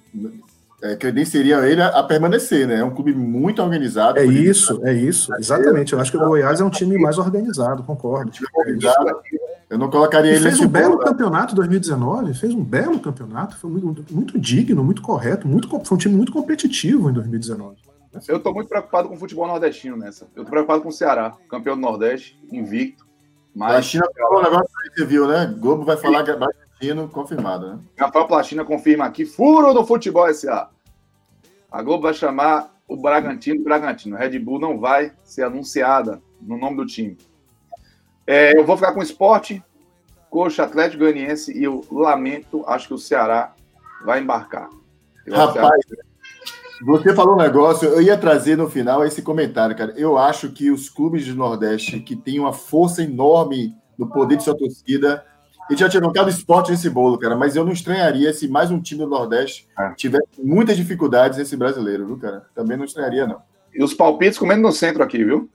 [0.81, 2.77] é, credenciaria ele a, a permanecer, né?
[2.79, 4.17] É um clube muito organizado.
[4.17, 5.93] É isso, é isso, exatamente.
[5.93, 8.31] Eu acho que o Goiás é um time mais organizado, concordo.
[8.55, 9.19] organizado.
[9.71, 11.05] Eu não colocaria E ele fez nesse um belo bolo, né?
[11.05, 15.97] campeonato 2019, fez um belo campeonato, foi muito, muito digno, muito correto, muito, foi um
[15.97, 17.77] time muito competitivo em 2019.
[18.27, 20.27] Eu tô muito preocupado com o futebol nordestino nessa.
[20.35, 23.05] Eu tô preocupado com o Ceará, campeão do Nordeste, invicto.
[23.05, 23.07] A
[23.55, 25.55] Mas China falou um negócio aí, você viu, né?
[25.57, 27.79] Globo vai falar que é Bragantino, confirmado, né?
[27.97, 30.69] Rafael Plastina confirma aqui, furo do futebol SA.
[31.71, 34.17] A Globo vai chamar o Bragantino de Bragantino.
[34.17, 37.17] Red Bull não vai ser anunciada no nome do time.
[38.31, 39.61] É, eu vou ficar com o esporte,
[40.29, 43.53] Coxa, Atlético Goianiense e eu lamento, acho que o Ceará
[44.05, 44.69] vai embarcar.
[45.27, 45.83] Eu Rapaz,
[46.81, 49.93] você falou um negócio, eu ia trazer no final esse comentário, cara.
[49.97, 54.43] Eu acho que os clubes do Nordeste que têm uma força enorme no poder de
[54.45, 55.25] sua torcida,
[55.69, 58.81] e já tinha colocado esporte nesse bolo, cara, mas eu não estranharia se mais um
[58.81, 59.93] time do Nordeste É.
[59.95, 62.45] tivesse muitas dificuldades nesse brasileiro, viu, cara?
[62.55, 63.41] Também não estranharia, não.
[63.73, 65.49] E os palpites comendo no centro aqui, viu?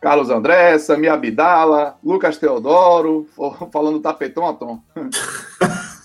[0.00, 3.28] Carlos André, Samir Abdala, Lucas Teodoro,
[3.70, 4.80] falando tapetão a tom.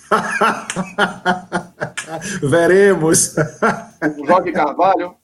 [2.44, 3.36] Veremos.
[4.18, 5.16] o Jorge Carvalho.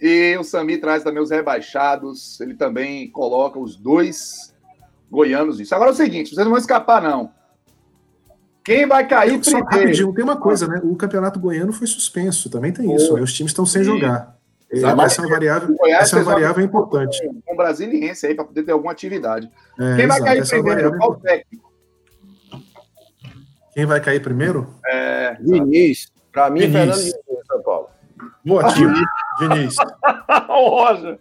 [0.00, 2.40] E o Sami traz também os rebaixados.
[2.40, 4.54] Ele também coloca os dois
[5.10, 5.74] goianos nisso.
[5.74, 7.30] Agora é o seguinte: vocês não vão escapar, não.
[8.64, 9.70] Quem vai cair Só primeiro?
[9.70, 10.80] rapidinho, tem uma coisa, né?
[10.84, 13.16] O campeonato goiano foi suspenso, também tem isso.
[13.16, 14.36] Aí os times estão sem jogar.
[14.72, 15.06] É, Exatamente.
[15.06, 17.18] Essa é uma variável, O Goiás essa é uma variável importante.
[17.48, 19.50] Um brasiliense aí para poder ter alguma atividade.
[19.78, 20.64] É, Quem vai exato, cair é primeiro?
[20.80, 21.72] variável Qual o técnico?
[23.74, 24.74] Quem vai cair primeiro?
[24.86, 25.34] É...
[25.40, 26.12] Diniz.
[26.30, 26.72] Pra mim, Diniz.
[26.72, 27.88] Fernando Diniz, São Paulo.
[28.44, 28.92] Boa, tio.
[29.38, 29.76] Diniz.
[30.48, 31.18] o Roger.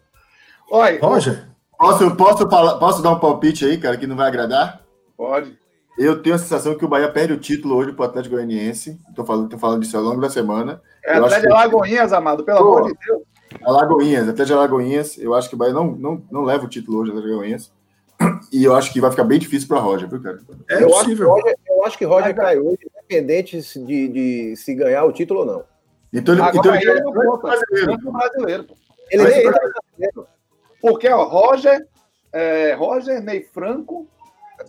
[0.72, 1.48] Olha, Roger?
[1.78, 4.82] Posso, posso, posso dar um palpite aí, cara, que não vai agradar?
[5.18, 5.58] Pode.
[5.98, 8.98] Eu tenho a sensação que o Bahia perde o título hoje pro Atlético Goianiense.
[9.16, 10.82] Tô falando, tô falando disso ao longo da semana.
[11.04, 12.78] É Eu Atlético que- Lagoinhas, amado, pelo Pô.
[12.78, 13.22] amor de Deus.
[13.64, 15.18] Alagoinhas, Atlético Alagoinhas.
[15.18, 17.72] Eu acho que o Bahia não, não, não leva o título hoje, Atlético Alagoinhas.
[18.52, 20.40] E eu acho que vai ficar bem difícil para Roger, viu, cara?
[20.70, 21.30] É eu, acho que possível.
[21.30, 25.46] Roger, eu acho que Roger cai hoje, independente de, de se ganhar o título ou
[25.46, 25.64] não.
[26.14, 27.48] Então ele, Agora então ele ele não conta.
[27.48, 27.92] brasileiro.
[27.98, 28.64] Tanto brasileiro.
[28.66, 28.76] pô.
[29.10, 29.60] Ele nem pra-
[30.00, 30.28] entra
[30.82, 31.88] Porque, ó, Roger,
[32.32, 34.08] é, Roger, Ney Franco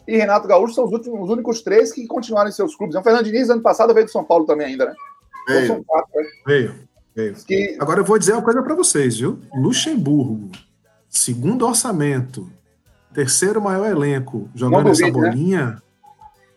[0.09, 2.96] e Renato Gaúcho são os, últimos, os únicos três que continuaram em seus clubes.
[2.96, 4.94] O Fernando Diniz, ano passado, veio do São Paulo também ainda, né?
[5.42, 5.66] Então Veio.
[5.66, 6.22] são quatro, né?
[6.46, 6.88] Veio, veio.
[7.47, 9.39] Que, Agora eu vou dizer uma coisa para vocês, viu?
[9.55, 10.51] Luxemburgo,
[11.09, 12.51] segundo orçamento,
[13.12, 15.28] terceiro maior elenco, jogando Não essa duvide, né?
[15.30, 15.82] bolinha,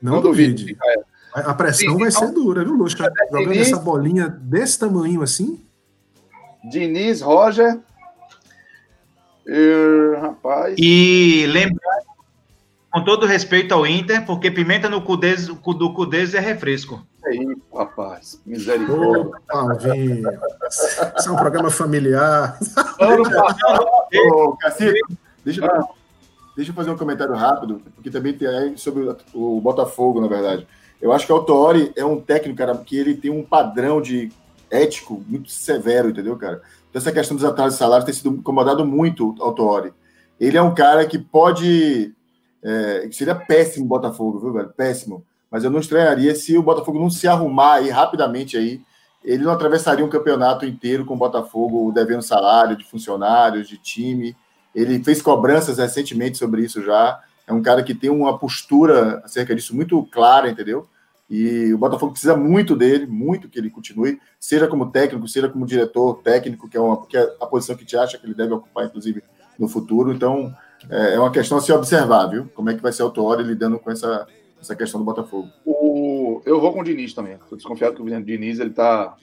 [0.02, 0.64] não, não duvide.
[0.64, 0.78] duvide.
[0.86, 1.16] é.
[1.36, 2.94] A pressão vai ser dura, viu, Lux?
[2.94, 3.14] Jogando
[3.52, 5.62] Diniz- essa bolinha desse tamanho assim,
[6.72, 7.78] Diniz, Roger.
[9.46, 10.76] e, rapaz.
[10.78, 12.00] E lembrar,
[12.92, 17.06] com todo respeito ao Inter, porque pimenta no cu do Cudês é refresco.
[17.76, 18.42] Rapaz.
[18.46, 19.22] Misericórdia.
[19.50, 20.30] Opa, Vinho.
[21.18, 22.58] Isso é um programa familiar.
[24.32, 24.94] Ô, Cacito,
[25.44, 25.88] deixa, eu-
[26.56, 29.04] deixa eu fazer um comentário rápido, porque também tem aí sobre
[29.34, 30.66] o, Botafogo, na verdade.
[31.02, 34.32] Eu acho que o Autori é um técnico, cara, que ele tem um padrão de
[34.72, 36.62] ético muito severo, entendeu, cara?
[36.90, 39.94] Então, essa questão dos atrasos de salário tem sido incomodado muito o Autori.
[40.40, 42.14] Ele é um cara que pode.
[42.64, 44.70] É, que seria péssimo o Botafogo, viu, velho?
[44.70, 45.24] Péssimo.
[45.50, 48.82] Mas eu não estranharia se o Botafogo não se arrumar aí rapidamente aí.
[49.24, 54.36] Ele não atravessaria um campeonato inteiro com o Botafogo devendo salário de funcionários, de time.
[54.74, 57.20] Ele fez cobranças recentemente sobre isso já.
[57.48, 60.88] É um cara que tem uma postura acerca disso muito clara, entendeu?
[61.30, 65.66] E o Botafogo precisa muito dele, muito que ele continue, seja como técnico, seja como
[65.66, 68.54] diretor técnico, que é, uma, que é a posição que te acha que ele deve
[68.54, 69.24] ocupar, inclusive,
[69.58, 70.14] no futuro.
[70.14, 70.54] Então,
[70.90, 72.48] é, é uma questão a se observar, viu?
[72.54, 74.28] Como é que vai ser o Autori lidando com essa,
[74.66, 75.48] essa questão do Botafogo.
[75.66, 77.34] o- eu vou com o Diniz também.
[77.36, 79.16] Estou desconfiado que o Diniz ele tá,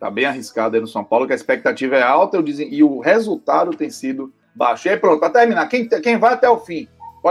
[0.00, 2.82] tá bem arriscado aí no São Paulo, que a expectativa é alta eu dizem, e
[2.82, 4.88] o resultado tem sido baixo.
[4.88, 6.88] E aí, pronto, para terminar, quem, quem vai até o fim?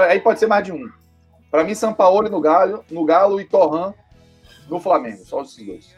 [0.10, 0.88] Aí pode ser mais de um.
[1.50, 3.94] Para mim, São Paulo no Galo, no Galo e Torran
[4.70, 5.24] no Flamengo.
[5.26, 5.96] Só esses dois.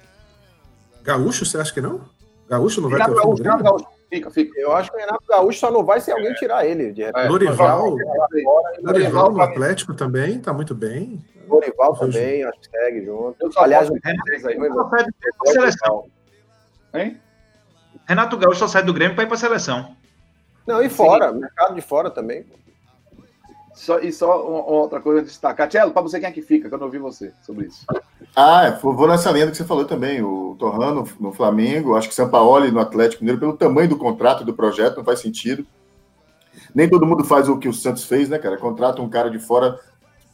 [1.03, 2.01] Gaúcho, você acha que não?
[2.49, 3.79] Gaúcho não vai ter Renato o fim do Gaúcho, Renato Grêmio?
[3.83, 3.97] Gaúcho.
[4.09, 4.59] Fica, fica.
[4.59, 6.93] Eu acho que o Renato Gaúcho só não vai se alguém tirar ele.
[6.93, 7.11] Repente.
[7.15, 9.41] É, Lorival, Lorival Lorival no.
[9.41, 11.23] Atlético também, tá muito bem.
[11.47, 13.35] Dorival também, acho que segue junto.
[13.39, 14.55] Eu Aliás, isso aí.
[14.55, 16.05] Ela pede pra seleção.
[16.93, 17.19] Hein?
[18.07, 19.95] Renato Gaúcho só sai do Grêmio para ir para a seleção.
[20.65, 22.45] Não, e fora, mercado de fora também.
[23.77, 25.69] Só, e só uma, outra coisa a destacar.
[25.69, 27.85] Tchelo, para você quem é que fica, que eu não ouvi você sobre isso.
[28.35, 30.21] Ah, vou nessa linha que você falou também.
[30.21, 34.43] O Torrano no Flamengo, acho que São Paulo no Atlético Mineiro, pelo tamanho do contrato
[34.43, 35.65] do projeto, não faz sentido.
[36.73, 38.57] Nem todo mundo faz o que o Santos fez, né, cara?
[38.57, 39.79] Contrata um cara de fora,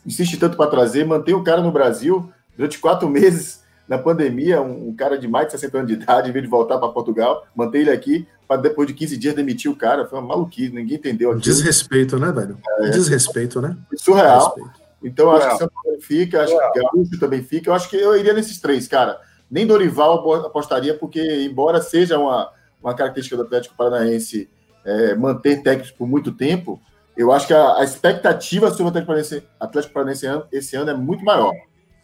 [0.05, 4.89] insiste tanto para trazer, mantém o cara no Brasil durante quatro meses na pandemia, um,
[4.89, 7.45] um, cara de mais de 60 anos de idade, em vez de voltar para Portugal,
[7.53, 10.05] manter ele aqui, para depois de 15 dias demitir o cara.
[10.07, 11.43] Foi uma maluquice, ninguém entendeu aquilo.
[11.43, 12.57] Desrespeito, né, velho?
[12.79, 13.75] É, Desrespeito, né?
[13.95, 14.55] Surreal.
[14.55, 14.83] Respeito.
[15.03, 17.69] Então, eu acho que São Paulo fica, acho que Gaúcho também fica.
[17.69, 19.19] Eu acho que eu iria nesses três, cara.
[19.51, 22.49] Nem Dorival apostaria, porque, embora seja uma,
[22.81, 24.49] uma característica do Atlético Paranaense
[24.85, 26.81] é, manter técnicos por muito tempo,
[27.15, 30.93] eu acho que a, a expectativa sobre o Atlético Paranaense, Atlético Paranaense esse ano é
[30.93, 31.53] muito maior.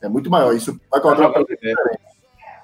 [0.01, 0.55] É muito maior.
[0.55, 1.45] Isso vai colocar uma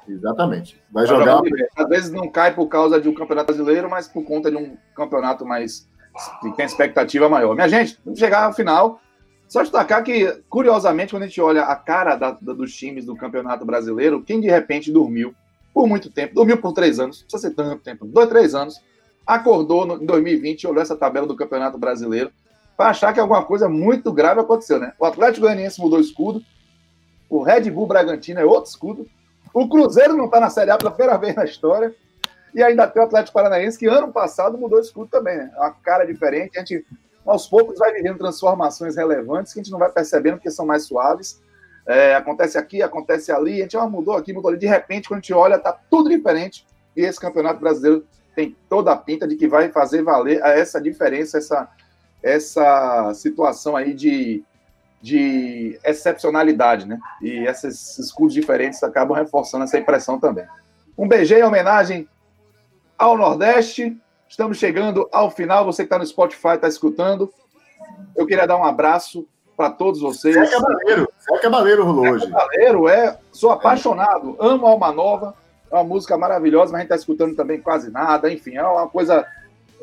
[0.07, 0.81] Exatamente.
[0.91, 1.41] Vai, vai jogar.
[1.75, 4.77] Às vezes não cai por causa de um campeonato brasileiro, mas por conta de um
[4.95, 5.89] campeonato mais.
[6.41, 7.55] que tem expectativa maior.
[7.55, 9.01] Minha gente, vamos chegar ao final.
[9.47, 13.15] Só destacar que, curiosamente, quando a gente olha a cara da, da, dos times do
[13.15, 15.35] Campeonato Brasileiro, quem de repente dormiu
[15.71, 18.81] por muito tempo, dormiu por três anos, não precisa ser tanto tempo, dois, três anos,
[19.25, 22.31] acordou no, em 2020 e olhou essa tabela do Campeonato Brasileiro
[22.77, 24.93] para achar que alguma coisa muito grave aconteceu, né?
[24.99, 26.41] O Atlético Goianiense mudou o escudo,
[27.29, 29.07] o Red Bull Bragantino é outro escudo,
[29.53, 31.95] o Cruzeiro não está na Série A pela primeira vez na história,
[32.53, 35.51] e ainda tem o Atlético Paranaense, que ano passado mudou o escudo também, né?
[35.55, 36.85] Uma cara diferente, a gente
[37.25, 40.83] aos poucos vai vivendo transformações relevantes que a gente não vai percebendo porque são mais
[40.83, 41.41] suaves.
[41.87, 44.59] É, acontece aqui, acontece ali, a gente ó, mudou aqui, mudou ali.
[44.59, 46.65] De repente, quando a gente olha, tá tudo diferente.
[46.95, 48.05] E esse campeonato brasileiro
[48.35, 51.69] tem toda a pinta de que vai fazer valer essa diferença, essa,
[52.21, 54.43] essa situação aí de,
[55.01, 56.99] de excepcionalidade, né?
[57.21, 60.45] E esses escudos diferentes acabam reforçando essa impressão também.
[60.97, 62.09] Um beijinho em homenagem
[62.97, 63.97] ao Nordeste,
[64.27, 65.65] Estamos chegando ao final.
[65.65, 67.31] Você que está no Spotify, está escutando.
[68.15, 69.25] Eu queria dar um abraço
[69.55, 70.35] para todos vocês.
[70.35, 72.25] Zé Cabaleiro, Zé Cabaleiro rolou hoje.
[72.25, 73.17] Zé Cabaleiro, é.
[73.31, 75.35] Sou apaixonado, amo Alma Nova.
[75.75, 78.31] Uma música maravilhosa, mas a gente está escutando também quase nada.
[78.31, 79.25] Enfim, é uma coisa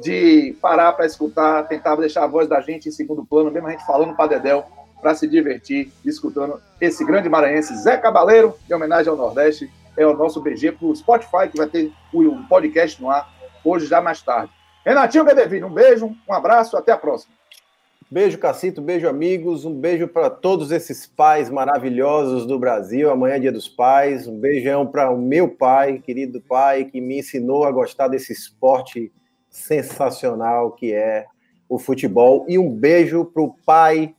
[0.03, 3.73] de parar para escutar, tentar deixar a voz da gente em segundo plano, mesmo a
[3.73, 4.65] gente falando para Dedel,
[5.03, 9.71] para se divertir, escutando esse grande maranhense, Zé Cabaleiro, em homenagem ao Nordeste.
[9.95, 13.29] É o nosso BG para o Spotify, que vai ter o podcast no ar
[13.63, 14.51] hoje já mais tarde.
[14.87, 17.35] Renatinho Bedeville, um beijo, um abraço, até a próxima.
[18.13, 19.65] Beijo, Cacito, beijo, amigos.
[19.65, 23.11] Um beijo para todos esses pais maravilhosos do Brasil.
[23.11, 24.27] Amanhã é dia dos pais.
[24.27, 29.11] Um beijão para o meu pai, querido pai, que me ensinou a gostar desse esporte
[29.49, 31.25] sensacional que é
[31.67, 32.45] o futebol.
[32.47, 34.15] E um beijo para o pai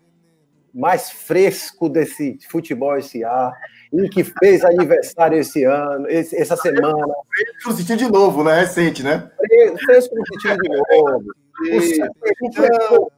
[0.74, 3.54] mais fresco desse futebol esse ar,
[3.94, 7.14] e que fez aniversário esse ano, esse, essa semana.
[7.62, 8.62] Fresco no de novo, né?
[8.62, 9.30] Recente, né?
[9.86, 11.43] Fresco no sentido de novo.
[11.62, 13.12] O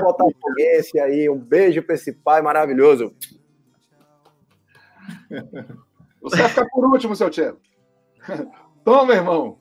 [0.00, 3.12] Botafoguense aí, um beijo para esse pai maravilhoso.
[6.22, 7.58] Você vai ficar por último, seu Tchelo.
[8.84, 9.58] Toma, irmão.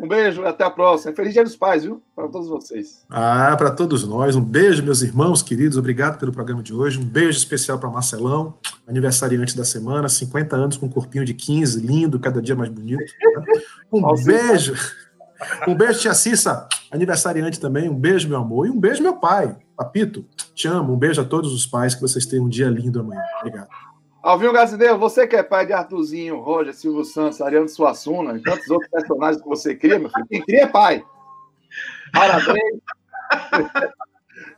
[0.00, 1.14] Um beijo, até a próxima.
[1.14, 2.02] Feliz Dia dos Pais, viu?
[2.16, 3.04] Para todos vocês.
[3.08, 4.34] Ah, para todos nós.
[4.34, 5.78] Um beijo, meus irmãos queridos.
[5.78, 6.98] Obrigado pelo programa de hoje.
[6.98, 11.86] Um beijo especial para Marcelão, aniversariante da semana, 50 anos com um corpinho de 15,
[11.86, 13.04] lindo, cada dia mais bonito.
[13.34, 13.42] Tá?
[13.92, 14.74] Um beijo.
[15.68, 17.88] Um beijo, tia Cissa, aniversariante também.
[17.88, 18.66] Um beijo, meu amor.
[18.66, 20.24] E um beijo, meu pai, Papito.
[20.54, 20.92] Te amo.
[20.92, 21.94] Um beijo a todos os pais.
[21.94, 23.22] Que vocês tenham um dia lindo amanhã.
[23.40, 23.68] Obrigado.
[24.22, 28.70] Alvinho Gazideiro, você que é pai de Arthurzinho, Roger, Silvio Santos, Ariano Suassuna e tantos
[28.70, 31.04] outros personagens que você cria, meu filho, quem cria é pai.
[32.12, 32.80] Parabéns.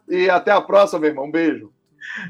[0.06, 1.24] e até a próxima, meu irmão.
[1.24, 1.72] Um beijo.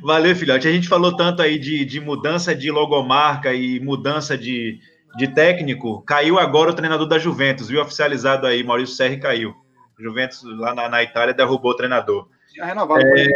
[0.01, 0.69] Valeu, filhote.
[0.69, 4.79] A gente falou tanto aí de, de mudança de logomarca e mudança de,
[5.17, 6.03] de técnico.
[6.03, 7.83] Caiu agora o treinador da Juventus, viu?
[7.83, 9.64] Oficializado aí, Maurício Serri caiu.
[9.99, 12.29] Juventus lá na, na Itália derrubou o treinador.
[12.53, 13.27] Tinha renovado é...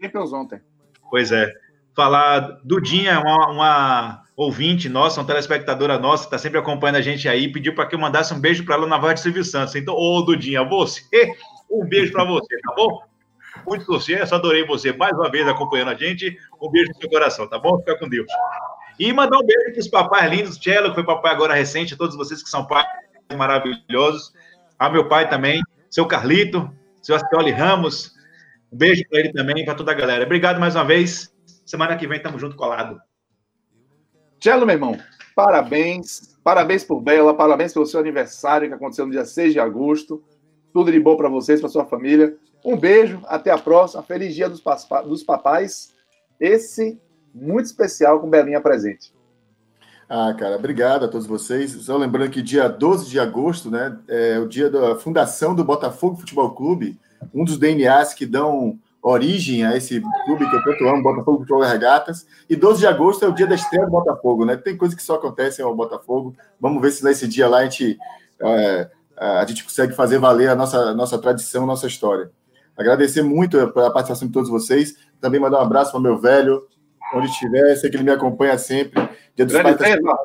[0.00, 0.60] Champions ontem.
[1.10, 1.52] Pois é
[1.94, 7.52] falar Dudinha, uma, uma ouvinte nossa, uma telespectadora nossa, está sempre acompanhando a gente aí,
[7.52, 9.74] pediu para que eu mandasse um beijo para ela na voz de Silvio Santos.
[9.74, 11.30] Então, ô Dudinha, você,
[11.70, 13.02] um beijo para você, tá bom?
[13.66, 16.38] Muito sucesso, adorei você mais uma vez acompanhando a gente.
[16.60, 17.78] Um beijo no seu coração, tá bom?
[17.80, 18.26] Fica com Deus.
[18.98, 21.96] E mandar um beijo para os papais lindos, Tchelo, que foi papai agora recente, a
[21.96, 22.86] todos vocês que são pais
[23.36, 24.32] maravilhosos.
[24.78, 26.70] A meu pai também, seu Carlito,
[27.02, 28.14] seu Astioli Ramos.
[28.72, 30.24] Um beijo para ele também, para toda a galera.
[30.24, 31.34] Obrigado mais uma vez.
[31.66, 33.00] Semana que vem tamo junto colado.
[34.38, 34.96] Tchelo, meu irmão,
[35.34, 36.38] parabéns.
[36.42, 40.22] Parabéns por Bela, parabéns pelo seu aniversário que aconteceu no dia 6 de agosto.
[40.72, 42.36] Tudo de bom para vocês, para sua família.
[42.64, 44.02] Um beijo, até a próxima.
[44.02, 45.94] Feliz dia dos papais.
[46.38, 46.98] Esse
[47.34, 49.12] muito especial com Belinha presente.
[50.12, 51.70] Ah, cara, obrigado a todos vocês.
[51.70, 56.16] Só lembrando que dia 12 de agosto, né, é o dia da fundação do Botafogo
[56.16, 56.98] Futebol Clube,
[57.32, 61.62] um dos DNAs que dão origem a esse clube que eu tanto amo, Botafogo Futebol
[61.62, 62.26] Regatas.
[62.48, 64.56] E 12 de agosto é o dia da estreia do Botafogo, né?
[64.56, 66.34] Tem coisa que só acontece ao Botafogo.
[66.60, 67.96] Vamos ver se nesse dia lá a gente,
[68.42, 72.32] é, a gente consegue fazer valer a nossa, nossa tradição, nossa história.
[72.76, 74.96] Agradecer muito a participação de todos vocês.
[75.20, 76.66] Também mandar um abraço para meu velho,
[77.14, 79.08] onde estiver, sei que ele me acompanha sempre.
[79.34, 80.18] Dia dos Grande Pais- Zeba.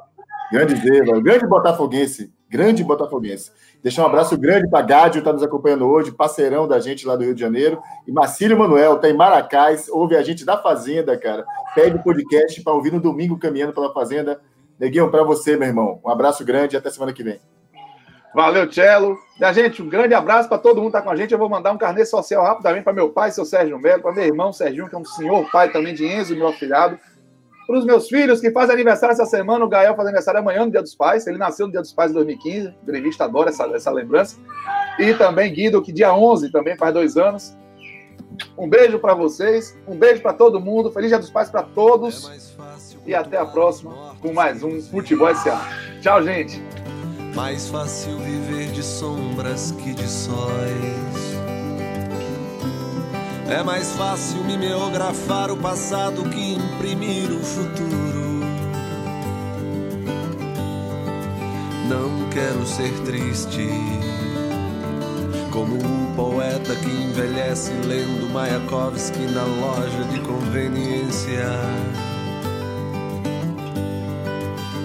[0.52, 3.52] Grande Zeba, grande botafoguense, grande botafoguense.
[3.82, 7.24] Deixar um abraço grande para Gádio, está nos acompanhando hoje, parceirão da gente lá do
[7.24, 7.82] Rio de Janeiro.
[8.08, 11.46] E Marcílio Manuel, tá em Maracás, ouve a gente da Fazenda, cara.
[11.74, 14.40] Pede o podcast para ouvir no domingo caminhando pela Fazenda.
[14.80, 16.00] Neguinho, para você, meu irmão.
[16.06, 17.40] Um abraço grande e até semana que vem.
[18.34, 19.18] Valeu, Cello.
[19.40, 21.32] Minha gente, um grande abraço para todo mundo que está com a gente.
[21.32, 24.26] Eu vou mandar um carnê social rapidamente para meu pai, seu Sérgio Melo, para meu
[24.26, 27.00] irmão Serginho, que é um senhor pai também de Enzo, meu afilhado.
[27.66, 30.72] Para os meus filhos que fazem aniversário essa semana, o Gael faz aniversário amanhã, no
[30.72, 31.26] Dia dos Pais.
[31.26, 32.68] Ele nasceu no Dia dos Pais de 2015.
[32.68, 34.38] O grevista adora essa, essa lembrança.
[35.00, 37.58] E também Guido, que dia 11 também faz dois anos.
[38.58, 40.92] Um beijo para vocês, um beijo para todo mundo.
[40.92, 42.30] Feliz Dia dos Pais para todos.
[43.06, 45.68] E até a próxima com mais um Futebol S.A.
[46.02, 46.62] Tchau, gente.
[47.36, 51.35] Mais fácil viver de sombras que de sóis.
[53.48, 58.42] É mais fácil mimeografar o passado que imprimir o futuro.
[61.88, 63.70] Não quero ser triste.
[65.52, 71.46] Como um poeta que envelhece lendo Mayakovsky na loja de conveniência.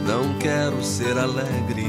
[0.06, 1.88] Não quero ser alegre.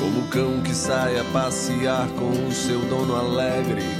[0.00, 3.99] Como o cão que sai a passear com o seu dono alegre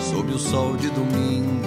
[0.00, 1.60] sob o sol de domingo.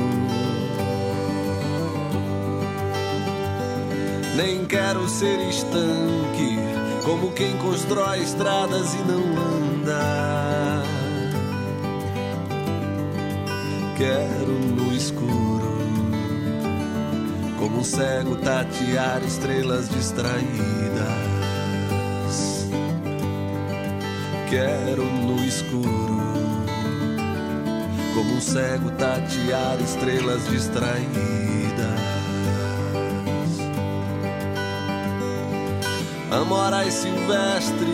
[4.36, 6.58] Nem quero ser estanque,
[7.06, 10.84] como quem constrói estradas e não anda.
[13.96, 15.78] Quero no escuro,
[17.60, 20.44] como um cego tatear estrelas distraídas.
[24.50, 26.03] Quero no escuro
[28.14, 31.04] como um cego tatear estrelas distraídas.
[36.32, 37.90] Amorais silvestres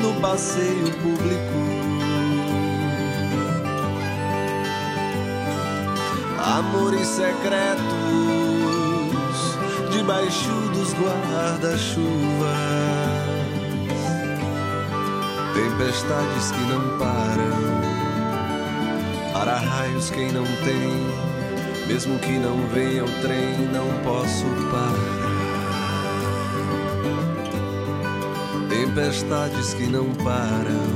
[0.00, 1.64] no passeio público.
[6.58, 7.84] Amores secretos
[9.90, 13.13] debaixo dos guarda-chuvas.
[15.54, 17.54] Tempestades que não param,
[19.32, 25.24] para raios quem não tem, mesmo que não venha o trem, não posso parar.
[28.68, 30.90] Tempestades que não param,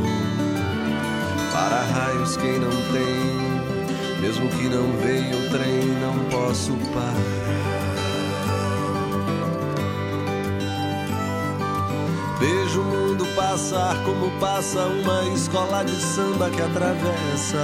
[1.53, 7.48] para raios quem não tem, mesmo que não venha o trem, não posso parar.
[12.79, 17.59] Vejo o mundo passar como passa uma escola de samba que atravessa.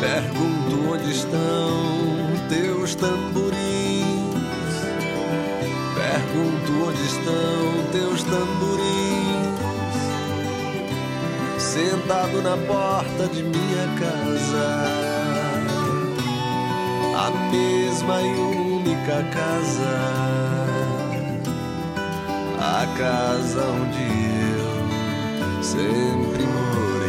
[0.00, 3.54] Pergunto onde estão teus tamborins.
[5.94, 8.80] Pergunto onde estão teus tamborins.
[11.58, 14.84] Sentado na porta de minha casa,
[17.16, 18.69] a mesma e
[19.10, 19.90] única casa,
[22.60, 24.02] a casa onde
[24.56, 26.99] eu sempre morei.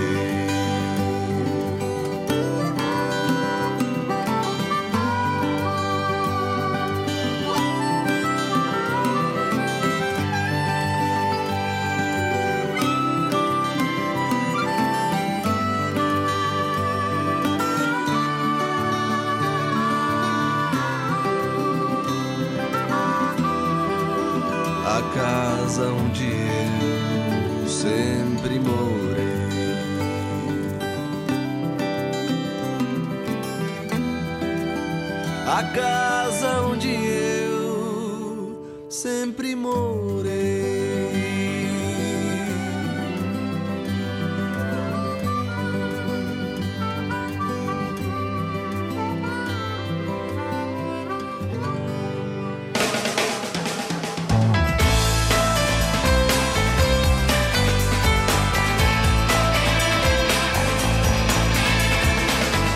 [35.61, 40.41] a casa onde eu sempre morei.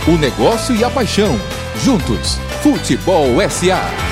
[0.08, 1.36] O negócio e a paixão
[1.84, 2.40] Juntos.
[2.62, 4.05] Futebol SA.